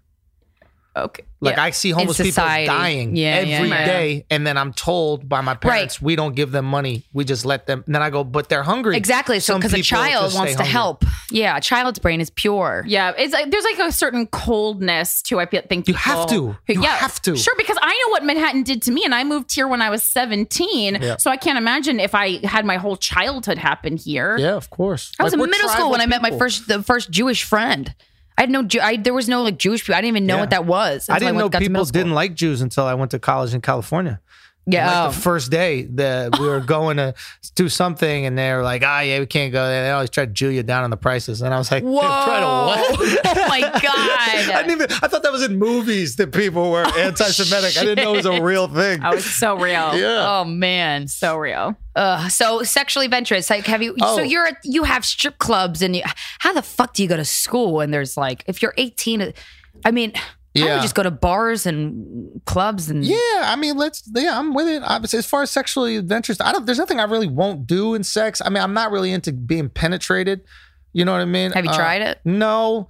[1.05, 1.23] Okay.
[1.39, 1.63] Like yeah.
[1.63, 5.53] I see homeless people dying Yeah, every yeah, day, and then I'm told by my
[5.53, 7.03] parents we don't give them money.
[7.13, 7.83] We just let them.
[7.85, 8.97] And then I go, but they're hungry.
[8.97, 9.39] exactly.
[9.39, 10.71] So Some because a people child just wants stay to hungry.
[10.71, 11.05] help.
[11.29, 12.83] Yeah, a child's brain is pure.
[12.87, 16.55] Yeah, it's like there's like a certain coldness to I feel- think You have to.
[16.65, 17.35] who- You yeah, have to.
[17.37, 19.91] Sure, because I know what Manhattan did to me, and I moved here when I
[19.91, 20.95] was 17.
[21.01, 21.17] Yeah.
[21.17, 24.37] So I can't imagine if I had my whole childhood happen here.
[24.39, 25.11] Yeah, of course.
[25.19, 27.43] I was Like, in middle school tribal when I met my first the first Jewish
[27.43, 27.93] friend.
[28.37, 29.95] I had no Jew- I, there was no like Jewish people.
[29.95, 30.41] I didn't even know Yeah.
[30.41, 31.09] what that was.
[31.09, 34.19] I didn't went- know people didn't like Jews until I went to college in California.
[34.69, 35.11] Yeah, Like oh.
[35.11, 37.13] the first day that we were going to
[37.55, 40.25] do something, and they were like, "Ah, yeah, we can't go." there." They always try
[40.25, 42.01] to Jew you down on the prices, and I was like, Whoa!
[42.01, 43.81] "Try to what?" oh my god!
[43.85, 44.91] I didn't even.
[45.01, 47.77] I thought that was in movies that people were anti-Semitic.
[47.77, 48.99] I didn't know it was a real thing.
[49.03, 49.95] Oh, it's so real.
[49.97, 50.25] yeah.
[50.27, 51.07] Oh man.
[51.07, 51.77] So real.
[51.95, 53.49] Uh, so sexually adventurous.
[53.49, 53.95] Like, have you?
[54.01, 54.17] Oh.
[54.17, 56.03] So you're you have strip clubs, and you,
[56.39, 57.79] how the fuck do you go to school?
[57.79, 59.33] And there's like, if you're 18,
[59.85, 60.13] I mean,
[60.61, 60.73] I Yeah.
[60.75, 64.03] would just go to bars and clubs and Yeah, I mean, let's.
[64.13, 64.81] Yeah, I'm with it.
[64.83, 66.65] I, as far as sexually adventurous, I don't.
[66.65, 68.41] There's nothing I really won't do in sex.
[68.43, 70.41] I mean, I'm not really into being penetrated.
[70.93, 71.51] You know what I mean?
[71.51, 72.19] Have you Uh, tried it?
[72.25, 72.89] No,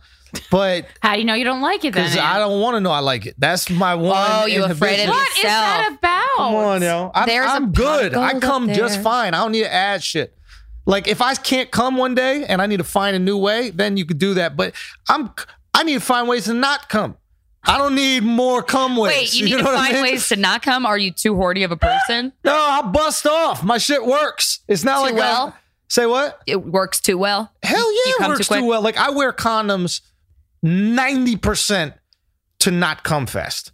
[0.49, 2.03] but How do you know you don't like it then?
[2.05, 3.35] because I don't want to know I like it.
[3.37, 4.15] That's my one.
[4.29, 5.09] Oh, you afraid of inhibition.
[5.09, 6.37] What is that about?
[6.37, 7.11] Come on, yo.
[7.13, 8.15] I'm, There's a I'm pot good.
[8.15, 9.33] I come just fine.
[9.33, 10.33] I don't need to add shit.
[10.85, 13.71] Like if I can't come one day and I need to find a new way,
[13.71, 14.55] then you could do that.
[14.55, 14.73] But
[15.09, 15.31] I'm
[15.73, 17.17] I need to find ways to not come.
[17.63, 19.33] I don't need more come ways.
[19.33, 20.01] Wait, you need to what I find mean?
[20.03, 20.85] ways to not come.
[20.85, 22.31] Are you too horny of a person?
[22.43, 23.63] No, I bust off.
[23.63, 24.59] My shit works.
[24.67, 25.57] It's not Too like I- well?
[25.89, 26.39] say what?
[26.47, 27.51] It works too well.
[27.63, 28.81] Hell yeah, it works too too, well.
[28.81, 30.01] Like I wear condoms
[30.63, 31.93] ninety percent
[32.59, 33.71] to not come fast.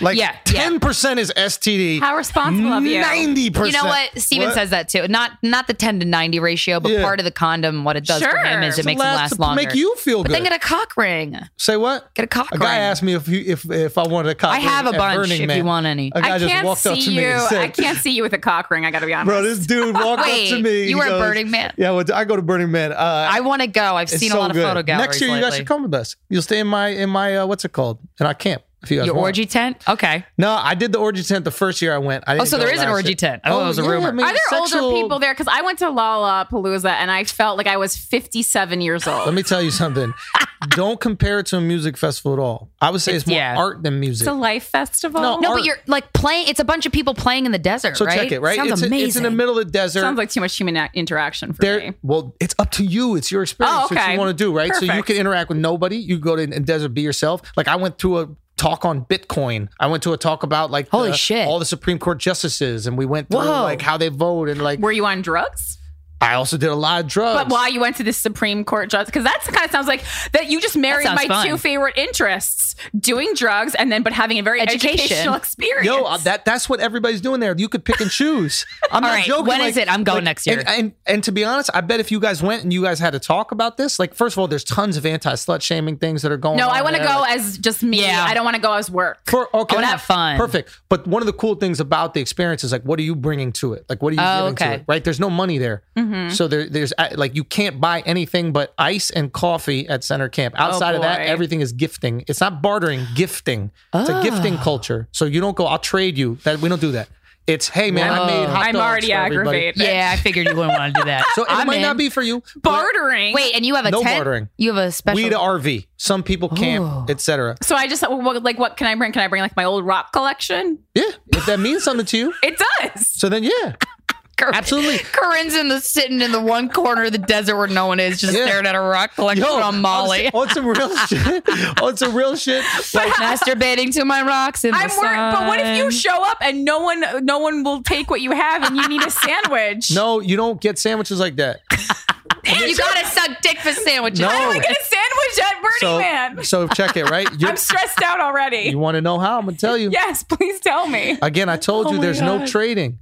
[0.00, 0.52] Like Yeah, yeah.
[0.62, 2.00] ten percent is STD.
[2.00, 3.00] How responsible of you.
[3.00, 3.74] Ninety percent.
[3.74, 4.18] You know what?
[4.18, 5.06] Steven says that too.
[5.08, 7.02] Not not the 10 to 90 ratio, but Yeah.
[7.02, 8.38] part of the condom, what it does for Sure.
[8.44, 9.62] him is it To makes him last longer.
[9.62, 10.36] Make you feel but good.
[10.36, 11.38] then get a cock ring.
[11.58, 12.12] Say what?
[12.14, 12.60] Get a cock ring.
[12.60, 14.70] A guy asked me if you, if if I wanted a cock I ring I
[14.70, 15.56] have a at bunch Burning if Man.
[15.58, 16.12] you want any.
[16.14, 17.28] A guy I just can't walked up see to me you.
[17.28, 18.84] and said, I can't see you with a cock ring.
[18.86, 19.26] I got to be honest.
[19.28, 20.80] Bro, this dude walked Wait, up to me.
[20.82, 21.72] you He were at goes- Burning Man?
[21.76, 22.92] Yeah, well, I go to Burning Man.
[22.92, 22.96] Uh,
[23.30, 23.96] I want to go.
[23.96, 24.62] I've seen so a lot good.
[24.62, 26.16] of photo galleries Next year, you guys should come with us.
[26.28, 28.98] You'll stay in my in my uh, what's it called in our camp if you
[28.98, 29.26] guys Your want.
[29.26, 29.82] orgy tent?
[29.88, 30.24] Okay.
[30.38, 32.24] No, I did the orgy tent the first year I went.
[32.26, 33.14] I oh, didn't Oh, so there is an orgy year.
[33.16, 33.42] tent.
[33.44, 34.08] Oh, thought it oh, was a yeah, rumor.
[34.08, 35.32] I mean, Are there sexual- older people there?
[35.34, 39.26] Because I went to Lollapalooza and I felt like I was 57 years old.
[39.26, 40.12] Let me tell you something.
[40.70, 42.70] Don't compare it to a music festival at all.
[42.80, 43.56] I would say it's, more yeah.
[43.56, 44.26] art than music.
[44.26, 45.20] it's a life festival.
[45.20, 45.58] No, No, Art.
[45.58, 46.46] but you're like playing.
[46.46, 48.16] It's a bunch of people playing in the desert, so right?
[48.16, 48.56] check it, right?
[48.56, 49.08] Sounds it's, a- amazing.
[49.08, 50.00] it's in the middle of the desert.
[50.00, 51.92] Sounds like too much human a- interaction for there, me.
[52.02, 53.16] well, it's up to you.
[53.16, 53.76] It's your experience.
[53.76, 54.12] Oh, What okay.
[54.12, 54.72] you want to do, right?
[54.72, 55.96] So you can interact with nobody.
[55.96, 57.42] You go to the desert, be yourself.
[57.56, 58.28] Like I went to a
[58.62, 59.68] talk on Bitcoin.
[59.80, 61.46] I went to a talk about like Holy the- shit.
[61.46, 63.62] all the Supreme Court justices, and we went through Whoa.
[63.62, 64.78] like how they vote and like.
[64.80, 65.78] Were you on drugs?
[66.22, 67.42] I also did a lot of drugs.
[67.42, 70.02] But why you went to the Supreme Court judge, because that kind of sounds like
[70.32, 71.46] that you just married my fun.
[71.46, 75.00] two favorite interests: doing drugs and then, but having a very Education.
[75.00, 75.86] educational experience.
[75.86, 77.54] Yo, uh, that that's what everybody's doing there.
[77.58, 78.64] You could pick and choose.
[78.90, 79.46] I'm All not right, joking.
[79.46, 79.92] when like, is it?
[79.92, 80.60] I'm going like- next year.
[80.60, 82.98] And, and and to be honest, I bet if you guys went and you guys
[83.00, 85.96] had to talk about this, like first of all, there's tons of anti slut shaming
[85.96, 86.56] things that are going.
[86.56, 88.00] no, on I want to go Like, as just me.
[88.02, 88.24] Yeah.
[88.28, 89.18] I don't want to go as work.
[89.26, 90.36] for okay, I wanna have fun.
[90.36, 90.80] Perfect.
[90.88, 93.50] But one of the cool things about the experience is like, what are you bringing
[93.54, 93.86] to it?
[93.88, 94.84] Like, what are you Oh, giving to it?
[94.86, 95.02] Right?
[95.02, 96.11] There's no money there, Mm-hmm.
[96.30, 100.28] So there, there's uh, like you can't buy anything but ice and coffee at center
[100.28, 100.54] camp.
[100.58, 102.24] Outside of that, Oh, everything is gifting.
[102.26, 103.70] It's not bartering, gifting.
[103.94, 104.62] It's a gifting Oh.
[104.62, 105.08] culture.
[105.12, 106.36] So you don't go, I'll trade you.
[106.44, 107.08] That we don't do that.
[107.44, 109.58] It's hey man, I made hot I'm dogs already for everybody.
[109.68, 109.82] aggravated.
[109.82, 111.24] yeah, I figured you wouldn't want to do that.
[111.34, 111.82] So it I'm might in.
[111.82, 112.40] not be for you.
[112.62, 113.34] Bartering.
[113.34, 114.16] Wait, and you have a No tent?
[114.16, 114.48] bartering.
[114.58, 115.24] You have a special.
[115.24, 115.86] We the RV.
[115.96, 117.56] Some people camp, etc.
[117.62, 119.10] So I just what, like what can I bring?
[119.10, 120.78] Can I bring like my old rock collection?
[120.94, 121.02] Yeah,
[121.32, 123.08] if that means something to you, It does.
[123.08, 123.74] so then yeah.
[124.36, 124.98] Corinne- Absolutely.
[125.12, 128.20] Corinne's in the sitting in the one corner of the desert where no one is,
[128.20, 128.46] just Yeah.
[128.46, 130.30] staring at a rock collection on Molly.
[130.32, 131.48] on some real shit.
[131.80, 132.64] On some real shit.
[132.94, 136.38] Like, Masturbating to my rocks in I'm the worried, but what if you show up
[136.40, 139.90] and no one, no one will take what you have, and you need a sandwich?
[139.92, 141.60] no, you don't get sandwiches like that.
[142.44, 144.20] you gotta suck dick for sandwiches.
[144.20, 144.28] No.
[144.28, 146.44] How do I get a sandwich at Burning So, Man?
[146.44, 147.28] so check it, right?
[147.40, 148.68] You, I'm stressed out already.
[148.70, 149.38] you want to know how?
[149.38, 149.90] I'm gonna tell you.
[149.90, 151.18] yes, please tell me.
[151.22, 152.98] Again, I told you Oh my there's no trading.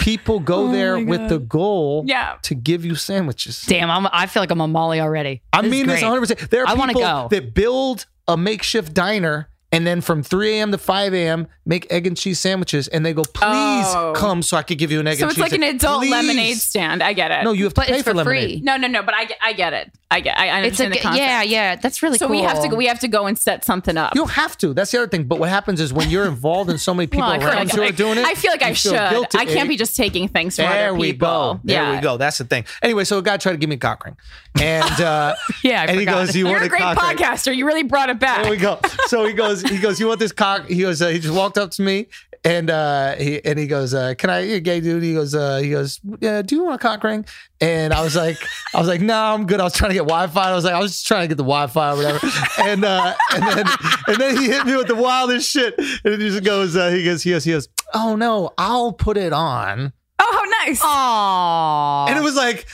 [0.00, 2.36] People go oh there with the goal Yeah.
[2.42, 3.62] to give you sandwiches.
[3.62, 5.42] Damn, I'm, I feel like I'm on Molly already.
[5.52, 6.20] I This is mean this 100.
[6.20, 7.28] percent There are I people go.
[7.30, 10.72] that build a makeshift diner and then from 3 a.m.
[10.72, 11.46] to 5 a.m.
[11.64, 14.12] make egg and cheese sandwiches and they go, please Oh.
[14.16, 15.36] come so I could give you an egg and cheese.
[15.36, 15.60] So and it's cheese.
[15.60, 16.10] like an adult Please.
[16.10, 17.02] lemonade stand.
[17.02, 17.44] I get it.
[17.44, 18.50] No, you have to But pay it's for lemonade.
[18.58, 18.60] free.
[18.62, 19.02] no, no, no.
[19.02, 19.92] But I get, I get it.
[20.12, 20.36] I get.
[20.36, 21.24] I, I It's a understand the g- concept.
[21.24, 21.76] yeah, yeah.
[21.76, 22.34] That's really So cool.
[22.36, 22.74] we have to.
[22.74, 24.12] We have to go and set something up.
[24.16, 24.74] You don't have to.
[24.74, 25.22] That's the other thing.
[25.24, 27.56] But what happens is when you're involved and so many people Well, I feel around
[27.68, 28.26] like you I- are doing it.
[28.26, 29.10] I feel like I feel should.
[29.10, 29.38] guilty.
[29.38, 31.28] I can't be just taking things from There other we people.
[31.54, 31.60] go.
[31.62, 31.94] There yeah.
[31.94, 32.16] we go.
[32.16, 32.64] That's the thing.
[32.82, 34.16] Anyway, so a guy tried to give me a cock ring,
[34.60, 37.54] and uh, Yeah, I and he goes, "You You're want a great podcaster.
[37.54, 38.42] You really brought it back.
[38.42, 38.80] There we go.
[39.06, 40.66] So he goes, he goes, you want this cock?
[40.66, 42.06] He goes, uh, he just walked up to me
[42.44, 45.02] and uh, he and he goes, uh, can I, you gay dude?
[45.02, 47.26] He goes, uh, he goes, yeah, do you want a cock ring?
[47.60, 48.38] And I was like,
[48.74, 49.60] I was like, no, I'm good.
[49.60, 50.50] I was trying to get Wi-Fi.
[50.50, 52.20] I was like, I was just trying to get the Wi-Fi or whatever.
[52.60, 53.66] And uh, and then
[54.06, 55.74] and then he hit me with the wildest shit.
[55.78, 59.16] And he just goes, uh, he goes, he goes, he goes, oh no, I'll put
[59.16, 59.92] it on.
[60.18, 60.80] Oh, how nice.
[60.82, 62.08] Aww.
[62.08, 62.66] And it was like.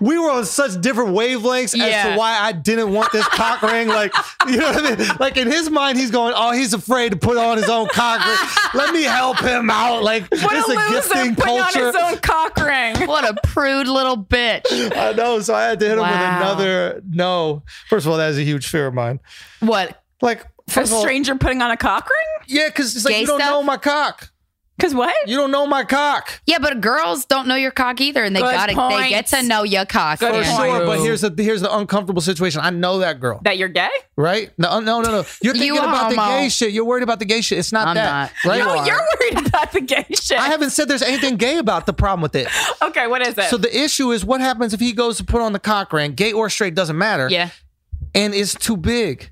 [0.00, 3.88] We were on such different wavelengths as to why I didn't want this cock ring.
[3.88, 4.12] Like,
[4.48, 5.08] you know what I mean?
[5.20, 8.24] Like in his mind, he's going, "Oh, he's afraid to put on his own cock
[8.26, 8.48] ring.
[8.74, 11.86] Let me help him out." Like, what it's a a loser gifting putting culture.
[11.88, 12.96] on his own cock ring.
[13.08, 14.96] what a prude little bitch.
[14.96, 17.62] I know, so I had to hit him with another no.
[17.88, 19.20] First of all, that is a huge fear of mine.
[19.60, 20.02] What?
[20.20, 22.46] Like, For A first of all, stranger putting on a cock ring?
[22.46, 23.50] yeah, because it's like Gay you don't stuff?
[23.50, 24.30] know my cock.
[24.76, 25.14] Because what?
[25.26, 26.40] You don't know my cock.
[26.46, 28.74] Yeah, but girls don't know your cock either, and they got to.
[28.96, 30.18] They get to know your cock.
[30.18, 30.56] Good For man.
[30.56, 30.70] point.
[30.72, 32.60] sure, but here's the here's the uncomfortable situation.
[32.60, 33.88] I know that girl, That you're gay?
[34.16, 34.50] right?
[34.58, 35.24] No, uh, no, no, no.
[35.42, 36.72] You're thinking You about the gay shit.
[36.72, 37.58] You're worried about the gay shit.
[37.58, 38.50] It's not I'm that, not.
[38.50, 38.58] right?
[38.58, 40.38] No, you're worried about the gay shit.
[40.38, 42.48] I haven't said there's anything gay about the problem with it.
[42.82, 43.44] okay, what is it?
[43.50, 46.14] So the issue is what happens if he goes to put on the cock ring,
[46.14, 47.50] gay or straight, doesn't matter, Yeah.
[48.14, 49.30] and it's too big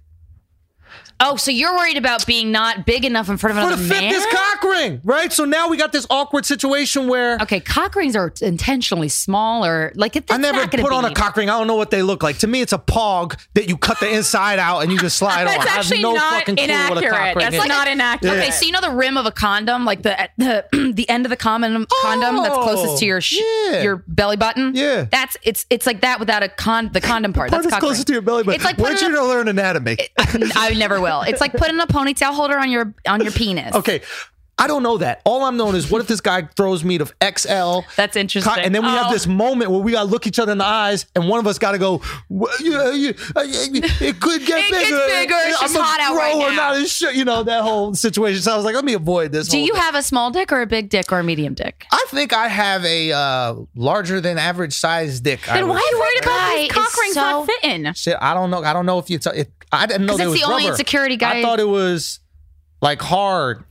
[1.25, 3.89] Oh, so you're worried about being not big enough in front of for another to
[3.89, 4.11] fit man?
[4.11, 5.33] this cock ring, right?
[5.33, 9.93] So now we got this awkward situation where Okay, cock rings are intentionally small, or
[9.95, 10.25] like it.
[10.31, 11.49] I never put on be- a cock ring.
[11.49, 12.39] I don't know what they look like.
[12.39, 15.47] To me, it's a pog that you cut the inside out and you just slide
[15.47, 15.67] That's on.
[15.67, 17.35] I have actually no not clue what a inaccurate.
[17.41, 18.33] That's like not inaccurate.
[18.33, 21.31] Okay, so you know the rim of a condom, like the the the end of
[21.31, 23.83] the condom condom that's oh, closest to your sh- yeah.
[23.83, 24.73] your belly button.
[24.75, 25.07] Yeah.
[25.11, 27.51] that's it's it's like that without a con the condom part.
[27.51, 28.05] Part that's that's closer ring.
[28.07, 28.57] to your belly button.
[28.57, 29.97] It's like putting you a- learn anatomy?
[30.19, 31.12] I never will.
[31.21, 33.75] It's like putting a ponytail holder on your on your penis.
[33.75, 34.03] okay.
[34.59, 35.23] I don't know that.
[35.25, 37.81] All I'm knowing is what if this guy throws me to XL?
[37.97, 38.53] That's interesting.
[38.59, 39.13] And then we have Oh.
[39.13, 41.59] this moment where we gotta look each other in the eyes, and one of us
[41.59, 42.01] gotta go.
[42.29, 44.97] "Well, yeah, yeah, uh, it could get It bigger.
[44.97, 45.35] gets bigger.
[45.47, 47.15] It's I'm just a hot out right grower, now." Not as shit.
[47.17, 48.41] You know that whole situation.
[48.43, 49.49] So I was like, let me avoid this.
[49.49, 49.83] Do whole you thing.
[49.83, 51.87] have a small dick or a big dick or a medium dick?
[51.91, 55.51] I think I have a uh, larger than average size dick.
[55.51, 57.93] I then why are you worried about guy these cock rings so- not fitting?
[57.95, 58.63] Shit, I don't know.
[58.63, 59.19] I don't know if you.
[59.19, 60.73] T- it, I didn't know 'Cause there it's was the only rubber.
[60.75, 62.21] insecurity guy- I thought it was
[62.83, 63.65] like hard.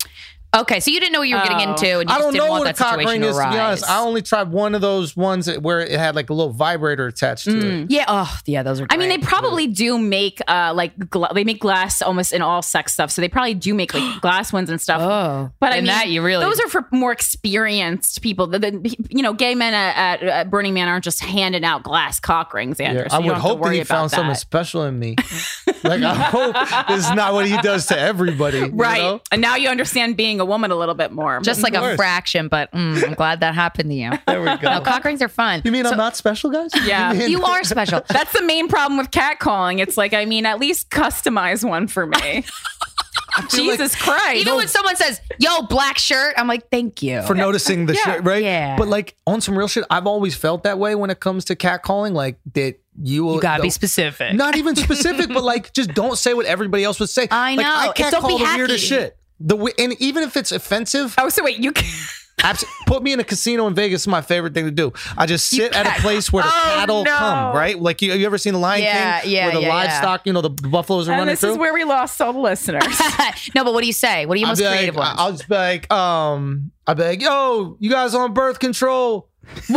[0.53, 1.71] Okay, so you didn't know what you were getting Oh.
[1.71, 3.37] into, and you I don't know what a cock situation ring is.
[3.37, 3.89] To be honest.
[3.89, 7.07] I only tried one of those ones that- where it had like a little vibrator
[7.07, 7.85] attached to it.
[7.91, 8.87] yeah, oh yeah, those are.
[8.89, 9.27] I mean, they great.
[9.29, 13.21] probably do make uh like gla- they make glass almost in all sex stuff, so
[13.21, 15.01] they probably do make like glass ones and stuff.
[15.01, 18.47] Oh, but I and mean, that you really- those are for more experienced people.
[18.47, 21.83] The, the- you know, gay men at, at, at Burning Man aren't just handing out
[21.83, 23.05] glass cock rings, Andrew.
[23.09, 25.15] so I would don't have to hope that he about found something special in me.
[25.83, 26.55] like I hope
[26.89, 28.57] this is not what he does to everybody.
[28.59, 29.21] you Right, know?
[29.31, 31.39] and now you understand being a woman a little bit more.
[31.39, 34.11] just like a fraction, but mm, I'm glad that happened to you.
[34.27, 34.69] There we go.
[34.69, 35.61] No, cock rings are fun.
[35.63, 36.71] you mean I'm not special, guys?
[36.85, 37.13] Yeah.
[37.13, 38.01] You mean- You are special.
[38.09, 39.79] That's the main problem with catcalling.
[39.79, 42.17] It's like, I mean, at least customize one for me.
[42.19, 44.41] feel like- Jesus Christ.
[44.41, 48.03] Even when someone says, "Yo, black shirt," I'm like, "Thank you." for noticing the Yeah.
[48.15, 48.43] shit, right?
[48.43, 48.75] Yeah.
[48.77, 51.55] But like on some real shit, I've always felt that way when it comes to
[51.55, 52.13] catcalling.
[52.13, 54.35] Like that you will you gotta be specific.
[54.35, 57.27] Not even specific, but like just don't say what everybody else would say.
[57.31, 57.73] I Like, know.
[57.75, 59.17] I can't don't call be the weirdest shit.
[59.43, 61.87] The wi- and even if it's offensive, oh, so wait, you can.
[62.87, 64.91] put me in a casino in Vegas is my favorite thing to do.
[65.15, 67.11] I just sit at a place where the Oh, cattle no.
[67.15, 67.79] come, right?
[67.79, 69.73] Like you, you ever seen the Lion Yeah, King, yeah, where the yeah, yeah.
[69.75, 71.51] livestock, you know, the buffaloes are And running this through.
[71.51, 72.83] is where we lost all the listeners.
[73.55, 74.25] no, but what do you say?
[74.25, 75.19] What are you most be creative like, ones?
[75.19, 79.29] I'll just be like, um, I'll be like, yo, you guys on birth control?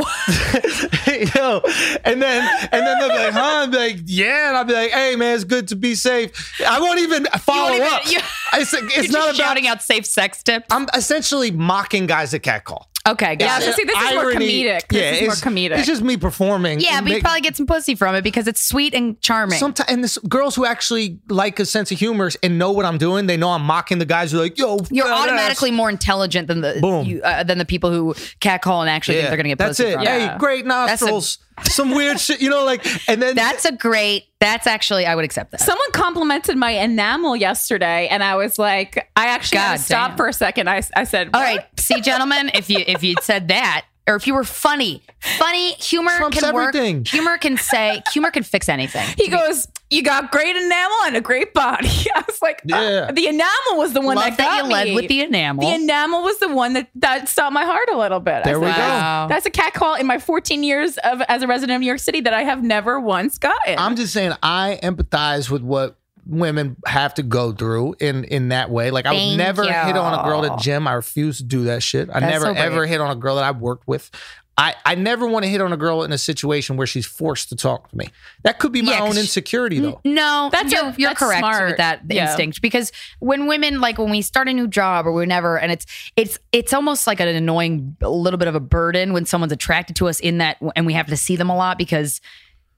[1.35, 1.61] yo,
[2.05, 3.41] and then and then they'll be like, huh?
[3.43, 6.61] I'll be like, yeah, and I'll be like, hey man, it's good to be safe.
[6.67, 8.07] I won't even follow even- up.
[8.11, 8.21] you-
[8.55, 9.35] it's it's not just about.
[9.37, 10.67] shouting out safe sex tips.
[10.71, 12.89] I'm essentially mocking guys that catcall.
[13.07, 14.89] Okay, Yeah, got so see, this is more comedic.
[14.89, 15.77] This is more comedic.
[15.77, 16.81] It's just me performing.
[16.81, 19.59] Yeah, and but you probably get some pussy from it because it's sweet and charming.
[19.59, 22.97] Sometimes, and this girls who actually like a sense of humor and know what I'm
[22.97, 25.71] doing, they know I'm mocking the guys who are like, "Yo, You're fat ass." automatically
[25.71, 27.05] more intelligent than the Boom.
[27.05, 29.91] you, uh, than the people who catcall and actually think they're gonna get That's pussy
[29.91, 29.95] it.
[29.97, 30.07] from.
[30.07, 30.39] Hey, Yeah.
[30.39, 31.39] great That's a- nostrils.
[31.63, 34.25] Some weird shit, you know, like, and then That's a great.
[34.41, 35.61] That's actually I would accept that.
[35.61, 40.11] Someone complimented my enamel yesterday, and I was like, I actually had God to stop
[40.11, 40.17] damn.
[40.17, 40.69] for a second.
[40.69, 44.17] I, I said, All "What?" right, see, gentlemen, if you if you'd said that, or
[44.17, 46.75] if you were funny, funny humor Trumps can work.
[46.75, 47.05] everything.
[47.07, 49.07] Humor can say humor can fix anything.
[49.17, 53.13] He goes, "You got great enamel and a great body." I was like, uh, Yeah.
[53.13, 55.69] "The enamel was the one Love that that got you led with the enamel.
[55.69, 58.61] The enamel was the one that that stopped my heart a little bit." I There
[58.61, 58.83] we said, go.
[58.83, 59.27] Wow.
[59.29, 62.01] That's a cat call in my 14 years of as a resident of New York
[62.01, 63.79] City that I have never once gotten.
[63.79, 65.97] I'm just saying I empathize with what
[66.27, 68.91] women have to go through in in that way.
[68.91, 69.71] Like I would never you.
[69.71, 70.87] hit on a girl at gym.
[70.89, 72.09] I refuse to do that shit.
[72.11, 74.11] I That's never so ever hit on a girl that I worked with.
[74.57, 77.49] I, I never want to hit on a girl in a situation where she's forced
[77.49, 78.09] to talk to me.
[78.45, 80.01] That could be my Yeah, 'cause own she- insecurity though.
[80.05, 81.67] No, That's you're, a- you're that's correct smart.
[81.71, 82.29] with that Yeah.
[82.29, 85.87] instinct because when women like when we start a new job or whenever, and it's
[86.17, 89.97] it's it's almost like an annoying, a little bit of a burden when someone's attracted
[89.97, 92.21] to us in that, and we have to see them a lot because.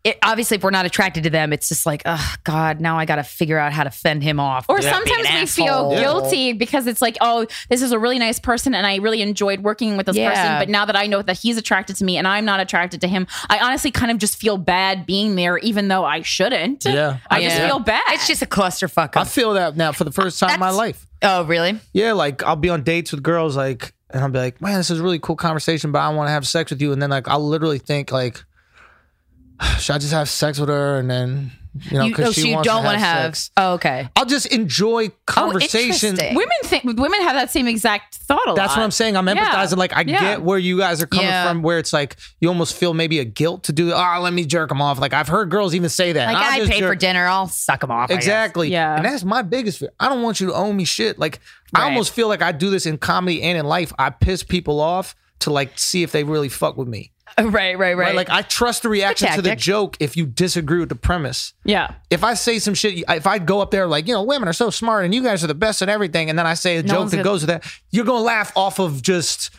[0.07, 3.05] It, obviously, if we're not attracted to them, it's just like, oh God, now I
[3.07, 4.66] got to figure out how to fend him off.
[4.69, 7.99] or without being sometimes an we feel guilty because it's like, oh, this is a
[7.99, 10.31] really nice person and I really enjoyed working with this Yeah.
[10.31, 10.59] person.
[10.61, 13.09] But now that I know that he's attracted to me and I'm not attracted to
[13.09, 16.85] him, I honestly kind of just feel bad being there, even though I shouldn't.
[16.85, 17.19] Yeah.
[17.28, 18.05] I just feel bad.
[18.11, 19.16] It's just a clusterfuck.
[19.16, 21.05] I feel that now for the first time in my life.
[21.23, 21.81] oh, really?
[21.93, 24.89] Yeah, like I'll be on dates with girls, like, and I'll be like, man, this
[24.91, 26.93] is a really cool conversation, but I want to have sex with you.
[26.93, 28.45] And then, like, I'll literally think, like,
[29.78, 30.99] should I just have sex with her?
[30.99, 31.53] And then,
[31.91, 33.37] you know, You, because oh, she so you wants don't want to have?
[33.37, 33.51] sex.
[33.57, 34.09] Oh, okay.
[34.16, 36.11] I'll just enjoy oh, conversation.
[36.11, 36.35] interesting.
[36.35, 38.57] women think women have that same exact thought a lot.
[38.57, 39.16] That's what I'm saying.
[39.16, 39.37] I'm Yeah.
[39.53, 39.77] empathizing.
[39.77, 40.20] Like, I Yeah.
[40.20, 41.49] get where you guys are coming Yeah.
[41.49, 44.45] from, where it's like you almost feel maybe a guilt to do, oh, let me
[44.47, 44.99] jerk them off.
[44.99, 46.27] Like, I've heard girls even say that.
[46.27, 48.11] Like I'll I just paid for dinner, I'll suck him off.
[48.11, 48.70] Exactly.
[48.70, 48.97] Yeah.
[48.97, 49.91] And that's my biggest fear.
[50.01, 51.19] I don't want you to owe me shit.
[51.19, 51.41] Like
[51.74, 53.93] I almost feel like I do this in comedy and in life.
[53.99, 57.12] I piss people off to like see if they really fuck with me.
[57.42, 57.94] Right, right, right.
[57.96, 58.14] Right?
[58.16, 61.52] Like I trust the reaction to the joke if you disagree with the premise.
[61.64, 61.92] Yeah.
[62.08, 64.54] If I say some shit, if I go up there like, you know, women are
[64.54, 66.82] so smart and you guys are the best at everything, and then I say a
[66.82, 69.50] joke that gonna- goes with that, you're gonna laugh off of just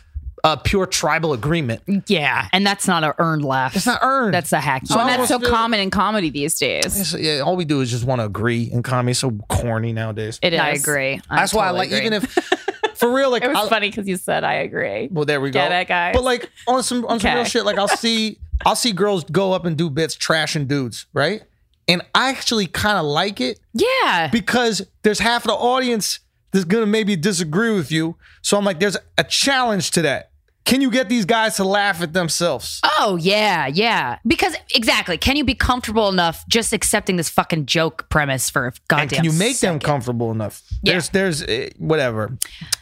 [0.44, 1.82] a pure tribal agreement.
[2.08, 3.74] yeah, and that's not an earned laugh.
[3.76, 4.34] It's not earned.
[4.34, 4.86] That's a hacky.
[4.90, 7.12] Oh, and that's so almost common in comedy these days.
[7.14, 9.10] Yeah, all we do is just want to agree in comedy.
[9.12, 10.38] It's so corny nowadays.
[10.42, 10.60] It is.
[10.60, 11.20] I agree.
[11.30, 12.06] I That's why I like agree.
[12.06, 15.08] even if for real, like It was I'll- funny because you said I agree.
[15.10, 15.60] Well, there we go.
[15.60, 16.14] Get it, guys?
[16.14, 17.36] But like on some on some Okay.
[17.36, 21.06] real shit, like I'll see I'll see girls go up and do bits trashing dudes,
[21.12, 21.42] right?
[21.86, 24.28] And I actually kind of like it yeah.
[24.30, 26.18] because there's half of the audience
[26.52, 28.16] that's gonna maybe disagree with you.
[28.42, 30.30] So I'm like, there's a challenge to that.
[30.64, 32.80] Can you get these guys to laugh at themselves?
[32.84, 34.18] Oh yeah, yeah.
[34.26, 38.72] Because exactly, can you be comfortable enough just accepting this fucking joke premise for a
[38.86, 39.02] goddamn?
[39.04, 40.62] and can you make them comfortable enough?
[40.82, 40.92] Yeah.
[40.92, 42.36] There's there's eh, whatever.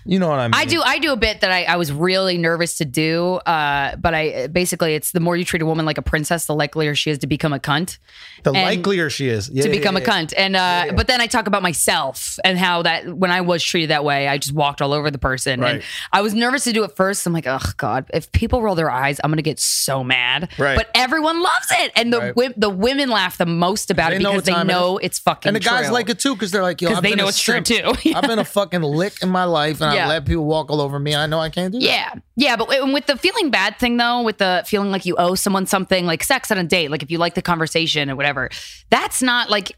[0.07, 0.55] You know what I mean?
[0.55, 0.83] I do.
[0.83, 4.47] I do a bit that I, I was really nervous to do, uh, but I
[4.47, 7.19] basically it's the more you treat a woman like a princess, the likelier she is
[7.19, 7.99] to become a cunt.
[8.45, 10.33] The and- likelier she is yeah, to yeah, become yeah, a cunt.
[10.37, 13.91] And uh, but then I talk about myself and how that when I was treated
[13.91, 15.55] that way, I just walked all over the person.
[15.55, 15.83] And Right.
[16.13, 17.27] I was nervous to do it first.
[17.27, 20.51] I'm like, oh God, if people roll their eyes, I'm gonna get so mad.
[20.59, 20.77] Right.
[20.77, 22.35] But everyone loves it, and the Right.
[22.35, 25.49] wi- the women laugh the most about They it because they it know it's fucking.
[25.49, 25.95] And the guys true.
[25.95, 27.93] like it too because they're like, yo, I've they been know it's true, too.
[28.15, 30.05] I've been a fucking lick in my life, and Yeah.
[30.07, 31.15] I let people walk all over me.
[31.15, 31.85] I know I can't do that.
[31.87, 32.15] Yeah.
[32.37, 32.57] Yeah.
[32.57, 36.07] But with the feeling bad thing, though, with the feeling like you owe someone something,
[36.07, 38.51] like sex on a date, like if you like the conversation or whatever,
[38.91, 39.73] that's not like.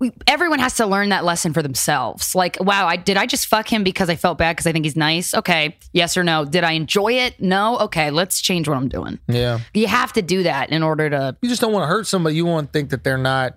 [0.00, 2.34] We, everyone has to learn that lesson for themselves.
[2.34, 4.84] Like, wow, I did I just fuck him because I felt bad because I think
[4.84, 5.32] he's nice?
[5.32, 6.44] Okay, yes or no.
[6.44, 7.40] Did I enjoy it?
[7.40, 7.78] No.
[7.78, 9.18] Okay, let's change what I'm doing.
[9.28, 9.60] Yeah.
[9.72, 11.36] You have to do that in order to.
[11.40, 12.36] You just don't want to hurt somebody.
[12.36, 13.56] You want to think that they're not.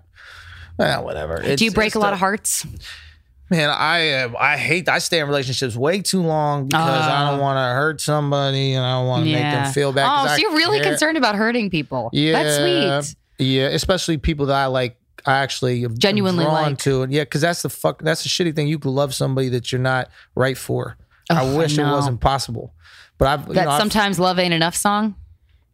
[0.78, 1.36] Eh, whatever.
[1.38, 2.66] It's- do you break a lot the- of hearts?
[3.52, 4.88] Man, I uh, I hate.
[4.88, 8.82] I stay in relationships way too long because I don't want to hurt somebody and
[8.84, 10.06] I don't want to make them feel bad.
[10.06, 10.90] Oh, I so you're really care.
[10.90, 12.08] concerned about hurting people.
[12.14, 13.16] Yeah, That's sweet.
[13.46, 14.96] Yeah, especially people that I like.
[15.26, 16.78] I actually Genuinely drawn like.
[16.78, 18.02] to, and yeah, because that's the fuck.
[18.02, 18.68] That's the shitty thing.
[18.68, 20.96] You can love somebody that you're not right for.
[21.30, 22.72] I Oh, I wish it wasn't possible,
[23.18, 25.14] but I've you That know, I've- sometimes love ain't enough song.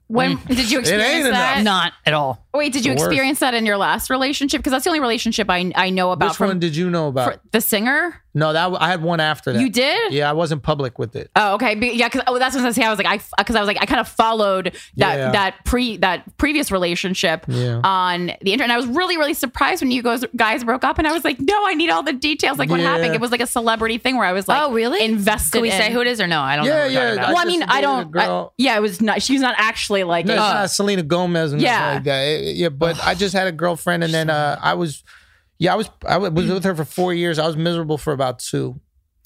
[0.09, 0.48] When mm.
[0.48, 1.60] did you experience ain't that?
[1.60, 1.64] enough.
[1.64, 2.47] Not at all.
[2.55, 3.12] Wait, did you The worst.
[3.12, 4.60] experience that in your last relationship?
[4.60, 7.09] Because that's the only relationship I I know about Which from one did you know
[7.09, 7.40] about?
[7.52, 8.22] the singer.
[8.39, 9.60] No, that I had one after that.
[9.60, 10.12] You did?
[10.12, 11.31] Yeah, I wasn't public with it.
[11.36, 11.74] Oh, okay.
[11.74, 12.86] Be- Yeah, because oh, that's what I was gonna.
[12.89, 15.31] I was like, I because I was like, I kind of followed that Yeah.
[15.32, 17.81] that pre that previous relationship Yeah.
[17.85, 18.65] on the internet.
[18.70, 21.24] And I was really really surprised when you guys guys broke up, and I was
[21.24, 22.59] like, no, I need all the details.
[22.59, 22.93] Like what Yeah.
[22.97, 23.15] happened?
[23.15, 25.05] It was like a celebrity thing where I was like, oh, really?
[25.05, 25.52] Invested.
[25.52, 26.40] Can we in- say who it is or no?
[26.40, 26.70] I don't know.
[26.73, 27.27] Yeah, what we're yeah.
[27.27, 28.16] I Well, I mean, I don't.
[28.16, 29.23] I- yeah, it was not.
[29.23, 30.27] She's not actually like.
[30.27, 31.69] No, a- it's not Selena Gomez and Yeah.
[31.89, 31.94] yeah.
[31.94, 32.23] like that.
[32.24, 35.02] It- yeah, but I just had a girlfriend, and then uh, I was,
[35.59, 37.39] yeah, I was, I was with her for four years.
[37.39, 38.80] I was miserable for about two,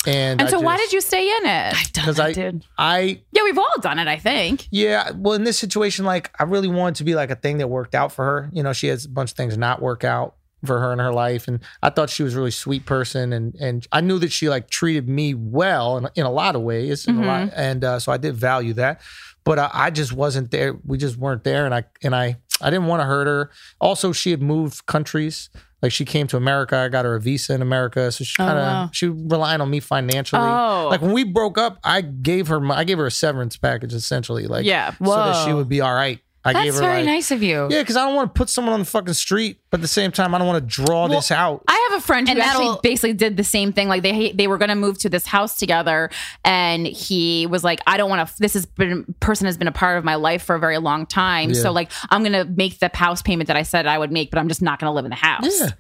[0.06, 1.74] and and I so, why did you stay in it?
[1.74, 2.64] I've done Because I, dude.
[2.78, 4.08] I, Yeah, we've all done it.
[4.08, 4.66] I think.
[4.70, 5.10] yeah.
[5.14, 7.94] Well, in this situation, like, I really wanted to be like a thing that worked
[7.94, 8.50] out for her.
[8.52, 11.12] You know, she has a bunch of things not work out for her in her
[11.12, 14.32] life, and I thought she was a really sweet person, and and I knew that
[14.32, 17.84] she like treated me well in, in a lot of ways, in a lot, and
[17.84, 19.00] uh, so I did value that.
[19.44, 20.78] But uh, I just wasn't there.
[20.84, 23.50] We just weren't there, and I and I I didn't want to hurt her.
[23.80, 25.50] Also, she had moved countries.
[25.82, 28.46] Like she came to America, I got her a visa in America, so she oh,
[28.46, 28.90] kind of wow.
[28.92, 30.40] she relied on me financially.
[30.40, 30.88] Oh.
[30.88, 33.92] Like when we broke up, I gave her my, I gave her a severance package
[33.92, 34.92] essentially, like Yeah.
[34.92, 36.20] so that she would be all right.
[36.44, 37.68] I gave That's her very like, nice of you.
[37.70, 39.88] yeah, because I don't want to put someone on the fucking street, but at the
[39.88, 41.62] same time, I don't want to draw this out.
[41.68, 43.86] I have a friend who And actually basically did the same thing.
[43.86, 46.10] Like they they were going to move to this house together,
[46.44, 48.34] and he was like, "I don't want to.
[48.40, 51.06] This has been person has been a part of my life for a very long
[51.06, 51.50] time.
[51.50, 51.62] Yeah.
[51.62, 54.30] So like, I'm going to make the house payment that I said I would make,
[54.30, 55.70] but I'm just not going to live in the house." yeah,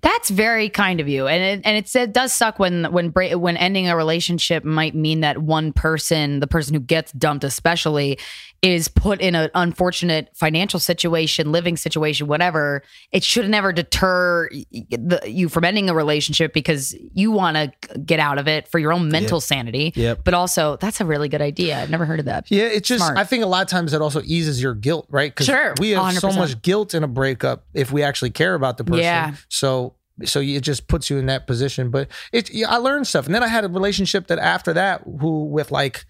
[0.00, 3.36] That's very kind of you, and it, and it's, it does suck when when bra-
[3.36, 8.18] when ending a relationship might mean that one person, the person who gets dumped, especially,
[8.62, 12.82] is put in an unfortunate financial situation, living situation, whatever.
[13.12, 18.18] It should never deter the, you from ending a relationship because you want to get
[18.18, 19.92] out of it for your own mental sanity.
[19.94, 20.20] Yep.
[20.24, 21.80] But also, that's a really good idea.
[21.80, 22.50] I've never heard of that.
[22.50, 22.64] yeah.
[22.64, 23.18] It's just Smart.
[23.18, 25.30] I think a lot of times it also eases your guilt, right?
[25.30, 26.36] Because Sure, we have so 100%.
[26.36, 29.00] much guilt in a breakup if we actually care about the person.
[29.00, 29.34] Yeah.
[29.48, 29.85] So
[30.24, 31.90] so it just puts you in that position.
[31.90, 35.44] But it I learned stuff, and then I had a relationship that after that, who
[35.44, 36.04] with like.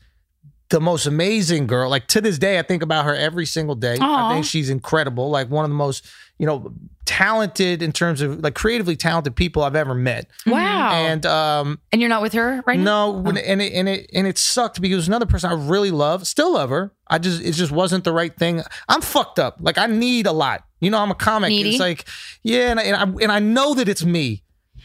[0.69, 3.99] The most amazing girl, like to this day, I think about her every single day.
[4.01, 6.05] I think she's incredible, like one of the most,
[6.39, 6.73] you know,
[7.07, 10.27] talented in terms of like creatively talented people I've ever met.
[10.47, 10.91] Wow.
[10.93, 13.13] And um, And you're not with her right now?
[13.13, 15.55] no, when, and it and it and it sucked because it was another person I
[15.55, 16.93] really love, still love her.
[17.09, 18.63] I just it just wasn't the right thing.
[18.89, 19.57] I'm fucked up.
[19.61, 20.65] Like I need a lot.
[20.81, 21.49] You know, I'm a comic.
[21.51, 21.71] Needy?
[21.71, 22.05] It's like
[22.43, 24.43] yeah, and I, and I and I know that it's me.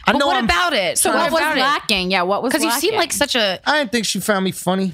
[0.08, 0.98] I But know what I'm, about it?
[0.98, 1.62] So what was about it?
[1.62, 2.12] lacking?
[2.12, 4.52] Yeah, what was Because you seem like such a I didn't think she found me
[4.52, 4.94] funny.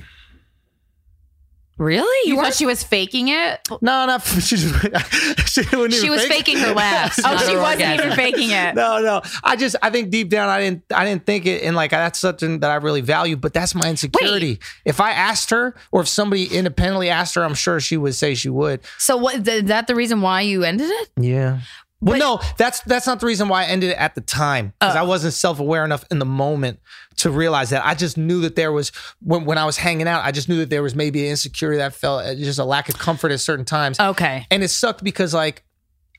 [1.78, 2.30] Really.
[2.30, 3.60] you were- thought she was faking it.
[3.82, 4.56] No, not she.
[4.58, 4.74] Just,
[5.54, 7.20] she, wasn't She was fake- faking her laughs.
[7.26, 8.06] Oh, she wasn't orgasm.
[8.06, 8.76] even faking it.
[8.76, 9.22] No, no.
[9.44, 12.20] I just I think deep down I didn't I didn't think it and like that's
[12.20, 14.60] something that I really value, but that's my insecurity.
[14.86, 18.34] If I asked her or if somebody independently asked her, I'm sure she would say
[18.36, 18.82] she would.
[18.98, 19.48] So what?
[19.48, 21.10] Is that the reason why you ended it?
[21.20, 21.60] Yeah.
[22.00, 24.96] Well, no, that's that's not the reason why I ended it at the time because
[24.96, 26.80] I wasn't self aware enough in the moment
[27.18, 27.84] to realize that.
[27.86, 30.58] I just knew that there was when when I was hanging out, I just knew
[30.58, 33.32] that there was maybe an insecurity that I felt uh, just a lack of comfort
[33.32, 34.46] at certain times, Okay.
[34.52, 35.64] and it sucked because like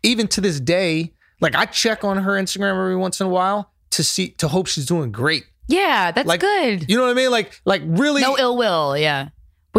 [0.03, 3.71] even to this day, like I check on her Instagram every once in a while
[3.91, 5.45] to see to hope she's doing great.
[5.69, 6.91] Yeah, that's Like good.
[6.91, 7.31] You know what I mean?
[7.31, 8.97] Like like really No ill will.
[8.97, 9.29] Yeah.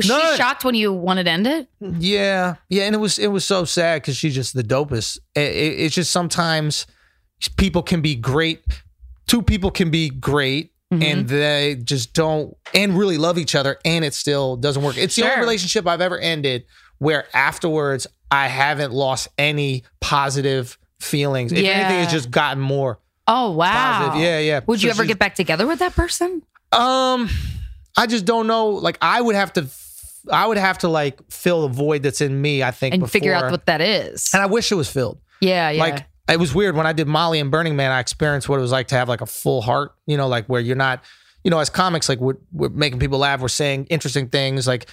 [0.08, 1.68] Was she shocked when you wanted to end it?
[1.82, 5.20] Yeah, yeah, and it was it was so sad because she's just the dopest.
[5.36, 6.86] It, it- it's just sometimes
[7.58, 8.62] people can be great.
[9.28, 11.04] Two people can be great, Mm-hmm.
[11.04, 14.98] and they just don't and really love each other, and it still doesn't work.
[14.98, 16.66] It's the only relationship I've ever ended
[16.98, 21.52] where afterwards I haven't lost any positive feelings.
[21.52, 22.98] If anything, it's just gotten more
[23.28, 24.00] Oh wow.
[24.00, 24.22] positive.
[24.24, 24.60] Yeah, yeah.
[24.66, 26.42] Would you ever get back together with that person?
[26.72, 27.30] um,
[27.96, 28.70] I just don't know.
[28.70, 29.68] Like, I would have to,
[30.32, 32.64] I would have to like fill the void that's in me.
[32.64, 34.30] I think And figure out what that is.
[34.34, 35.20] and I wish it was filled.
[35.42, 35.82] Yeah, yeah.
[35.82, 37.92] Like it was weird when I did Molly and Burning Man.
[37.92, 39.96] I experienced what it was like to have like a full heart.
[40.06, 41.04] You know, like where you're not,
[41.44, 43.40] you know, as comics, like we're, we're making people laugh.
[43.42, 44.90] We're saying interesting things, like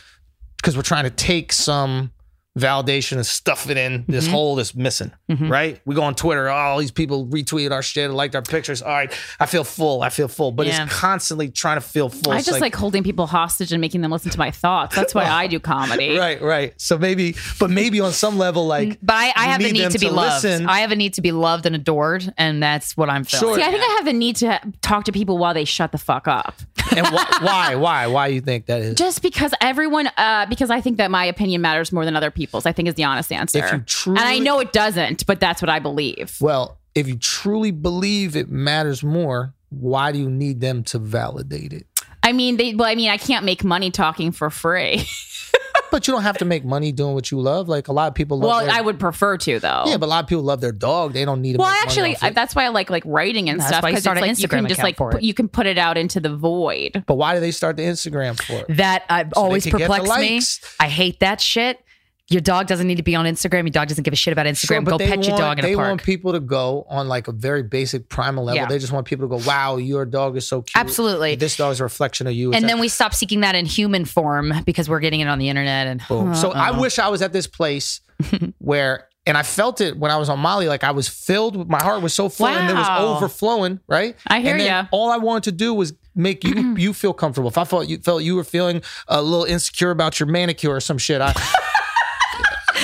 [0.59, 2.12] because we're trying to take some
[2.57, 4.12] validation and stuff it in Mm-hmm.
[4.12, 5.11] this hole that's missing.
[5.28, 5.81] Right?
[5.85, 6.49] We go on Twitter.
[6.49, 8.83] Oh, all these people retweeted our shit, and liked our pictures.
[8.83, 10.03] All right, I feel full.
[10.03, 10.53] I feel full.
[10.53, 10.85] But Yeah.
[10.85, 12.33] it's constantly trying to feel full.
[12.33, 14.95] I It's just like, holding people hostage and making them listen to my thoughts.
[14.97, 16.16] That's why I do comedy.
[16.19, 16.74] right, right.
[16.81, 18.99] So maybe, but maybe on some level, like.
[19.03, 20.45] but I, I have need need to be to loved.
[20.45, 20.66] listen.
[20.69, 23.47] I have a need to be loved and adored, and that's what I'm feeling.
[23.47, 23.57] Sure.
[23.57, 25.99] See, I think I have the need to talk to people while they shut the
[25.99, 26.55] fuck up.
[26.97, 28.95] and wh- why, why, why you think that is?
[28.97, 32.66] Just because everyone, uh, because I think that my opinion matters more than other people's.
[32.66, 33.64] I think is the honest answer.
[33.64, 36.36] If you truly- and I know it doesn't, but that's what I believe.
[36.40, 41.73] Well, if you truly believe it matters more, why do you need them to validate
[41.73, 41.86] it?
[42.23, 42.74] I mean, they.
[42.74, 45.05] Well, I mean, I can't make money talking for free.
[45.90, 47.68] but you don't have to make money doing what you love.
[47.68, 48.48] Like a lot of people love.
[48.48, 49.85] Well, their- I would prefer to though.
[49.86, 51.12] Yeah, but a lot of people love their dog.
[51.12, 51.59] They don't need to.
[51.59, 52.35] well, make money actually, off it.
[52.35, 54.39] that's why I like like writing and That's stuff why because start it's an like
[54.40, 55.24] you can just like for put, it.
[55.24, 57.05] you can put it out into the void.
[57.06, 58.73] But why do they start the Instagram for?
[58.74, 60.40] That uh, I've always can perplexed me.
[60.81, 61.81] I hate that shit.
[62.28, 63.62] Your dog doesn't need to be on Instagram.
[63.62, 64.66] Your dog doesn't give a shit about Instagram.
[64.66, 65.70] Sure, Go pet your dog in a park.
[65.70, 68.57] They want people to go on like a very basic primal level.
[68.57, 68.66] Yeah.
[68.66, 71.36] They just want people to go, "Wow, your dog is so cute." Absolutely.
[71.36, 72.53] This dog is a reflection of you.
[72.53, 75.48] and then we stop seeking that in human form because we're getting it on the
[75.48, 75.86] internet.
[75.86, 76.35] And Boom.
[76.47, 76.81] So I Uh-oh.
[76.81, 78.01] wish I was at this place
[78.59, 80.66] where, and I felt it when I was on Molly.
[80.66, 81.55] Like I was filled.
[81.57, 83.78] with My heart was so full, and it was overflowing.
[83.86, 84.16] Right.
[84.27, 84.89] I hear then.
[84.90, 87.48] All I wanted to do was make you you feel comfortable.
[87.48, 90.81] If I felt you felt you were feeling a little insecure about your manicure or
[90.81, 91.32] some shit, I.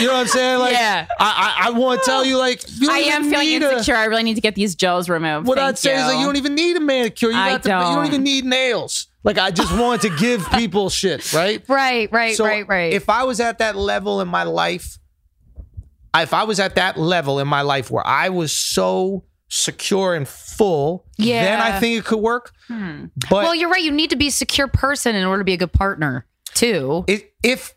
[0.01, 0.59] You know what I'm saying?
[0.59, 1.07] Like, Yeah.
[1.21, 3.73] I, I, I want to tell you, like, you don't I am feeling need a-
[3.73, 3.95] insecure.
[3.97, 5.47] I really need to get these gels removed.
[5.47, 7.31] what Thank I'd say is like, you don't even need a manicure.
[7.31, 8.07] You, I got the, you don't don't.
[8.07, 9.09] even need nails.
[9.25, 11.63] Like, I just wanted to give people shit, right?
[11.69, 12.93] right, right, So right, right.
[12.93, 14.99] If I was at that level in my life,
[16.15, 20.27] if I was at that level in my life where I was so secure and
[20.27, 21.45] full, yeah.
[21.45, 22.53] then I think it could work.
[22.69, 23.07] Hmm.
[23.31, 23.83] But well, you're right.
[23.83, 27.05] You need to be a secure person in order to be a good partner too.
[27.09, 27.75] it, if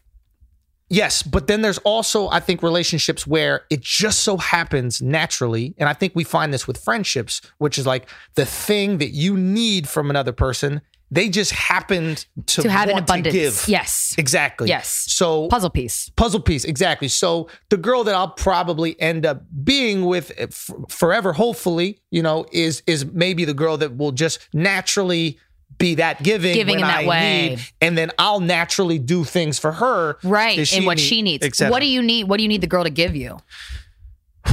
[0.89, 5.89] yes, but then there's also I think relationships where it just so happens naturally, and
[5.89, 9.87] I think we find this with friendships, which is like the thing that you need
[9.89, 10.81] from another person.
[11.11, 13.33] They just happened to, to have an want to abundance.
[13.33, 13.69] give.
[13.69, 14.15] Yes.
[14.17, 14.67] Exactly.
[14.69, 15.05] Yes.
[15.07, 16.09] So Puzzle piece.
[16.15, 20.71] puzzle piece exactly so the girl that i'll probably end up being with eh, f-
[20.89, 25.37] forever hopefully you know is is maybe the girl that will just naturally
[25.77, 27.49] be that giving Giving when in that I way.
[27.49, 30.71] need, and then i'll naturally do things for her Right.
[30.73, 31.61] And what need, she needs.
[31.61, 32.25] What do you need?
[32.25, 33.39] What do you need the girl to give you?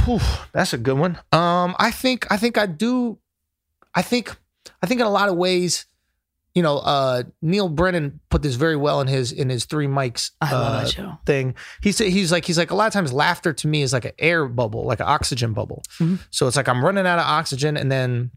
[0.05, 0.19] Whew,
[0.51, 3.17] that's a good one um i think i think i do
[3.95, 4.35] i think
[4.81, 5.85] i think in a lot of ways
[6.55, 10.31] you know uh Neal Brennan put this very well in his in his three mics
[10.41, 10.87] uh,
[11.25, 11.55] thing.
[11.81, 14.05] He said he's like he's like a lot of times laughter to me is like
[14.05, 15.81] an air bubble, like an oxygen bubble.
[15.99, 16.17] Mm-hmm.
[16.29, 18.29] So it's like I'm running out of oxygen, and then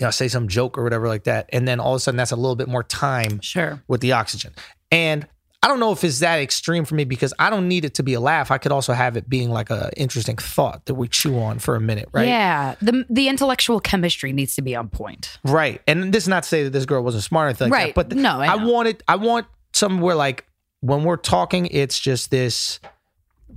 [0.00, 2.16] you know say some joke or whatever like that, and then all of a sudden
[2.16, 3.82] that's a little bit more time Sure.
[3.86, 4.52] with the oxygen.
[4.90, 5.26] And
[5.62, 8.02] I don't know if it's that extreme for me because I don't need it to
[8.02, 8.50] be a laugh.
[8.50, 11.76] I could also have it being like a interesting thought that we chew on for
[11.76, 12.26] a minute, right?
[12.26, 12.76] Yeah.
[12.80, 15.38] The the intellectual chemistry needs to be on point.
[15.44, 15.82] Right.
[15.86, 17.94] And this is not to say that this girl wasn't smart or anything like Right.
[17.94, 18.08] that.
[18.08, 18.72] But No, I I, know.
[18.72, 20.46] wanted I want somewhere like
[20.80, 22.80] when we're talking, it's just this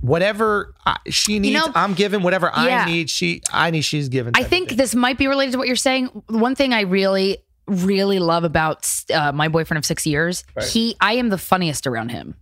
[0.00, 0.74] whatever
[1.08, 2.22] she needs, know- I'm giving.
[2.22, 2.84] Whatever Yeah.
[2.86, 4.32] I need, she I need, she's giving.
[4.36, 6.06] I think this might be related to what you're saying.
[6.28, 11.14] One thing I really, really love about uh, my boyfriend of six years, he, I
[11.14, 12.36] am the funniest around him.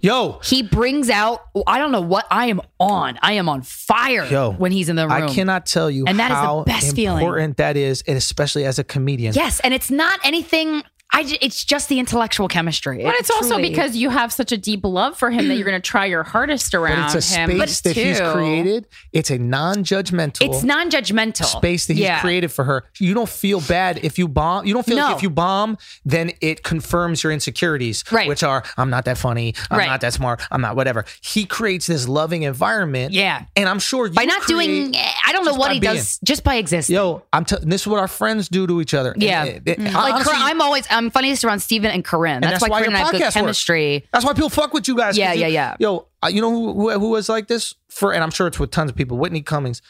[0.00, 3.18] Yo, He brings out, I don't know what I am on.
[3.22, 5.12] I am on fire Yo, when he's in the room.
[5.12, 7.18] I cannot tell you And that is the how best feeling.
[7.24, 9.32] important that is, and especially as a comedian.
[9.32, 10.82] Yes, and it's not anything.
[11.12, 11.22] I.
[11.24, 13.02] j- It's just the intellectual chemistry.
[13.02, 15.54] But It it's also truly- because you have such a deep love for him that
[15.56, 17.50] you're going to try your hardest around But around it's a him.
[17.58, 18.86] space that he's too- created.
[19.12, 20.42] It's a non-judgmental.
[20.46, 22.20] it's non-judgmental space that he's Yeah.
[22.20, 22.84] created for her.
[22.98, 24.66] You don't feel bad if you bomb.
[24.66, 25.06] You don't feel No.
[25.08, 28.28] like if you bomb, then it confirms your insecurities, Right.
[28.28, 29.88] which are I'm not that funny, I'm Right.
[29.88, 31.04] not that smart, I'm not whatever.
[31.20, 33.12] He creates this loving environment.
[33.12, 33.42] Yeah.
[33.56, 34.96] and I'm sure you By not create- doing,
[35.26, 35.94] I don't know what he being.
[35.94, 36.94] does, just by existing.
[36.96, 37.44] Yo, I'm.
[37.44, 39.12] T- this is what our friends do to each other.
[39.12, 39.44] And Yeah.
[39.44, 39.62] Eh, eh, mm.
[39.66, 42.40] it- it- like honestly, I'm always I'm funniest around Steven and Corinne.
[42.40, 43.34] That's, that's why why Corinne your and I have good podcast works.
[43.34, 44.08] chemistry.
[44.12, 45.16] That's why people fuck with you guys.
[45.18, 45.76] Yeah, you- yeah, yeah.
[45.78, 48.58] Yo, uh, you know who, who who was like this for, and I'm sure it's
[48.58, 49.18] with tons of people.
[49.18, 49.82] Whitney Cummings.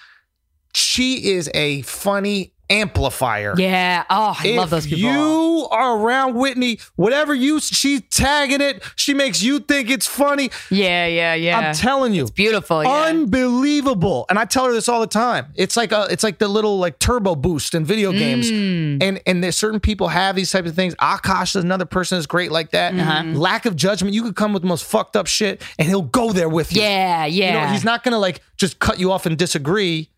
[0.75, 3.55] She is a funny amplifier.
[3.57, 4.05] Yeah.
[4.11, 5.11] Oh, I if love those people.
[5.11, 10.51] you are around Whitney, whatever you she's tagging it, she makes you think it's funny.
[10.71, 11.59] yeah, yeah, yeah.
[11.59, 12.83] I'm telling you, It's Beautiful.
[12.83, 12.91] Yeah.
[13.05, 14.27] unbelievable.
[14.29, 15.47] And I tell her this all the time.
[15.55, 18.51] It's like a, it's like the little like turbo boost in video games.
[18.51, 19.03] Mm.
[19.03, 20.95] And and there's certain people have these types of things.
[20.97, 22.95] Akaash is another person that's great like that.
[22.95, 23.23] Uh-huh.
[23.39, 24.15] Lack of judgment.
[24.15, 26.83] You could come with the most fucked up shit, and he'll go there with you.
[26.83, 27.47] yeah, yeah.
[27.47, 30.11] You know, he's not gonna like just cut you off and disagree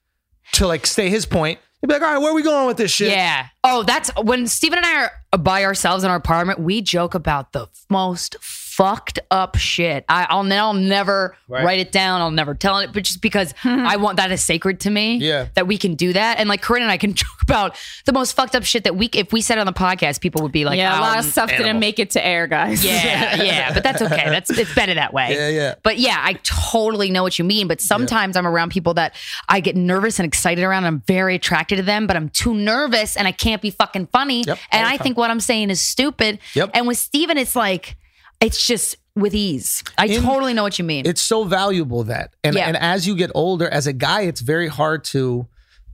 [0.52, 1.58] to like stay his point.
[1.80, 3.10] He'll be like, all right, where are we going with this shit?
[3.10, 3.46] Yeah.
[3.62, 6.58] Oh, that's when Steven and I are by ourselves in our apartment.
[6.58, 8.36] We joke about the most
[8.78, 10.04] fucked up shit.
[10.08, 12.20] I, I'll, I'll never write it down.
[12.20, 15.16] I'll never tell it, but just because I want that is sacred to me.
[15.16, 15.48] Yeah.
[15.54, 16.38] That we can do that.
[16.38, 19.06] And like Corinne and I can joke about the most fucked up shit that we,
[19.14, 21.24] if we said on the podcast, people would be like, Yeah, a lot "Oh, of
[21.24, 22.84] um, stuff didn't make it to air, guys.
[22.84, 24.30] Yeah, yeah, but that's okay.
[24.30, 25.34] That's it's better that way.
[25.34, 25.74] Yeah, yeah.
[25.82, 27.66] But yeah, I totally know what you mean.
[27.66, 29.16] But sometimes I'm around people that
[29.48, 30.84] I get nervous and excited around.
[30.84, 34.06] And I'm very attracted to them, but I'm too nervous and I can't be fucking
[34.12, 34.44] funny.
[34.44, 36.38] Yep, and all the I think what I'm saying is stupid.
[36.54, 36.70] Yep.
[36.74, 37.96] And with Steven, it's like
[38.40, 39.82] it's just with ease.
[39.96, 41.06] I In- totally know what you mean.
[41.06, 42.34] It's so valuable that.
[42.44, 42.66] And Yeah.
[42.68, 45.48] and as you get older, as a guy, it's very hard to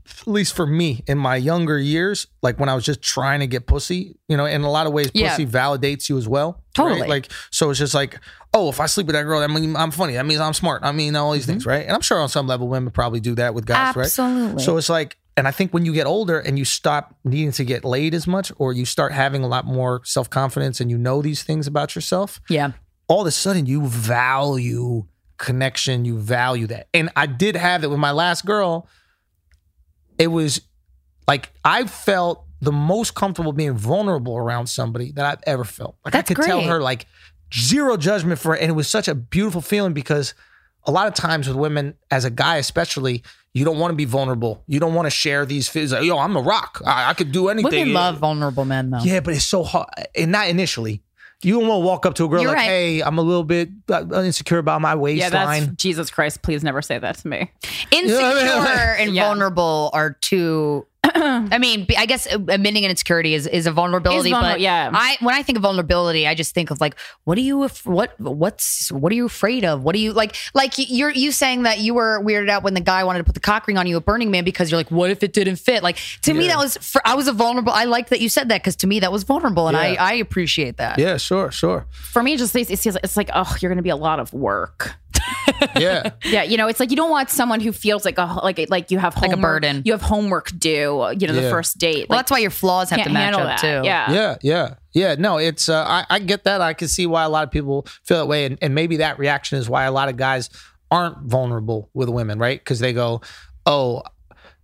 [0.06, 3.46] at least for me in my younger years, like when I was just trying to
[3.46, 5.30] get pussy, you know, in a lot of ways, Yeah.
[5.30, 6.62] pussy validates you as well.
[6.74, 7.00] Totally.
[7.00, 7.08] Right?
[7.08, 8.20] Like, so it's just like,
[8.52, 10.14] oh, if I sleep with that girl, that means I'm funny.
[10.14, 10.82] That means I'm smart.
[10.84, 11.52] I mean, all these mm-hmm.
[11.52, 11.84] things, right?
[11.84, 14.04] And I'm sure on some level, women probably do that with guys, right?
[14.04, 14.62] Absolutely.
[14.62, 17.64] So it's like, and I think when you get older and you stop needing to
[17.64, 20.98] get laid as much, or you start having a lot more self confidence and you
[20.98, 22.72] know these things about yourself, yeah.
[23.08, 25.06] all of a sudden you value
[25.36, 26.88] connection, you value that.
[26.94, 28.88] And I did have that with my last girl.
[30.18, 30.60] It was
[31.26, 35.96] like I felt the most comfortable being vulnerable around somebody that I've ever felt.
[36.04, 37.06] Like That's I could tell her like
[37.52, 38.62] zero judgment for it.
[38.62, 40.34] And it was such a beautiful feeling because
[40.86, 44.04] a lot of times with women, as a guy especially, you don't want to be
[44.04, 44.62] vulnerable.
[44.66, 45.92] You don't want to share these feelings.
[45.92, 46.82] Like, Yo, I'm a rock.
[46.84, 47.70] I, I could do anything.
[47.70, 48.98] Women love vulnerable men, though.
[49.02, 49.88] Yeah, but it's so hard.
[50.16, 51.02] And not initially.
[51.42, 52.64] You don't want to walk up to a girl You're like, right.
[52.68, 56.40] "Hey, I'm a little bit uh, insecure about my Yeah, waistline." that's Jesus Christ.
[56.40, 57.50] Please never say that to me.
[57.90, 58.16] Insecure
[58.98, 59.26] and Yeah.
[59.26, 60.86] vulnerable are two.
[61.14, 64.30] I mean, I guess uh, admitting an insecurity is, is a vulnerability.
[64.30, 64.90] Is vulner- but yeah.
[64.92, 67.62] I when I think of vulnerability, I just think of like, what are you?
[67.64, 69.82] af- What what's what are you afraid of?
[69.82, 70.36] What are you like?
[70.54, 73.34] Like you're you saying that you were weirded out when the guy wanted to put
[73.34, 75.56] the cock ring on you at Burning Man because you're like, what if it didn't
[75.56, 75.82] fit?
[75.82, 77.72] Like to me, that was fr- I was a vulnerable.
[77.72, 80.02] I like that you said that because to me that was vulnerable, and Yeah.
[80.02, 80.98] I I appreciate that.
[80.98, 81.86] yeah, sure, sure.
[81.90, 84.20] For me, it just it's, it's, it's like, oh, you're going to be a lot
[84.20, 84.94] of work.
[85.78, 88.66] Yeah, Yeah, you know, it's like you don't want someone who feels like a like
[88.68, 89.82] like you have Like a burden.
[89.84, 91.06] You have homework due.
[91.18, 92.08] You know, the first date.
[92.08, 93.58] Well, like, that's why your flaws have to match up that.
[93.58, 93.86] too.
[93.86, 94.12] Yeah.
[94.12, 95.14] yeah, yeah, yeah.
[95.18, 96.60] No, it's uh, I, I get that.
[96.60, 99.18] I can see why a lot of people feel that way, and, and maybe that
[99.18, 100.50] reaction is why a lot of guys
[100.90, 102.58] aren't vulnerable with women, right?
[102.60, 103.20] Because they go,
[103.66, 104.02] "Oh,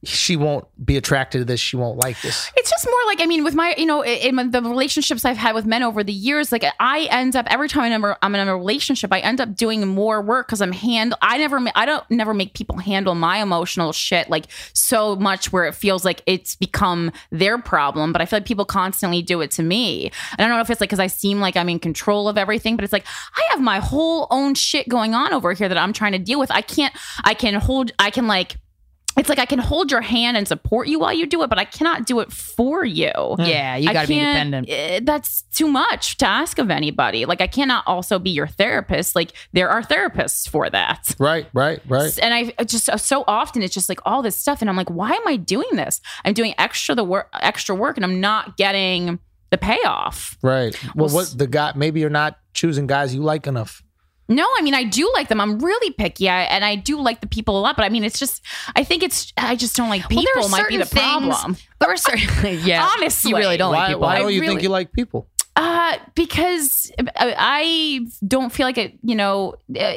[0.04, 1.60] she won't be attracted to this.
[1.60, 4.50] She won't like this." It's just more like I mean, with my you know, in
[4.50, 7.92] the relationships I've had with men over the years, like I end up every time
[7.92, 11.14] I'm, I'm in a relationship, I end up doing more work because I'm hand.
[11.22, 15.64] I never, I don't never make people handle my emotional shit like so much where
[15.64, 18.12] it feels like it's become their problem.
[18.12, 20.06] But I feel like people constantly do it to me.
[20.32, 22.38] And I don't know if it's like because I seem like I'm in control of
[22.38, 23.06] everything, but it's like
[23.36, 26.38] I have my whole own shit going on over here that I'm trying to deal
[26.38, 26.50] with.
[26.50, 26.94] I can't.
[27.24, 27.92] I can hold.
[27.98, 28.56] I can like
[29.16, 31.58] it's like I can hold your hand and support you while you do it, but
[31.58, 33.10] I cannot do it for you.
[33.38, 34.68] Yeah, you got to be independent.
[34.70, 37.24] eh, That's too much to ask of anybody.
[37.26, 39.16] Like I cannot also be your therapist.
[39.16, 41.14] Like there are therapists for that.
[41.18, 42.16] Right, right, right.
[42.22, 44.90] And I I just so often it's just like all this stuff, and I'm like,
[44.90, 46.00] why am I doing this?
[46.24, 49.18] I'm doing extra the work, extra work, and I'm not getting
[49.50, 50.38] the payoff.
[50.42, 50.72] Right.
[50.94, 51.72] Well, Well, what the guy?
[51.74, 53.82] Maybe you're not choosing guys you like enough.
[54.30, 55.40] No, I mean I do like them.
[55.40, 57.76] I'm really picky, I, and I do like the people a lot.
[57.76, 58.42] But I mean, it's just
[58.76, 60.24] I think it's I just don't like people.
[60.36, 61.56] Well, there are might be the certain things- problem.
[61.80, 62.88] There are certain, yeah.
[62.96, 63.30] Honestly.
[63.30, 64.02] you really don't like people.
[64.02, 65.26] why I don't you think you like people?
[65.62, 69.92] Uh, because I- don't feel like it, you know, uh,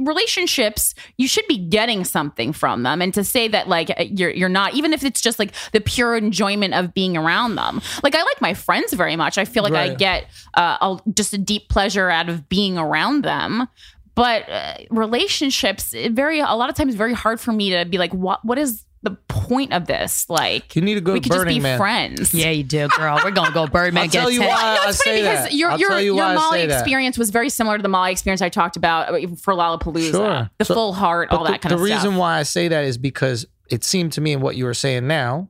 [0.00, 3.00] relationships, you should be getting something from them.
[3.00, 6.16] And to say that like you're, you're not, even if it's just like the pure
[6.16, 7.80] enjoyment of being around them.
[8.02, 9.38] Like I like my friends very much.
[9.38, 13.22] I feel like I get uh, a, just a deep pleasure out of being around
[13.22, 13.68] them.
[14.16, 18.12] But uh, relationships, very, a lot of times very hard for me to be like,
[18.12, 20.28] what, what is the point of this?
[20.28, 21.78] Like, You need a good we could just be Man.
[21.78, 22.34] friends.
[22.34, 23.20] Yeah, you do, girl.
[23.24, 24.04] We're gonna go Birdman.
[24.04, 24.48] I'll tell you 10.
[24.48, 24.54] why.
[24.74, 25.52] No, I it's funny say because that.
[25.54, 26.80] your I'll your tell you your why I Molly say that.
[26.80, 30.10] experience was very similar to the Molly experience I talked about uh, for Lollapalooza.
[30.10, 30.50] Sure.
[30.58, 32.04] The So- full heart, all that the, kind the of reason stuff.
[32.08, 34.74] Reason why I say that is because it seemed to me in what you were
[34.74, 35.48] saying now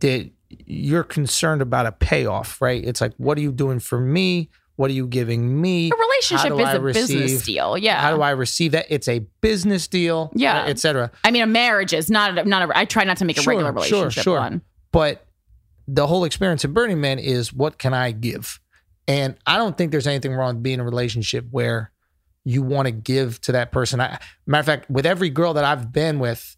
[0.00, 0.30] that
[0.66, 2.82] you're concerned about a payoff, right?
[2.84, 4.50] It's like, what are you doing for me?
[4.78, 5.90] What are you giving me?
[5.90, 7.76] a relationship is I a business deal.
[7.76, 8.00] Yeah.
[8.00, 8.86] How do I receive that?
[8.88, 10.66] It's a business deal, Yeah.
[10.66, 11.10] etc.
[11.24, 12.78] I mean, a marriage is not a, not a.
[12.78, 14.38] I try not to make a Sure, regular sure, relationship sure.
[14.38, 14.62] one.
[14.92, 15.26] But
[15.88, 18.60] the whole experience of Burning Man is what can I give?
[19.08, 21.90] And I don't think there's anything wrong with being in a relationship where
[22.44, 24.00] you want to give to that person.
[24.00, 26.56] I, matter of fact, with every girl that I've been with,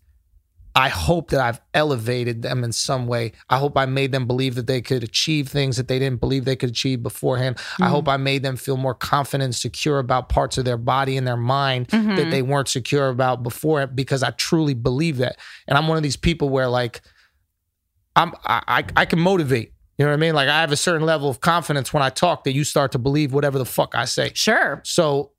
[0.74, 3.32] I hope that I've elevated them in some way.
[3.48, 6.44] I hope I made them believe that they could achieve things that they didn't believe
[6.44, 7.58] they could achieve beforehand.
[7.80, 11.16] I hope I made them feel more confident and secure about parts of their body
[11.16, 15.36] and their mind that they weren't secure about before because I truly believe that.
[15.66, 17.00] And I'm one of these people where like
[18.16, 19.72] I'm I, I can motivate.
[19.98, 20.34] You know what I mean?
[20.34, 22.98] Like I have a certain level of confidence when I talk that you start to
[22.98, 24.32] believe whatever the fuck I say.
[24.34, 24.80] Sure.
[24.84, 25.32] So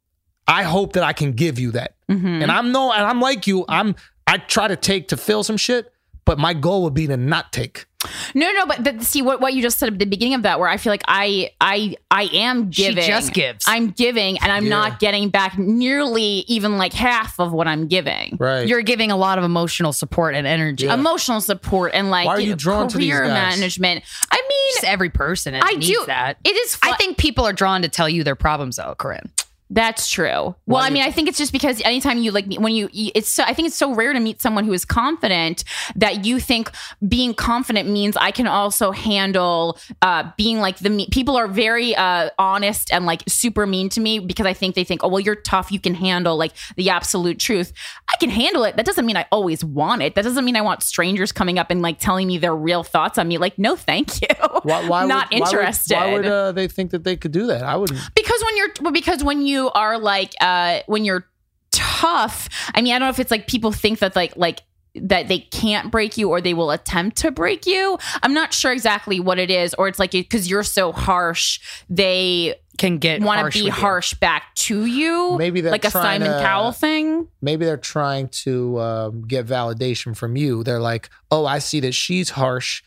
[0.47, 1.95] I hope that I can give you that.
[2.09, 2.43] Mhm.
[2.43, 3.65] And I'm no and I'm like you.
[3.69, 3.95] I'm
[4.31, 5.91] I try to take to fill some shit,
[6.25, 7.85] but my goal would be to not take.
[8.33, 10.59] No, no, but the, see what what you just said at the beginning of that,
[10.59, 12.71] where I feel like I I I am giving.
[12.71, 13.03] She giving.
[13.07, 13.65] just gives.
[13.67, 14.69] I'm giving, and I'm Yeah.
[14.69, 18.37] not getting back nearly even like half of what I'm giving.
[18.39, 18.67] Right.
[18.67, 20.85] You're giving a lot of emotional support and energy.
[20.85, 20.95] Yeah.
[20.95, 23.59] Emotional support and like Why are you drawn to these career guys?
[23.59, 24.03] management.
[24.31, 26.37] I mean, Just every person I needs do that.
[26.43, 26.79] It is.
[26.81, 29.29] I think people are drawn to tell you their problems, though, Corinne.
[29.73, 30.53] That's true.
[30.65, 33.43] Well, I mean, I think it's just because anytime you like when you, it's so,
[33.45, 35.63] I think it's so rare to meet someone who is confident
[35.95, 36.69] that you think
[37.07, 41.95] being confident means I can also handle uh, being like the me- people are very
[41.95, 45.21] uh, honest and like super mean to me because I think they think, oh, well,
[45.21, 45.71] you're tough.
[45.71, 47.71] You can handle like the absolute truth.
[48.09, 48.75] I can handle it.
[48.75, 50.15] That doesn't mean I always want it.
[50.15, 53.17] That doesn't mean I want strangers coming up and like telling me their real thoughts
[53.17, 53.37] on me.
[53.37, 54.27] Like, no, thank you.
[54.63, 57.31] Why, why Not would, why would- interested Why would, uh, they think that they could
[57.31, 57.63] do that?
[57.63, 57.99] I wouldn't.
[58.15, 61.25] because when you're because when you are like uh when you're
[61.71, 64.61] tough i mean i don't know if it's like people think that like like
[64.93, 68.73] that they can't break you or they will attempt to break you i'm not sure
[68.73, 73.39] exactly what it is or it's like because you're so harsh they Can get want
[73.53, 73.81] to be with you.
[73.81, 78.27] harsh back to you Maybe they're like a simon to- cowell thing maybe they're trying
[78.43, 80.63] to um, get validation from you.
[80.63, 82.83] They're like, oh, I see that she's harsh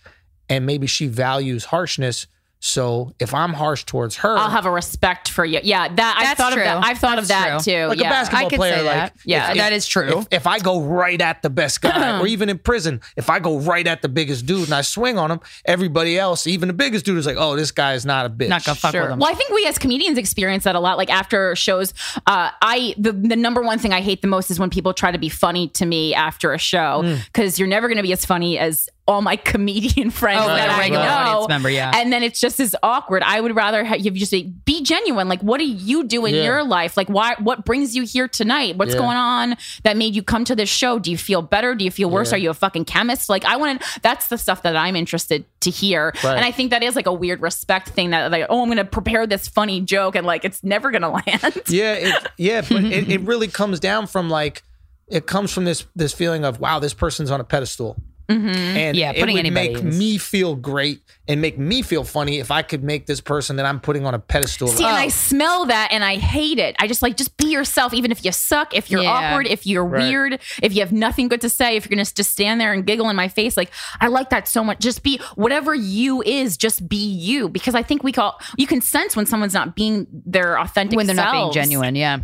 [0.49, 2.27] and maybe she values harshness.
[2.67, 6.25] So if I'm harsh towards her, i'll have a respect for you yeah that i've
[6.25, 6.63] That's thought true.
[6.63, 7.73] of that i've thought of that true.
[7.75, 9.13] too like yeah a basketball I could player, say like, that.
[9.27, 10.19] Yeah, if- that if- is true.
[10.21, 13.39] If, if I go right at the best guy, or even in prison, if I
[13.39, 16.75] go right at the biggest dude and I swing on him, everybody else, even the
[16.75, 18.49] biggest dude, is like, oh, this guy is not a bitch.
[18.49, 19.03] Not gonna fuck Sure.
[19.03, 19.19] with them.
[19.19, 20.97] Well, I think we as comedians experience that a lot.
[20.97, 21.93] Like after shows,
[22.27, 25.11] uh, I the the number one thing I hate the most is when people try
[25.11, 27.25] to be funny to me after a show Mm.
[27.27, 30.69] because you're never going to be as funny as all my comedian friends Oh, that
[30.69, 31.11] like a I regular know.
[31.11, 31.93] audience member, yeah.
[31.95, 33.23] And then it's just as awkward.
[33.23, 35.29] I would rather have you just say, be genuine.
[35.29, 36.45] Like, what do you do in Yeah.
[36.45, 36.97] your life?
[36.97, 37.35] Like, why?
[37.39, 38.77] What brings you here tonight?
[38.77, 39.01] What's Yeah.
[39.01, 40.99] going on that made you come to this show?
[40.99, 41.75] Do you feel better?
[41.75, 42.31] Do you feel worse?
[42.31, 42.37] Yeah.
[42.37, 43.29] Are you a fucking chemist?
[43.29, 44.01] Like, I want to.
[44.01, 46.15] That's the stuff that I'm interested to hear.
[46.25, 46.37] Right.
[46.37, 48.79] And I think that is like a weird respect thing that like, oh, I'm going
[48.79, 51.63] to prepare this funny joke and like it's never going to land.
[51.69, 54.63] yeah, it, yeah, but it, it really comes down from like
[55.09, 57.97] it comes from this this feeling of wow, this person's on a pedestal.
[58.29, 58.49] Mm-hmm.
[58.49, 62.39] And Yeah, it putting would make is- me feel great and make me feel funny
[62.39, 64.69] if I could make this person that I'm putting on a pedestal.
[64.69, 65.09] See, and I oh.
[65.11, 66.75] smell that and I hate it.
[66.79, 69.11] I just like just be yourself, even if you suck, if you're Yeah.
[69.11, 70.09] awkward, if you're Right.
[70.09, 72.87] weird, if you have nothing good to say, if you're gonna just stand there and
[72.87, 73.57] giggle in my face.
[73.57, 73.71] Like
[74.01, 74.79] I like that so much.
[74.81, 76.57] Just be whatever you is.
[76.57, 80.07] Just be you, because I think we call you can sense when someone's not being
[80.11, 81.95] their authentic when they're not being genuine.
[81.95, 82.21] Yeah.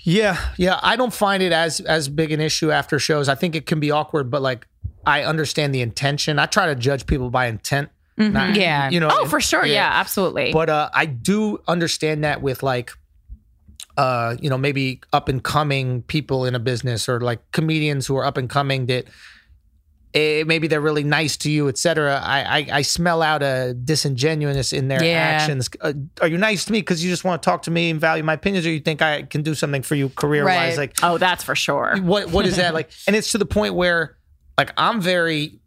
[0.00, 0.78] Yeah, yeah.
[0.82, 3.28] I don't find it as as big an issue after shows.
[3.28, 4.66] I think it can be awkward, but like
[5.08, 6.38] I understand the intention.
[6.38, 7.88] I try to judge people by intent.
[8.16, 8.90] not- Yeah.
[8.90, 9.08] you know.
[9.12, 9.64] Oh, for sure.
[9.64, 10.52] Yeah, absolutely.
[10.52, 12.90] But uh, I do understand that with like,
[13.96, 18.16] uh, you know, maybe up and coming people in a business or like comedians who
[18.16, 19.06] are up and coming that.
[20.14, 22.20] eh, maybe they're really nice to you, etc.
[22.24, 25.18] I, I I smell out a disingenuousness in their Yeah.
[25.18, 25.68] actions.
[25.80, 28.00] Uh, are you nice to me because you just want to talk to me and
[28.00, 30.76] value my opinions, or you think I can do something for you career wise?
[30.76, 30.78] Right.
[30.78, 31.96] Like, oh, that's for sure.
[32.00, 32.90] what what is that like?
[33.06, 34.16] And it's to the point where
[34.58, 35.58] like I'm very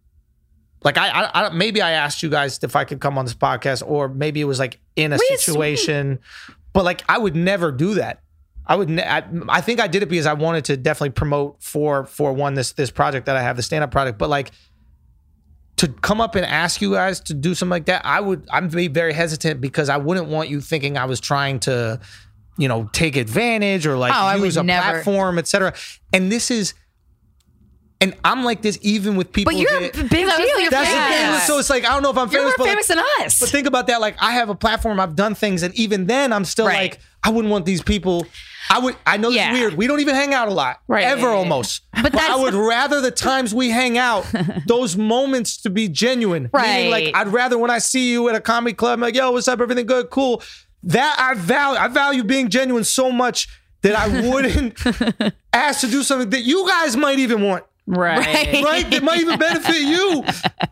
[0.84, 3.34] like I, I, I maybe I asked you guys if I could come on this
[3.34, 6.20] podcast, or maybe it was like in a situation,
[6.74, 8.22] but like I would never do that.
[8.68, 8.90] I would.
[8.90, 12.32] Ne- I, I think I did it because I wanted to definitely promote for for
[12.34, 14.52] one this this project that I have the stand up project, but like.
[15.78, 18.48] To come up and ask you guys to do something like that, I would.
[18.52, 22.00] I'm be very hesitant because I wouldn't want you thinking I was trying to,
[22.56, 25.74] you know, take advantage or like Oh, use a never- platform, etc.
[26.14, 26.76] And this is,
[28.02, 29.54] and I'm like this even with people.
[29.54, 30.20] But you're a big deal.
[30.60, 31.38] You're that's the famous.
[31.38, 31.48] thing.
[31.48, 32.34] So it's like I don't know if I'm famous.
[32.34, 33.40] You're famous, more but, like- famous than us.
[33.40, 34.02] but think about that.
[34.02, 35.00] Like I have a platform.
[35.00, 36.92] I've done things, and even then, I'm still Right.
[36.92, 38.26] like I wouldn't want these people.
[38.70, 38.96] I would.
[39.06, 39.52] I know Yeah.
[39.52, 39.74] it's weird.
[39.76, 41.04] We don't even hang out a lot, Right.
[41.04, 41.82] Ever almost.
[42.02, 44.26] But, I would rather the times we hang out,
[44.68, 46.50] those moments to be genuine.
[46.54, 46.86] Right.
[46.86, 49.32] Meaning, like I'd rather when I see you at a comedy club, I'm like, yo,
[49.32, 49.60] what's up?
[49.60, 50.10] Everything good?
[50.10, 50.42] Cool.
[50.84, 51.80] That I value.
[51.80, 53.48] I value being genuine so much
[53.82, 54.78] that I wouldn't
[55.54, 57.64] ask to do something that you guys might even want.
[57.88, 58.64] Right.
[58.64, 58.90] Right?
[58.90, 60.24] That might even benefit you.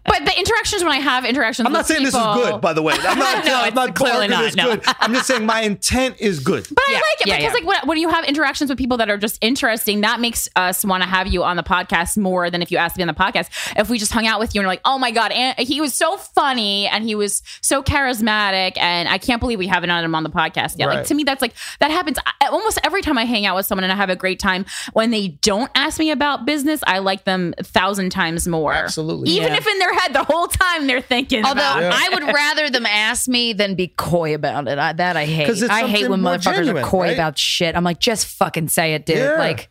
[0.05, 2.73] But the interactions when I have interactions, I'm not with saying this is good, by
[2.73, 2.93] the way.
[2.93, 4.75] I'm not, No, I'm it's not clearly not, it's no.
[4.75, 4.83] good.
[4.99, 6.67] I'm just saying my intent is good.
[6.69, 7.53] But I like it yeah, because, yeah.
[7.53, 10.85] like, when, when you have interactions with people that are just interesting, that makes us
[10.85, 13.13] want to have you on the podcast more than if you asked me on the
[13.13, 13.49] podcast.
[13.77, 15.81] If we just hung out with you and we're like, oh my God, and he
[15.81, 20.03] was so funny and he was so charismatic, and I can't believe we haven't had
[20.03, 20.87] him on the podcast yet.
[20.87, 22.17] Like, to me, that's like, that happens
[22.49, 24.65] almost every time I hang out with someone and I have a great time.
[24.93, 28.73] When they don't ask me about business, I like them a thousand times more.
[28.73, 29.29] Absolutely.
[29.31, 29.57] Even Yeah.
[29.57, 32.85] if in their head the whole time they're thinking, Although about I would rather them
[32.85, 34.77] ask me than be coy about it.
[34.77, 35.47] I, that I hate.
[35.47, 37.13] 'Cause it's I hate when motherfuckers genuine, are coy right?
[37.13, 37.75] about shit.
[37.75, 39.17] I'm like, just fucking say it, dude.
[39.17, 39.35] Yeah.
[39.37, 39.69] Like,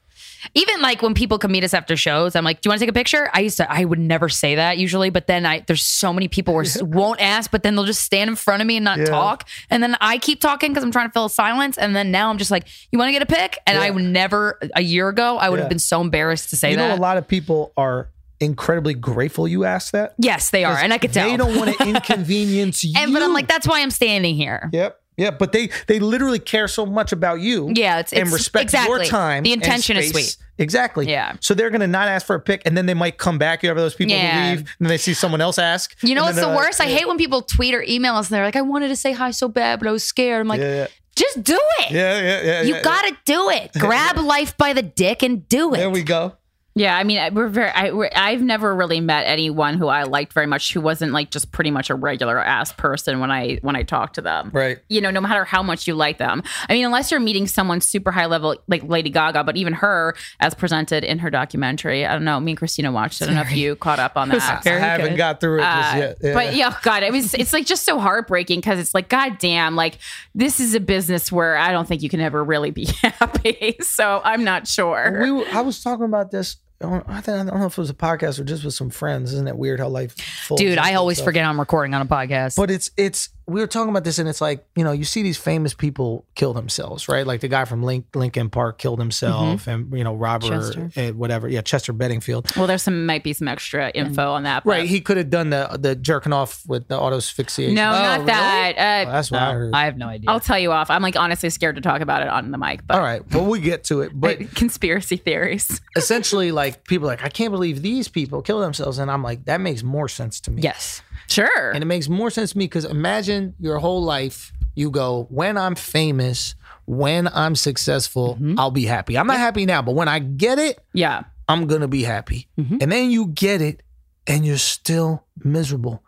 [0.54, 2.86] even like when people come meet us after shows, I'm like, "Do you want to
[2.86, 5.60] take a picture?" I used to, I would never say that usually, but then I
[5.66, 8.66] there's so many people who won't ask, but then they'll just stand in front of
[8.66, 11.76] me and not talk, and then I keep talking because I'm trying to fill silence,
[11.78, 14.04] and then now I'm just like, "You want to get a pic?" And I would
[14.04, 15.62] never a year ago I would Yeah.
[15.64, 16.88] have been so embarrassed to say You that.
[16.88, 18.08] know, a lot of people are
[18.40, 20.14] incredibly grateful you asked that.
[20.18, 21.28] yes, they are, and I could tell.
[21.28, 22.94] They don't want to inconvenience you.
[22.96, 24.70] and but I'm like, that's why I'm standing here.
[24.72, 25.00] Yep.
[25.18, 27.70] Yeah, but they they literally care so much about you.
[27.74, 29.06] Yeah, it's- and it's- respect your exactly.
[29.08, 29.42] time.
[29.42, 30.36] The intention is sweet.
[30.60, 31.08] Exactly.
[31.10, 31.34] Yeah.
[31.40, 33.62] So they're gonna not ask for a pick, and then they might come back.
[33.62, 34.30] You have those people Yeah.
[34.44, 35.94] who leave, and then they see someone else ask.
[36.02, 36.80] You know what's the like, worst?
[36.80, 39.12] I hate when people tweet or email us and they're like, I wanted to say
[39.12, 40.40] hi so bad, but I was scared.
[40.40, 41.90] I'm like, Yeah, yeah, just do it.
[41.92, 42.62] yeah, yeah, yeah.
[42.62, 43.70] You gotta do it.
[43.78, 45.78] Grab life by the dick and do it.
[45.78, 46.34] There we go.
[46.78, 47.70] Yeah, I mean, we're very.
[47.70, 51.30] I, we're, I've never really met anyone who I liked very much who wasn't like
[51.30, 54.50] just pretty much a regular ass person when I when I talked to them.
[54.52, 54.78] Right.
[54.88, 56.42] You know, no matter how much you like them.
[56.68, 60.14] I mean, unless you're meeting someone super high level like Lady Gaga, but even her,
[60.40, 62.38] as presented in her documentary, I don't know.
[62.38, 63.24] Me and Krystyna watched it.
[63.24, 64.66] I don't know if you caught up on that.
[64.66, 66.16] I haven't got through it just Uh, yet.
[66.22, 66.34] Yeah.
[66.34, 69.74] But yeah, God, it was it's like just so heartbreaking because it's like, God damn,
[69.74, 69.98] like
[70.34, 73.76] this is a business where I don't think you can ever really be happy.
[73.80, 75.18] So I'm not sure.
[75.20, 76.56] we, I was talking about this.
[76.80, 79.32] I think I don't know if it was a podcast or just with some friends.
[79.32, 80.14] Isn't it weird how life
[80.56, 81.24] Dude, I always itself?
[81.26, 82.56] forget I'm recording on a podcast.
[82.56, 85.22] But it's it's we were talking about this, and it's like you know you see
[85.22, 87.26] these famous people kill themselves, right?
[87.26, 90.90] Like the guy from Link, Linkin Park killed himself, and you know Robert, Chester.
[90.96, 94.64] uh, whatever, yeah, Chester Bedingfield, well, there's some might be some extra info on that.
[94.64, 94.88] but- right?
[94.88, 97.74] He could have done the the jerking off with the auto asphyxiation.
[97.74, 98.26] No, Oh, not really?
[98.26, 98.74] that.
[98.76, 99.74] Well, Uh, that's what I heard.
[99.74, 100.30] I have no idea.
[100.30, 100.90] I'll tell you off.
[100.90, 103.46] I'm like honestly scared to talk about it on the mic, but All right, well
[103.46, 105.80] we get to it, but conspiracy theories.
[105.96, 109.46] essentially, like people are like I can't believe these people kill themselves, and I'm like
[109.46, 110.62] that makes more sense to me.
[110.62, 111.00] yes.
[111.28, 111.70] Sure.
[111.72, 115.56] And it makes more sense to me because imagine your whole life you go, when
[115.58, 116.54] I'm famous,
[116.86, 118.58] when I'm successful, Mm-hmm.
[118.58, 119.18] I'll be happy.
[119.18, 121.24] I'm not happy now, but when I get it, yeah.
[121.48, 122.46] I'm going to be happy.
[122.58, 122.76] Mm-hmm.
[122.80, 123.82] And then you get it
[124.26, 126.02] and you're still miserable.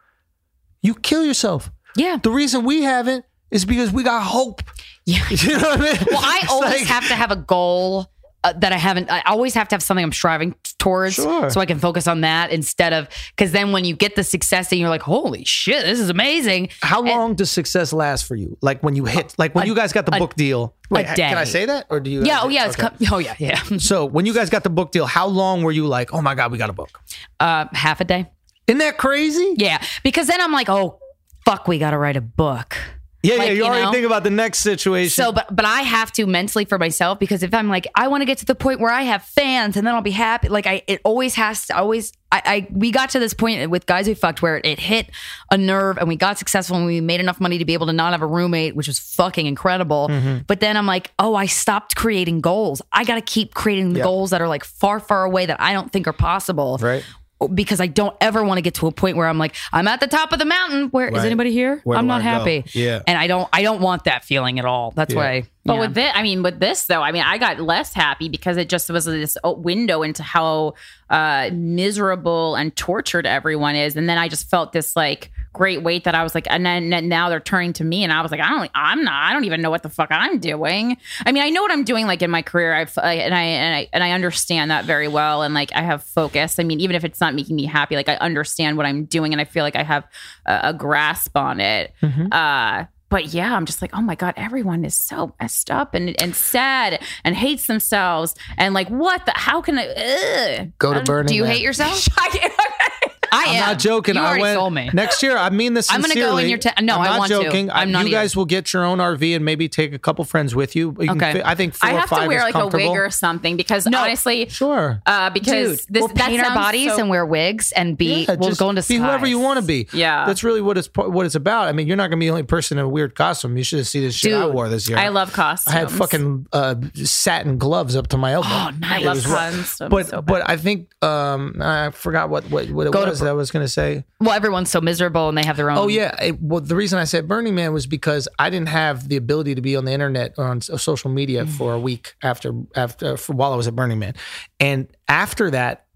[0.82, 1.70] You kill yourself.
[1.96, 2.18] Yeah.
[2.22, 4.62] The reason we haven't is because we got hope.
[5.06, 5.24] Yeah.
[5.30, 5.96] You know what I mean?
[6.10, 8.10] Well, I It's always like- have to have a goal
[8.42, 9.10] uh, that I haven't.
[9.10, 11.50] I always have to have something I'm striving towards, Sure.
[11.50, 14.70] so I can focus on that instead of because then when you get the success,
[14.72, 18.56] and you're like, "Holy shit, this is amazing!" How long does success last for you?
[18.62, 20.74] Like when you hit, like when you guys got the book deal.
[20.90, 22.24] Wait, a can I say that, or do you?
[22.24, 22.40] Yeah.
[22.42, 22.66] Oh, yeah.
[22.66, 22.88] It's Okay.
[23.06, 23.36] co- oh, yeah.
[23.38, 23.62] Yeah.
[23.78, 26.34] so when you guys got the book deal, how long were you like, oh my
[26.34, 27.00] god, we got a book?
[27.38, 28.28] Uh, half a day.
[28.66, 29.54] Isn't that crazy?
[29.56, 30.98] Yeah, because then I'm like, "Oh,
[31.44, 32.76] fuck, we got to write a book."
[33.22, 33.52] Yeah, Like, yeah.
[33.52, 33.92] You, you already know?
[33.92, 35.10] think about the next situation.
[35.10, 38.22] So, but but I have to mentally for myself because if I'm like, I want
[38.22, 40.48] to get to the point where I have fans and then I'll be happy.
[40.48, 42.12] Like I, it always has to always.
[42.32, 45.10] I, I we got to this point with guys we fucked where it hit
[45.50, 47.92] a nerve and we got successful and we made enough money to be able to
[47.92, 50.08] not have a roommate, which was fucking incredible.
[50.08, 50.38] Mm-hmm.
[50.46, 52.80] But then I'm like, oh, I stopped creating goals.
[52.92, 54.04] I got to keep creating the Yeah.
[54.04, 56.78] goals that are like far, far away that I don't think are possible.
[56.80, 57.04] Right.
[57.54, 60.00] Because I don't ever want to get to a point where I'm like, I'm at
[60.00, 60.88] the top of the mountain.
[60.90, 61.24] Where is Right.
[61.24, 61.80] anybody here?
[61.84, 62.28] Where I'm not I go?
[62.30, 62.64] happy.
[62.74, 63.00] Yeah.
[63.06, 64.90] And I don't I don't want that feeling at all.
[64.90, 65.20] That's Yeah.
[65.20, 65.80] why But yeah.
[65.80, 68.68] with this, I mean, with this though, I mean, I got less happy because it
[68.68, 70.74] just was this window into how
[71.08, 76.04] uh, miserable and tortured everyone is, and then I just felt this like great weight
[76.04, 78.30] that I was like, and then and now they're turning to me, and I was
[78.30, 80.96] like, I don't, I'm not, I don't even know what the fuck I'm doing.
[81.26, 83.42] I mean, I know what I'm doing, like in my career, I've uh, and I
[83.42, 86.58] and I and I understand that very well, and like I have focus.
[86.58, 89.32] I mean, even if it's not making me happy, like I understand what I'm doing,
[89.32, 90.06] and I feel like I have
[90.46, 91.92] a, a grasp on it.
[92.02, 96.20] Uh, but yeah, I'm just like, oh my god, everyone is so messed up and
[96.22, 99.32] and sad and hates themselves and like, what the?
[99.34, 99.88] How can I?
[99.88, 100.72] Ugh.
[100.78, 101.52] Go to Burning Do you Man.
[101.52, 102.06] hate yourself?
[103.32, 103.60] I, I I'm am.
[103.68, 104.14] not joking.
[104.16, 104.90] You I already went told me.
[104.92, 105.36] next year.
[105.36, 107.32] I mean this is I'm gonna go in your te- no, I'm I not want
[107.32, 107.42] to.
[107.42, 107.70] joking.
[107.70, 110.54] I'm not You guys will get your own RV and maybe take a couple friends
[110.54, 110.96] with you.
[111.00, 111.32] You Okay.
[111.34, 113.56] fit- I think four I or have five to wear like a wig or something
[113.56, 113.98] because No.
[114.02, 115.02] honestly, Sure.
[115.06, 118.24] uh, because Dude, this we'll paint our bodies so- and wear wigs and be.
[118.24, 119.88] Yeah, we'll go into be whoever you want to be.
[119.92, 120.26] Yeah.
[120.26, 121.68] that's really what it's what it's about.
[121.68, 123.56] I mean, you're not going to be the only person in a weird costume.
[123.56, 124.98] You should have seen this shit I wore this year.
[124.98, 125.74] I love costumes.
[125.74, 128.48] I had fucking uh, satin gloves up to my elbow.
[128.50, 129.54] Oh, I love was rough.
[129.56, 129.90] costumes.
[130.10, 133.30] but but I think um, I forgot what what, what it Go to was that
[133.30, 134.04] I was going to say.
[134.20, 135.78] Well, everyone's so miserable and they have their own.
[135.78, 136.14] Oh yeah.
[136.22, 139.54] It, well, the reason I said Burning Man was because I didn't have the ability
[139.54, 141.48] to be on the internet or on social media Mm.
[141.50, 144.14] for a week after after for, while I was at Burning Man,
[144.58, 145.86] and after that,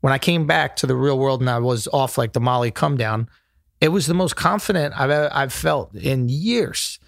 [0.00, 2.70] when I came back to the real world and I was off like the Molly
[2.70, 3.28] come down,
[3.80, 6.98] it was the most confident I've I've felt in years.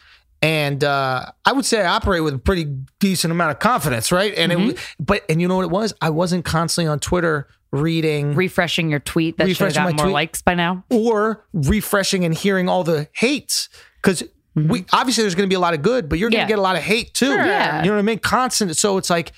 [0.42, 2.64] And uh, I would say I operate with a pretty
[3.00, 4.34] decent amount of confidence, right?
[4.36, 4.66] And it, Mm-hmm.
[4.68, 5.94] was- but and you know what it was?
[6.00, 9.96] I wasn't constantly on Twitter reading refreshing your tweet that should have Refreshing my gotten
[9.96, 10.14] more tweet.
[10.14, 10.84] likes by now.
[10.90, 13.68] or refreshing and hearing all the hates
[14.02, 14.22] because
[14.54, 16.40] we obviously there's going to be a lot of good, but you're going Mm-hmm.
[16.42, 16.46] Yeah.
[16.46, 17.26] to get a lot of hate too.
[17.30, 17.82] Yeah.
[17.82, 18.18] You know what I mean?
[18.20, 18.74] Constant.
[18.76, 19.32] So it's like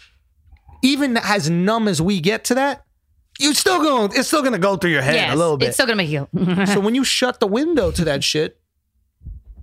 [0.83, 2.85] even as numb as we get to that,
[3.41, 4.11] you still going.
[4.15, 5.69] It's still going to go through your head Yes, a little bit.
[5.69, 6.29] It's still gonna make you.
[6.67, 8.61] so when you shut the window to that shit.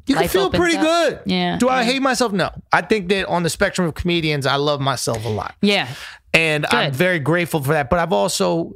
[0.08, 0.84] You can feel pretty up.
[0.84, 1.20] good.
[1.26, 1.58] Yeah.
[1.58, 2.32] Do I hate myself?
[2.32, 2.52] No.
[2.72, 5.88] I think that on the spectrum of comedians, I love myself a lot yeah.
[6.36, 7.90] And I'm very grateful for that.
[7.90, 8.74] But I've also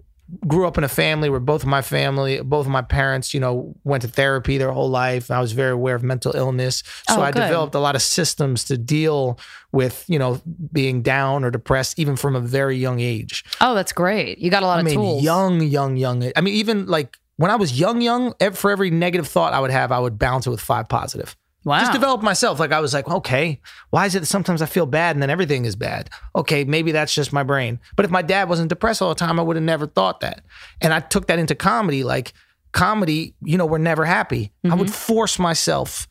[0.48, 3.40] grew up in a family where both of my family, both of my parents, you
[3.40, 5.32] know, went to therapy their whole life.
[5.32, 6.84] I was very aware of mental illness.
[7.10, 7.40] So Oh, I good.
[7.42, 9.40] developed a lot of systems to deal
[9.72, 10.40] with, you know,
[10.72, 13.44] being down or depressed, even from a very young age.
[13.60, 14.38] Oh, that's great.
[14.38, 15.24] You got a lot I of mean, tools.
[15.24, 16.32] young, young, young.
[16.36, 19.72] I mean, even like when I was young, young, for every negative thought I would
[19.72, 21.36] have, I would balance it with five positive.
[21.70, 21.82] Wow.
[21.82, 22.60] Just develop myself.
[22.60, 25.30] Like I was like, okay, why is it that sometimes I feel bad and then
[25.30, 26.10] everything is bad?
[26.36, 27.80] Okay, maybe that's just my brain.
[27.96, 30.44] But if my dad wasn't depressed all the time, I would have never thought that.
[30.82, 32.04] And I took that into comedy.
[32.04, 32.34] Like
[32.72, 34.52] comedy, you know, we're never happy.
[34.66, 35.14] I would mm-hmm.
[35.14, 36.08] force myself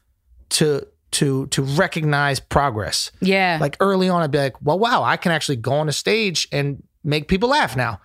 [0.50, 3.10] to to to recognize progress.
[3.20, 3.58] yeah.
[3.60, 6.46] Like early on, I'd be like, well, wow, I can actually go on a stage
[6.52, 8.00] and make people laugh now.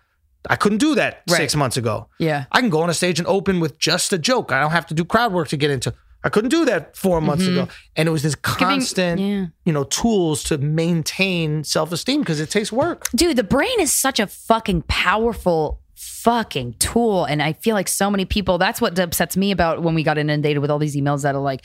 [0.50, 1.38] I couldn't do that Right.
[1.38, 2.08] six months ago.
[2.18, 2.46] yeah.
[2.52, 4.52] I can go on a stage and open with just a joke.
[4.52, 5.94] I don't have to do crowd work to get into.
[6.24, 7.68] I couldn't do that 4 months ago.
[7.96, 9.46] And it was this constant, yeah.
[9.66, 13.08] you know, tools to maintain self-esteem because it takes work.
[13.14, 17.26] Dude, the brain is such a fucking powerful fucking tool.
[17.26, 20.18] And I feel like so many people, that's what upsets me about when we got
[20.18, 21.64] inundated with all these emails that are like,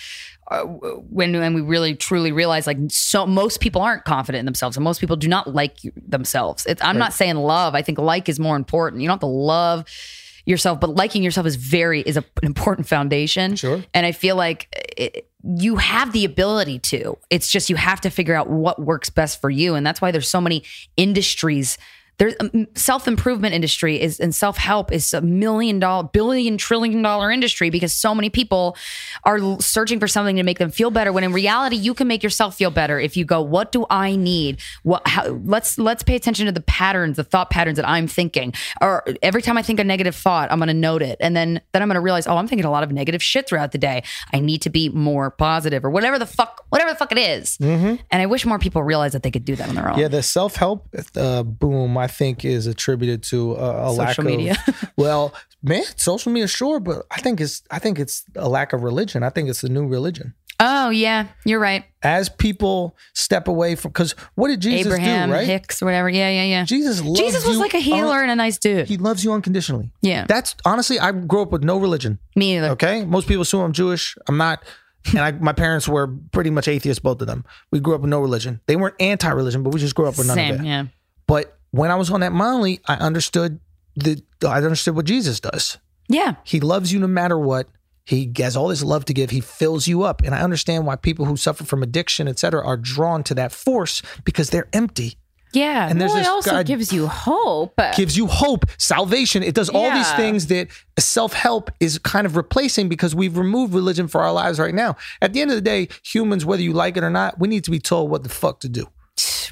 [0.49, 4.77] uh, when, when we really truly realize like so most people aren't confident in themselves
[4.77, 6.67] and most people do not like themselves.
[6.67, 7.75] It's, I'm not saying love.
[7.75, 9.03] I think like is more important.
[9.03, 9.85] You don't have to love
[10.49, 13.55] yourself, but liking yourself is very, is a, an important foundation.
[13.55, 13.85] Sure.
[13.93, 17.19] And I feel like it, you have the ability to.
[17.31, 20.11] It's just you have to figure out what works best for you, and that's why
[20.11, 20.65] there's so many
[20.97, 21.79] industries.
[22.19, 27.01] There's a self improvement industry is and self help is a million dollar, billion, trillion
[27.03, 28.77] dollar industry because so many people
[29.25, 31.13] are searching for something to make them feel better.
[31.13, 34.17] When in reality, you can make yourself feel better if you go, "What do I
[34.17, 34.61] need?
[34.83, 35.07] What?
[35.07, 38.53] How, let's let's pay attention to the patterns, the thought patterns that I'm thinking.
[38.81, 41.61] Or every time I think a negative thought, I'm going to note it, and then
[41.73, 43.79] then I'm going to realize, oh, I'm thinking a lot of negative shit throughout the
[43.79, 44.03] day.
[44.33, 47.59] I need to be more positive, or whatever the fuck, whatever the fuck it is.
[48.11, 49.99] And I wish more people realize that they could do that on their own.
[49.99, 54.37] Yeah, the self-help uh, boom, I think, is attributed to uh, a lack Social of
[54.37, 54.57] media.
[54.97, 55.33] well,
[55.63, 59.23] man, social media, sure, but I think it's I think it's a lack of religion.
[59.23, 60.35] I think it's the new religion.
[60.61, 61.85] Oh yeah, you're right.
[62.03, 65.35] As people step away from, because what did Jesus Abraham do?
[65.37, 65.47] Right?
[65.47, 66.09] Hicks, or whatever.
[66.09, 66.65] Yeah, yeah, yeah.
[66.65, 68.89] Jesus, Jesus was like a healer un- and a nice dude.
[68.89, 69.93] he loves you unconditionally.
[70.03, 72.19] yeah, That's honestly, I grew up with no religion.
[72.35, 72.71] me either.
[72.71, 74.17] Okay, most people assume I'm Jewish.
[74.27, 74.65] I'm not,
[75.11, 77.45] and I, my parents were pretty much atheists, both of them.
[77.71, 78.61] We grew up with no religion.
[78.67, 80.61] They weren't anti-religion, but we just grew up with none of Same.
[80.61, 80.67] it.
[80.67, 80.85] Yeah.
[81.29, 83.61] But when I was on that Molly, I understood
[83.97, 85.79] the I understood what Jesus does.
[86.09, 86.37] Yeah.
[86.45, 87.69] He loves you no matter what.
[88.05, 89.29] He has all this love to give.
[89.29, 92.65] He fills you up, and I understand why people who suffer from addiction, et cetera,
[92.65, 95.19] are drawn to that force because they're empty.
[95.53, 95.89] Yeah.
[95.89, 97.75] And there's well, it also God gives you hope.
[97.97, 99.43] gives you hope, salvation.
[99.43, 100.69] It does all these things that
[100.99, 104.97] self help is kind of replacing because we've removed religion for our lives right now.
[105.21, 107.65] At the end of the day, humans, whether you like it or not, we need
[107.65, 108.89] to be told what the fuck to do.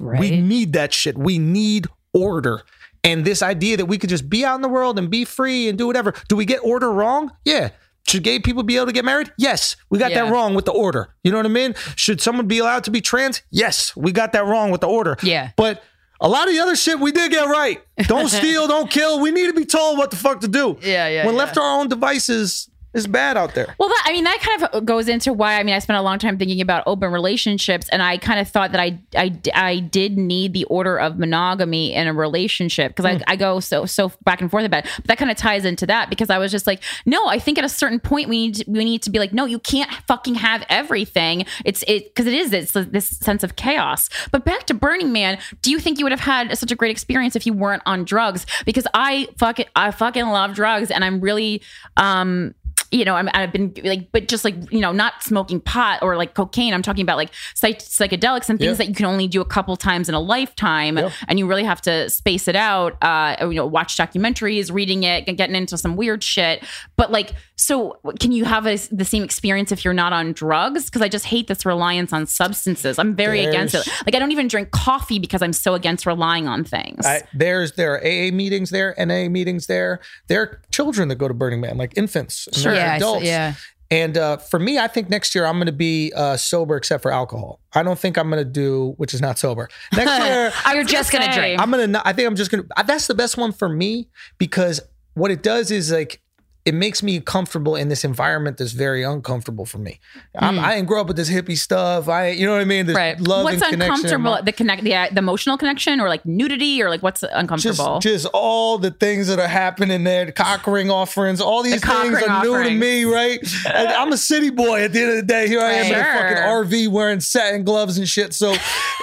[0.01, 0.21] right.
[0.21, 1.19] We need that shit.
[1.19, 2.63] We need order.
[3.05, 5.69] And this idea that we could just be out in the world and be free
[5.69, 6.13] and do whatever.
[6.29, 7.31] Do we get order wrong?
[7.45, 7.69] Yeah.
[8.09, 9.33] Should gay people be able to get married?
[9.37, 9.77] Yes.
[9.91, 10.25] We got Yeah.
[10.25, 11.09] that wrong with the order.
[11.23, 11.75] You know what I mean?
[11.97, 13.43] Should someone be allowed to be trans?
[13.51, 13.95] Yes.
[13.97, 15.17] We got that wrong with the order.
[15.23, 15.51] Yeah.
[15.57, 15.83] But
[16.21, 17.81] a lot of the other shit we did get right.
[18.09, 19.21] Don't steal, don't kill.
[19.21, 20.79] We need to be told what the fuck to do.
[20.83, 21.39] Yeah, yeah, When yeah.
[21.39, 23.75] left to our own devices, it's bad out there.
[23.79, 26.03] Well, that, I mean, that kind of goes into why I mean, I spent a
[26.03, 29.81] long time thinking about open relationships, and I kind of thought that I I, I
[29.81, 34.11] did need the order of monogamy in a relationship because I, I go so so
[34.25, 34.91] back and forth about it.
[34.97, 37.59] But that kind of ties into that because I was just like, no, I think
[37.59, 39.93] at a certain point we need to, we need to be like, no, you can't
[40.09, 41.45] fucking have everything.
[41.67, 44.09] It's it because it is it's this sense of chaos.
[44.33, 46.91] But back to Burning Man, do you think you would have had such a great
[46.91, 48.47] experience if you weren't on drugs?
[48.65, 51.61] Because I fucking I fucking love drugs, and I'm really
[51.99, 52.55] um
[52.91, 56.17] you know, I'm, I've been like, but just like, you know, not smoking pot or
[56.17, 56.73] like cocaine.
[56.75, 58.73] I'm talking about like psych- psychedelics and things Yeah.
[58.75, 60.99] that you can only do a couple times in a lifetime.
[61.29, 65.03] And you really have to space it out, uh, or, you know, watch documentaries, reading
[65.03, 66.65] it, and getting into some weird shit.
[66.97, 70.89] But like, so can you have a, the same experience if you're not on drugs?
[70.91, 72.99] Cause I just hate this reliance on substances.
[72.99, 73.87] I'm very against it.
[74.05, 77.05] Like, I don't even drink coffee because I'm so against relying on things.
[77.07, 80.01] I, there's there are AA meetings there, NA meetings there.
[80.29, 82.73] There are children that go to Burning Man, like infants, Sure.
[82.77, 83.25] There's Yeah, I adults.
[83.25, 83.55] yeah.
[83.89, 87.03] And uh, for me, I think next year I'm going to be uh, sober except
[87.03, 87.61] for alcohol.
[87.73, 89.69] I don't think I'm going to do, which is not sober.
[89.95, 91.61] Next year, You're just gonna drink.
[91.61, 92.03] I'm gonna.
[92.05, 92.65] I think I'm just gonna.
[92.77, 94.09] uh, That's the best one for me
[94.39, 94.81] because
[95.15, 96.21] what it does is like
[96.67, 100.01] it makes me comfortable in this environment that's very uncomfortable for me.
[100.37, 100.65] I'm, hmm.
[100.65, 102.09] I didn't grow up with this hippie stuff.
[102.09, 102.87] I, you know what I mean?
[102.87, 103.19] This Right.
[103.21, 103.95] love what's and connection.
[104.07, 104.43] uncomfortable?
[104.43, 108.01] The connect, the, the emotional connection, or like nudity, or like what's Just, uncomfortable?
[108.01, 112.03] just all the things that are happening there, the cock ring offerings, all these cock
[112.03, 113.39] things ring are new to me, right?
[113.67, 115.47] And I'm a city boy at the end of the day.
[115.47, 118.35] Here I am in a fucking RV wearing satin gloves and shit.
[118.35, 118.55] So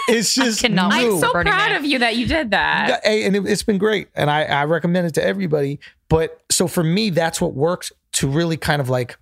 [0.10, 1.14] it's just cannot new.
[1.16, 1.78] I'm so Burning proud Man.
[1.78, 3.00] of you that you did that.
[3.06, 5.80] Hey, and it, it's been great, and I, I recommend it to everybody.
[6.14, 9.18] But so for me, that's what works to really kind of like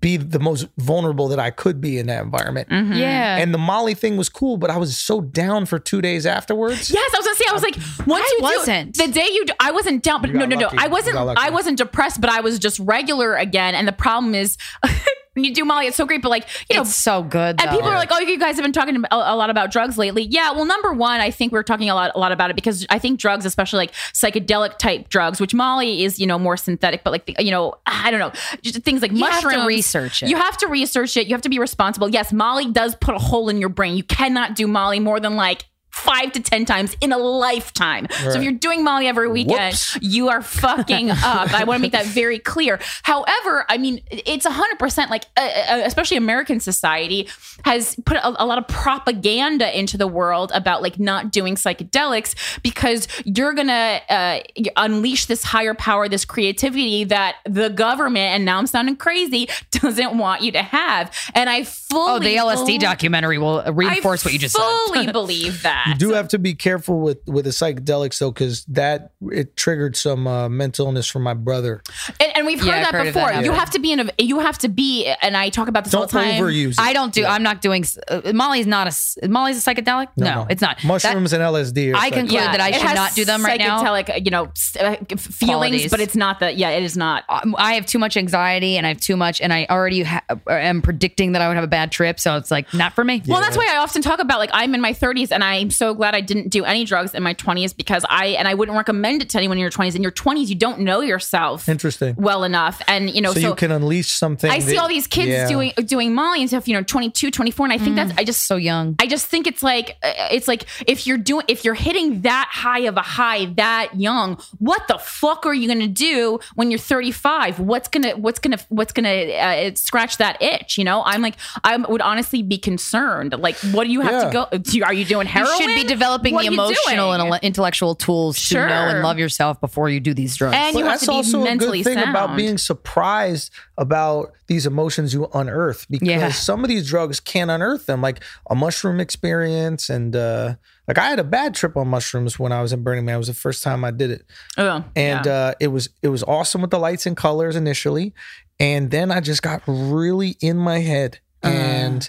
[0.00, 2.68] be the most vulnerable that I could be in that environment.
[2.68, 2.94] Mm-hmm.
[2.94, 3.36] Yeah.
[3.36, 6.90] And the Molly thing was cool, but I was so down for two days afterwards.
[6.90, 7.44] Yes, I was gonna say.
[7.48, 7.76] I was like,
[8.08, 8.96] once I you wasn't.
[8.96, 10.70] the day you, I wasn't down, but You no, got no, no.
[10.76, 11.16] I wasn't.
[11.16, 13.76] I wasn't depressed, but I was just regular again.
[13.76, 14.92] And the problem is, when
[15.44, 16.82] you do Molly, it's so great, but like you know.
[16.82, 17.60] it's so good.
[17.60, 17.70] and though.
[17.70, 20.22] people are like, "Oh, you guys have been talking a, a lot about drugs lately."
[20.22, 22.86] Yeah, well, number one, I think we're talking a lot, a lot about it because
[22.90, 27.04] I think drugs, especially like psychedelic type drugs, which Molly is, you know, more synthetic,
[27.04, 28.32] but like, the, you know, I don't know,
[28.62, 29.66] just things like You mushrooms.
[29.66, 30.28] research it.
[30.28, 31.26] You have to research it.
[31.26, 32.08] You have to be responsible.
[32.08, 33.96] Yes, Molly does put a hole in your brain.
[33.96, 35.64] You cannot do Molly more than like
[35.96, 38.06] five to ten times in a lifetime.
[38.10, 39.98] So if you're doing Molly every weekend, Whoops.
[40.02, 41.52] you are fucking up.
[41.54, 42.78] I want to make that very clear.
[43.02, 47.28] However, I mean, it's hundred percent like, uh, uh, especially American society
[47.64, 52.34] has put a, a lot of propaganda into the world about like not doing psychedelics
[52.62, 54.40] because you're gonna uh,
[54.76, 60.18] unleash this higher power, this creativity that the government, and now I'm sounding crazy, doesn't
[60.18, 61.10] want you to have.
[61.34, 64.62] And I fully oh, the LSD bel- documentary will reinforce I what you just said.
[64.62, 65.85] I fully believe that.
[65.88, 69.96] You do have to be careful with with the psychedelics though, because that it triggered
[69.96, 71.82] some uh, mental illness from my brother.
[72.20, 73.22] And, and we've heard Yeah, that heard before.
[73.28, 73.54] that you happening.
[73.58, 74.10] have to be in a.
[74.18, 76.42] You have to be, and I talk about this all Don't the time.
[76.42, 76.80] overuse it.
[76.80, 77.24] I don't do.
[77.24, 77.84] I'm not doing.
[78.08, 78.88] Uh, Molly's not
[79.22, 79.28] a.
[79.28, 80.08] Molly's a psychedelic.
[80.16, 80.78] No, it's not.
[80.78, 81.92] That- Mushrooms and LSD.
[81.92, 82.12] Are I psychedelics.
[82.14, 83.82] conclude that I it should not do them right now.
[83.82, 84.44] Psychedelic, you know,
[84.80, 85.90] uh, feelings, Qualities.
[85.90, 86.52] but it's not the.
[86.52, 87.24] Yeah, it is not.
[87.28, 90.22] um, I have too much anxiety and I have too much, and I already ha-
[90.48, 92.18] am predicting that I would have a bad trip.
[92.20, 93.22] So it's like not for me.
[93.26, 95.94] Well, that's why I often talk about like I'm in my 30s and I'm so
[95.94, 99.22] glad I didn't do any drugs in my 20s because I and I wouldn't recommend
[99.22, 99.94] it to anyone in your 20s.
[99.94, 102.14] In your 20s, you don't know yourself Interesting.
[102.16, 104.50] well enough, and you know, So, so, you can unleash something.
[104.50, 105.48] I see all these kids yeah.
[105.48, 106.66] doing doing Molly and stuff.
[106.68, 108.96] You know, 22, 24, and I think that's I just so young.
[109.00, 112.48] I just think it's like uh, it's like if you're doing if you're hitting that
[112.50, 116.78] high of a high that young, what the fuck are you gonna do when you're
[116.78, 117.60] 35?
[117.60, 120.78] What's gonna what's gonna what's gonna uh, scratch that itch?
[120.78, 123.34] You know, I'm like I would honestly be concerned.
[123.38, 124.24] Like, what do you have Yeah.
[124.24, 124.58] to go?
[124.58, 125.56] Do you, are you doing heroin?
[125.70, 127.32] You should be developing the emotional doing?
[127.32, 128.62] and intellectual tools Sure.
[128.62, 130.56] to know and love yourself before you do these drugs.
[130.56, 132.10] And But you have that's to be also a good thing sound.
[132.10, 136.30] about being surprised about these emotions you unearth because Yeah.
[136.30, 139.88] some of these drugs can unearth them, like a mushroom experience.
[139.90, 140.54] And uh,
[140.88, 143.16] like I had a bad trip on mushrooms when I was in Burning Man.
[143.16, 144.24] It was the first time I did it,
[144.56, 145.32] Oh, and yeah.
[145.32, 148.14] uh, it was it was awesome with the lights and colors initially,
[148.60, 151.48] and then I just got really in my head Uh.
[151.48, 152.08] and.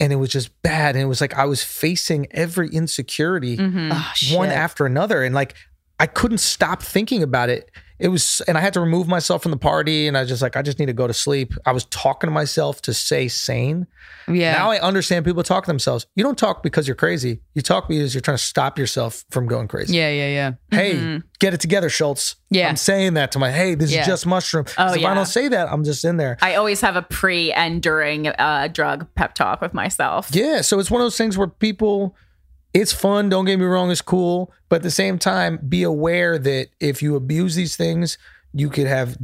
[0.00, 0.94] And it was just bad.
[0.94, 3.90] And it was like I was facing every insecurity Mhm.
[3.92, 5.54] Oh, one after another and like
[6.00, 9.50] i couldn't stop thinking about it it was and i had to remove myself from
[9.50, 11.72] the party and i was just like i just need to go to sleep i
[11.72, 13.86] was talking to myself to stay sane
[14.28, 14.52] yeah.
[14.52, 17.88] now i understand people talk to themselves you don't talk because you're crazy you talk
[17.88, 20.52] because you're trying to stop yourself from going crazy yeah, yeah, yeah.
[20.78, 22.68] hey get it together Schulz Yeah.
[22.68, 24.02] i'm saying that to my hey this Yeah.
[24.02, 25.10] is just mushroom Oh, if yeah.
[25.10, 28.28] i don't say that i'm just in there I always have a pre and during
[28.28, 30.30] uh, drug pep talk with myself.
[30.32, 32.16] Yeah, so it's one of those things where people
[32.80, 36.38] it's fun, don't get me wrong, it's cool, but at the same time be aware
[36.38, 38.18] that if you abuse these things,
[38.52, 39.16] you could have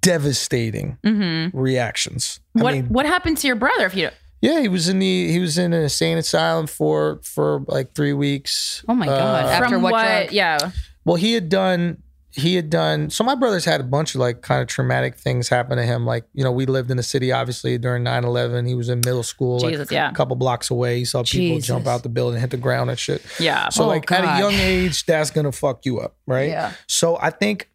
[0.00, 1.56] devastating Mm-hmm.
[1.56, 2.40] reactions.
[2.52, 3.86] What I mean, what happened to your brother?
[3.86, 4.10] If you
[4.40, 8.12] yeah, he was in the he was in an insane asylum for for like 3
[8.12, 8.84] weeks.
[8.88, 9.44] Oh my God.
[9.44, 10.02] Uh, After from what what?
[10.04, 10.32] drug?
[10.32, 10.70] Yeah.
[11.04, 12.02] well, he had done
[12.34, 15.48] he had done so my brother's had a bunch of like kind of traumatic things
[15.48, 18.74] happen to him like you know we lived in the city obviously during 9-11 he
[18.74, 20.10] was in middle school like, Jesus, yeah.
[20.10, 21.66] a couple blocks away he saw people Jesus.
[21.66, 23.68] jump out the building hit the ground and shit Yeah.
[23.68, 26.48] So Oh, like at a young age, that's gonna fuck you up, right?
[26.48, 26.72] Yeah.
[26.86, 27.70] So I think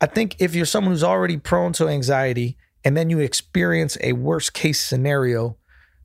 [0.00, 4.14] I think if you're someone who's already prone to anxiety and then you experience a
[4.14, 5.58] worst case scenario,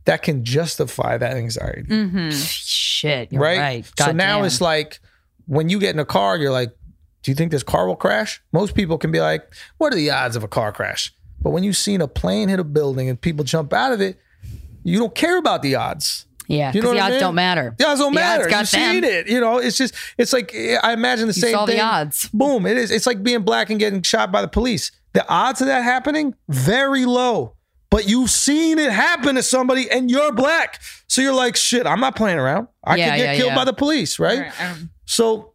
[0.03, 1.83] that can justify that anxiety.
[1.83, 2.29] mm-hmm.
[2.31, 3.31] Shit.
[3.31, 3.59] You're right?
[3.59, 3.91] right.
[3.97, 4.99] so now it's like
[5.45, 6.75] when you get in a car, you're like,
[7.25, 8.41] do you think this car will crash?
[8.53, 11.11] Most people can be like, what are the odds of a car crash?
[11.41, 14.19] But when you've seen a plane hit a building and people jump out of it,
[14.83, 16.27] you don't care about the odds.
[16.47, 17.19] yeah, You because know the what I odds mean?
[17.21, 17.75] don't matter.
[17.79, 18.43] The odds don't The matter.
[18.43, 19.11] odds got You've seen them.
[19.11, 19.27] it.
[19.27, 21.77] You know, it's just it's like I imagine the You same saw thing.
[21.77, 22.29] the odds.
[22.31, 22.65] Boom!
[22.67, 22.91] It is.
[22.91, 24.91] It's like being black and getting shot by the police.
[25.13, 27.55] The odds of that happening very low.
[27.89, 31.87] But you've seen it happen to somebody, and you're black, so you're like, shit.
[31.87, 32.67] I'm not playing around.
[32.83, 33.55] I Yeah, could get yeah, killed yeah.
[33.55, 34.51] by the police, right?
[34.61, 35.53] Um, So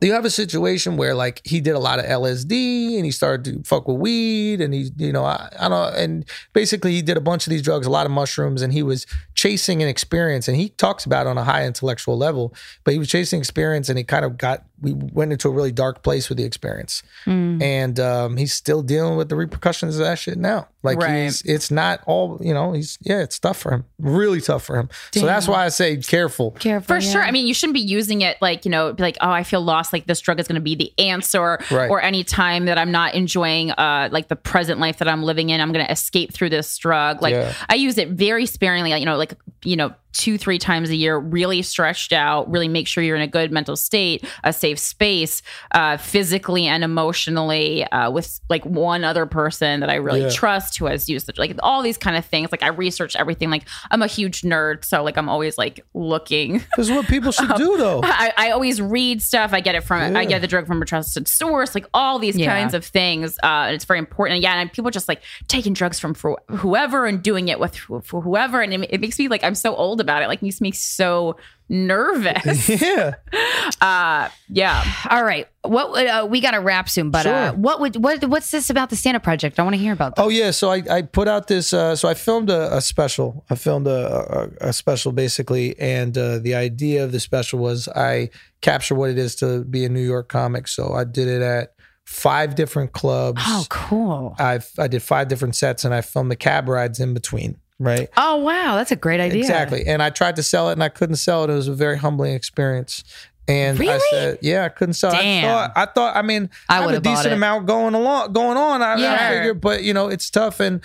[0.00, 3.44] you have a situation where like he did a lot of LSD and he started
[3.44, 7.16] to fuck with weed and he, you know, I, I don't, and basically he did
[7.16, 10.48] a bunch of these drugs, a lot of mushrooms, and he was chasing an experience.
[10.48, 12.54] And he talks about on a high intellectual level,
[12.84, 15.72] but he was chasing experience and he kind of got we went into a really
[15.72, 17.62] dark place with the experience, Mm.
[17.62, 20.68] and um, he's still dealing with the repercussions of that shit now.
[20.82, 21.24] Like Right.
[21.24, 22.72] he's, it's not all you know.
[22.72, 24.88] He's yeah, it's tough for him, really tough for him.
[25.12, 26.52] So that's why I say careful.
[26.52, 26.94] Careful.
[26.96, 27.22] For sure.
[27.22, 29.60] I mean, you shouldn't be using it like, you know, be like, oh, I feel
[29.62, 29.92] lost.
[29.92, 31.58] Like this drug is going to be the answer.
[31.70, 31.90] Right.
[31.90, 35.50] Or any time that I'm not enjoying uh, like the present life that I'm living
[35.50, 37.20] in, I'm going to escape through this drug.
[37.20, 37.52] Like Yeah.
[37.68, 39.34] I use it very sparingly, you know, like,
[39.64, 43.22] you know, two, three times a year, really stretched out, really make sure you're in
[43.22, 49.04] a good mental state, a safe space, uh, physically and emotionally, uh, with like one
[49.04, 50.30] other person that I really Yeah.
[50.30, 52.50] trust who has used it, like all these kind of things.
[52.52, 53.50] Like I research everything.
[53.50, 54.84] Like I'm a huge nerd.
[54.84, 56.64] So like I'm always like looking.
[56.76, 58.00] This is what people should do, though.
[58.04, 59.52] I, I always read stuff.
[59.52, 62.36] I get it from I get the drug from a trusted source, like all these
[62.36, 62.52] Yeah.
[62.52, 63.38] kinds of things.
[63.42, 64.36] Uh, and it's very important.
[64.36, 67.76] And yeah, and people just like taking drugs from for whoever and doing it with
[67.76, 70.28] for whoever, and it, it makes me like I'm so old about it.
[70.28, 71.36] Like makes me so
[71.68, 72.68] nervous.
[72.80, 73.14] yeah.
[73.80, 74.84] uh, yeah.
[75.10, 75.48] All right.
[75.62, 78.90] What uh, we got to wrap soon, but uh, what would what what's this about
[78.90, 79.58] the stand up project?
[79.58, 80.22] I want to hear about that.
[80.22, 81.72] Oh yeah, so I, I put out this.
[81.72, 83.44] Uh, so I filmed a, a special.
[83.50, 87.88] I filmed a, a, a special basically, and uh, the idea of the special was
[87.88, 88.30] I
[88.60, 90.68] capture what it is to be a New York comic.
[90.68, 91.74] So I did it at
[92.04, 93.42] five different clubs.
[93.44, 94.36] Oh, cool.
[94.38, 97.58] I I did five different sets, and I filmed the cab rides in between.
[97.78, 98.08] Right.
[98.16, 98.76] Oh, wow.
[98.76, 99.40] That's a great idea.
[99.40, 99.86] Exactly.
[99.86, 101.50] And I tried to sell it, and I couldn't sell it.
[101.50, 103.04] It was a very humbling experience.
[103.48, 105.18] And I said, "Yeah, I couldn't sell." it.
[105.18, 105.44] Damn.
[105.44, 108.56] I thought, I thought, I mean, I I, have a decent amount going along, going
[108.56, 108.82] on.
[108.82, 109.14] I, Yeah.
[109.14, 110.80] I figured, but you know, it's tough, and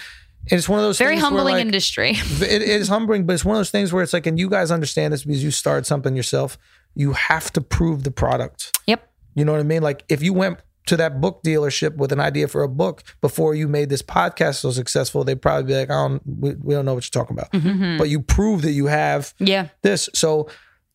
[0.46, 2.12] it's one of those Very humbling like, industry.
[2.16, 4.70] it is humbling, but it's one of those things where it's like, and you guys
[4.70, 6.58] understand this because you started something yourself.
[6.94, 8.78] You have to prove the product.
[8.86, 9.08] Yep.
[9.34, 9.82] You know what I mean?
[9.82, 13.54] Like if you went to that book dealership with an idea for a book before
[13.56, 16.86] you made this podcast so successful, they'd probably be like, "I don't, we, we don't
[16.86, 17.98] know what you're talking about." Mm-hmm.
[17.98, 19.68] But you prove that you have Yeah.
[19.84, 20.10] this.
[20.14, 20.50] So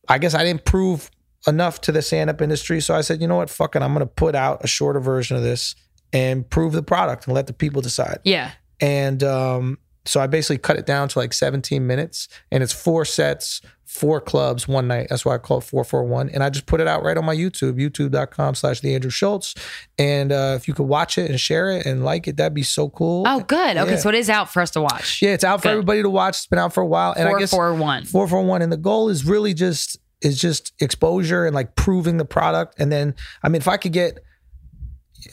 [0.09, 1.09] I guess I didn't prove
[1.47, 2.81] enough to the stand up industry.
[2.81, 3.49] So I said, you know what?
[3.49, 3.81] Fuck it.
[3.81, 5.75] I'm going to put out a shorter version of this
[6.11, 8.19] and prove the product and let the people decide.
[8.23, 8.51] Yeah.
[8.81, 9.77] And um,
[10.07, 14.19] so I basically cut it down to like 17 minutes and it's four sets, four
[14.21, 15.07] clubs one night.
[15.09, 16.29] That's why I call it 441.
[16.29, 19.55] And I just put it out right on my YouTube, youtube.com slash the Andrew Schulz.
[19.97, 22.63] And uh, if you could watch it and share it and like it, that'd be
[22.63, 23.23] so cool.
[23.27, 23.77] Oh, good.
[23.77, 23.91] Okay.
[23.91, 23.97] Yeah.
[23.97, 25.21] So it is out for us to watch.
[25.21, 25.71] Yeah, it's out for Good.
[25.71, 26.37] everybody to watch.
[26.37, 27.13] It's been out for a while.
[27.17, 28.03] And I Four, guess four, one.
[28.05, 28.61] four for one.
[28.61, 32.75] And the goal is really just is just exposure and like proving the product.
[32.79, 33.13] And then
[33.43, 34.23] I mean, if I could get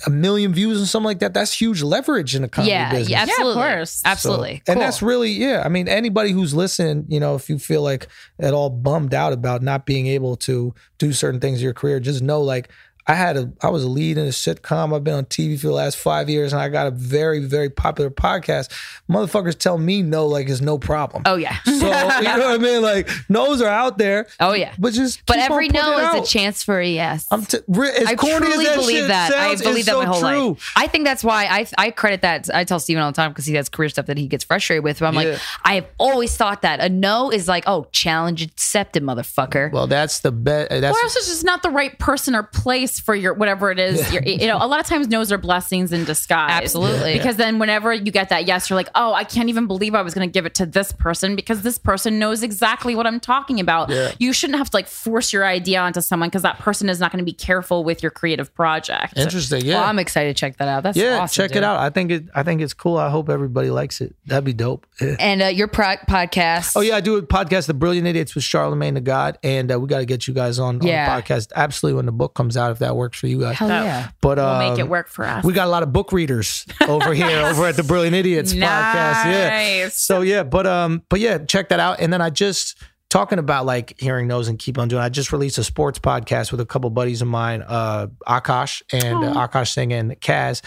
[0.07, 2.91] a million views and something like that, that's huge leverage in a comedy Yeah.
[2.91, 3.09] business.
[3.11, 3.23] Yeah.
[3.23, 3.55] Absolutely.
[3.62, 3.91] course.
[3.91, 4.62] So- Absolutely.
[4.69, 5.62] And that's really, yeah.
[5.65, 8.09] I mean, anybody who's listening, you know, if you feel like
[8.39, 12.01] at all bummed out about not being able to do certain things in your career,
[12.01, 12.69] just know like
[13.07, 14.95] I had a, I was a lead in a sitcom.
[14.97, 17.69] I've been on TV for the last five years and I got a very, very
[17.69, 18.71] popular podcast.
[19.11, 21.23] Motherfuckers tell me no, like it's no problem.
[21.27, 21.57] oh, yeah.
[21.65, 22.81] So, you know what I mean?
[22.83, 24.27] Like, no's are out there.
[24.41, 24.75] Oh, yeah.
[24.79, 26.25] But just, But keep every putting no is out.
[26.25, 27.27] a chance for a yes.
[27.31, 29.33] I'm t- re- as I corny truly as that believe shit that.
[29.33, 30.49] Sounds, I believe it's that my whole true.
[30.51, 30.73] life.
[30.77, 32.49] I think that's why I I credit that.
[32.55, 34.83] I tell Steven all the time because he has career stuff that he gets frustrated
[34.83, 35.01] with.
[35.01, 35.31] But I'm Yeah.
[35.33, 39.71] like, I have always thought that a no is like, oh, challenge accepted, motherfucker.
[39.73, 40.71] Well, that's the best.
[40.71, 43.79] That's Or else it's just not the right person or place for your whatever it
[43.79, 44.12] is.
[44.12, 46.51] You're, you know, a lot of times no's are blessings in disguise.
[46.51, 47.15] Absolutely.
[47.15, 50.03] Because then whenever you get that yes, you're like, oh, I can't even believe I
[50.03, 53.21] was going to give it to this person because this person knows exactly what I'm
[53.21, 53.91] talking about.
[54.21, 57.11] You shouldn't have to like force your idea onto someone because that person is not
[57.12, 59.16] going to be careful with your creative project.
[59.16, 59.65] interesting.
[59.65, 59.81] Yeah.
[59.81, 60.83] Well, I'm excited to check that out.
[60.83, 61.59] That's yeah, awesome, check dude.
[61.59, 61.79] it out.
[61.79, 62.25] I think it.
[62.35, 62.97] I think it's cool.
[62.97, 64.15] I hope everybody likes it.
[64.27, 64.87] That'd be dope.
[65.01, 65.16] Yeah.
[65.25, 66.73] And uh, your pro- podcast.
[66.77, 69.81] Oh yeah, I do a podcast, The Brilliant Idiots with Charlamagne the God, and uh,
[69.81, 71.11] we got to get you guys on, Yeah.
[71.11, 71.51] on the podcast.
[71.57, 73.56] Absolutely, when the book comes out, if that works for you guys.
[73.56, 74.11] Hell yeah.
[74.20, 75.44] But we'll um, make it work for us.
[75.44, 79.24] We got a lot of book readers over here, over at the Brilliant Idiots podcast.
[79.24, 79.89] Yeah.
[79.90, 82.01] So yeah, but um, but yeah, check that out.
[82.01, 82.78] And then I just
[83.11, 85.02] talking about like hearing those and keep on doing.
[85.02, 89.24] I just released a sports podcast with a couple buddies of mine, uh, Akaash and
[89.24, 90.62] uh, Akaash Singh and Kaz,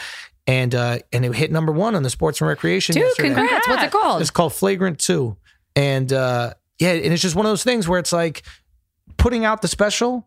[0.48, 2.94] and uh, and it hit number one on the sports and recreation.
[2.94, 3.36] Dude, yesterday.
[3.36, 3.68] congrats.
[3.68, 4.22] What's it called?
[4.22, 5.38] It's called Flagrant Two,
[5.76, 8.44] and uh, yeah, and it's just one of those things where it's like
[9.18, 10.27] putting out the special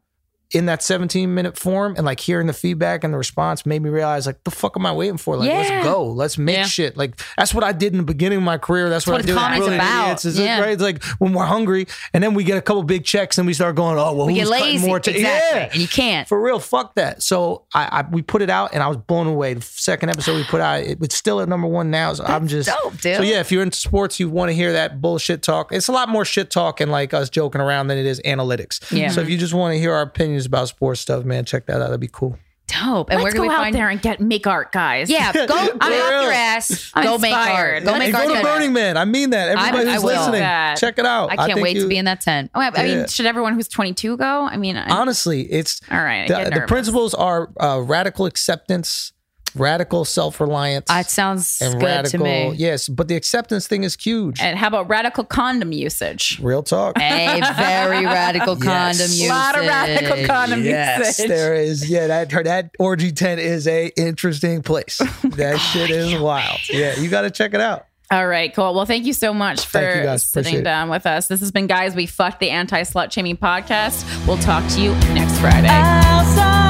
[0.53, 3.89] in that 17 minute form and like hearing the feedback and the response made me
[3.89, 5.37] realize like the fuck am I waiting for?
[5.37, 5.59] Like Yeah.
[5.59, 6.65] let's go, let's make Yeah.
[6.67, 6.97] shit.
[6.97, 8.89] Like that's what I did in the beginning of my career.
[8.91, 9.35] That's, what, what I did.
[9.35, 10.03] with comedy's about.
[10.07, 10.59] Idiots, is Yeah.
[10.59, 10.71] it, right?
[10.73, 13.53] It's like when we're hungry and then we get a couple big checks and we
[13.55, 14.87] start going, oh well, We who's get cutting lazy.
[14.89, 14.99] more?
[15.01, 15.11] To-?
[15.11, 15.61] exactly.
[15.61, 15.69] Yeah.
[15.73, 16.27] And you can't.
[16.29, 17.23] For real, fuck that.
[17.23, 19.55] So I, I we put it out and I was blown away.
[19.55, 22.13] The second episode we put out, it, it's still at number one now.
[22.15, 23.19] So I'm just dope, dude.
[23.19, 25.71] So yeah, if you're into sports, you want to hear that bullshit talk.
[25.73, 28.81] It's a lot more shit talk and like us joking around than it is analytics.
[28.91, 29.11] Yeah.
[29.11, 31.77] So if you just want to hear our opinions about sports stuff, man, check that
[31.77, 31.87] out.
[31.87, 32.39] That'd be cool.
[32.67, 32.79] Dope.
[33.09, 33.11] dope.
[33.11, 35.11] And Let's where can go we out find there and get make art, guys.
[35.11, 36.93] Yeah, go get off your ass.
[36.95, 37.83] I'm go make art.
[37.85, 38.29] Go make and art.
[38.29, 38.43] go to.
[38.43, 38.97] Burning Man.
[38.97, 39.49] I mean that.
[39.49, 40.11] Everybody I who's will.
[40.17, 40.79] listening, That.
[40.79, 41.33] check it out.
[41.33, 42.51] I can't think wait you- to be in that tent.
[42.55, 44.25] Oh, I, I mean, should everyone who's 22 go?
[44.47, 46.29] I mean, I, Honestly, it's all right.
[46.29, 49.13] The, the principles are uh, radical acceptance,
[49.55, 52.19] radical self reliance, It sounds and good radical.
[52.19, 52.53] to me.
[52.57, 54.41] Yes, but the acceptance thing is huge.
[54.41, 56.39] And how about radical condom usage?
[56.43, 56.97] Real talk.
[56.99, 58.65] A very radical Yes.
[58.65, 59.29] condom A usage.
[59.29, 61.29] lot of radical condom Yes, usage.
[61.29, 61.89] there is.
[61.91, 65.01] Yeah, that that orgy tent is a interesting place.
[65.23, 66.59] Oh that shit is wild.
[66.71, 67.87] Yeah, you got to check it out.
[68.13, 68.75] All right, cool.
[68.75, 70.01] Well, thank you so much for Thank you.
[70.03, 70.63] Appreciate sitting it.
[70.65, 71.29] down with us.
[71.29, 74.05] This has been Guys We Fucked, the anti slut shaming podcast.
[74.27, 75.69] We'll talk to you next Friday.
[75.69, 75.91] outside
[76.37, 76.70] a riot, and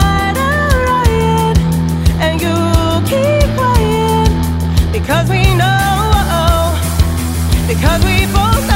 [2.40, 2.56] you
[3.10, 3.50] keep
[4.92, 6.74] because we know,
[7.68, 8.69] because we both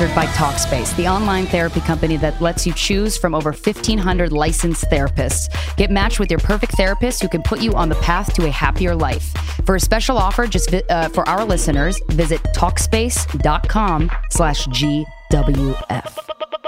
[0.00, 4.84] sponsored by Talkspace, the online therapy company that lets you choose from over 1,500 licensed
[4.84, 5.48] therapists.
[5.76, 8.50] Get matched with your perfect therapist who can put you on the path to a
[8.50, 9.24] happier life.
[9.66, 16.59] For a special offer, just vi- uh, for our listeners, visit Talkspace.com slash GWF.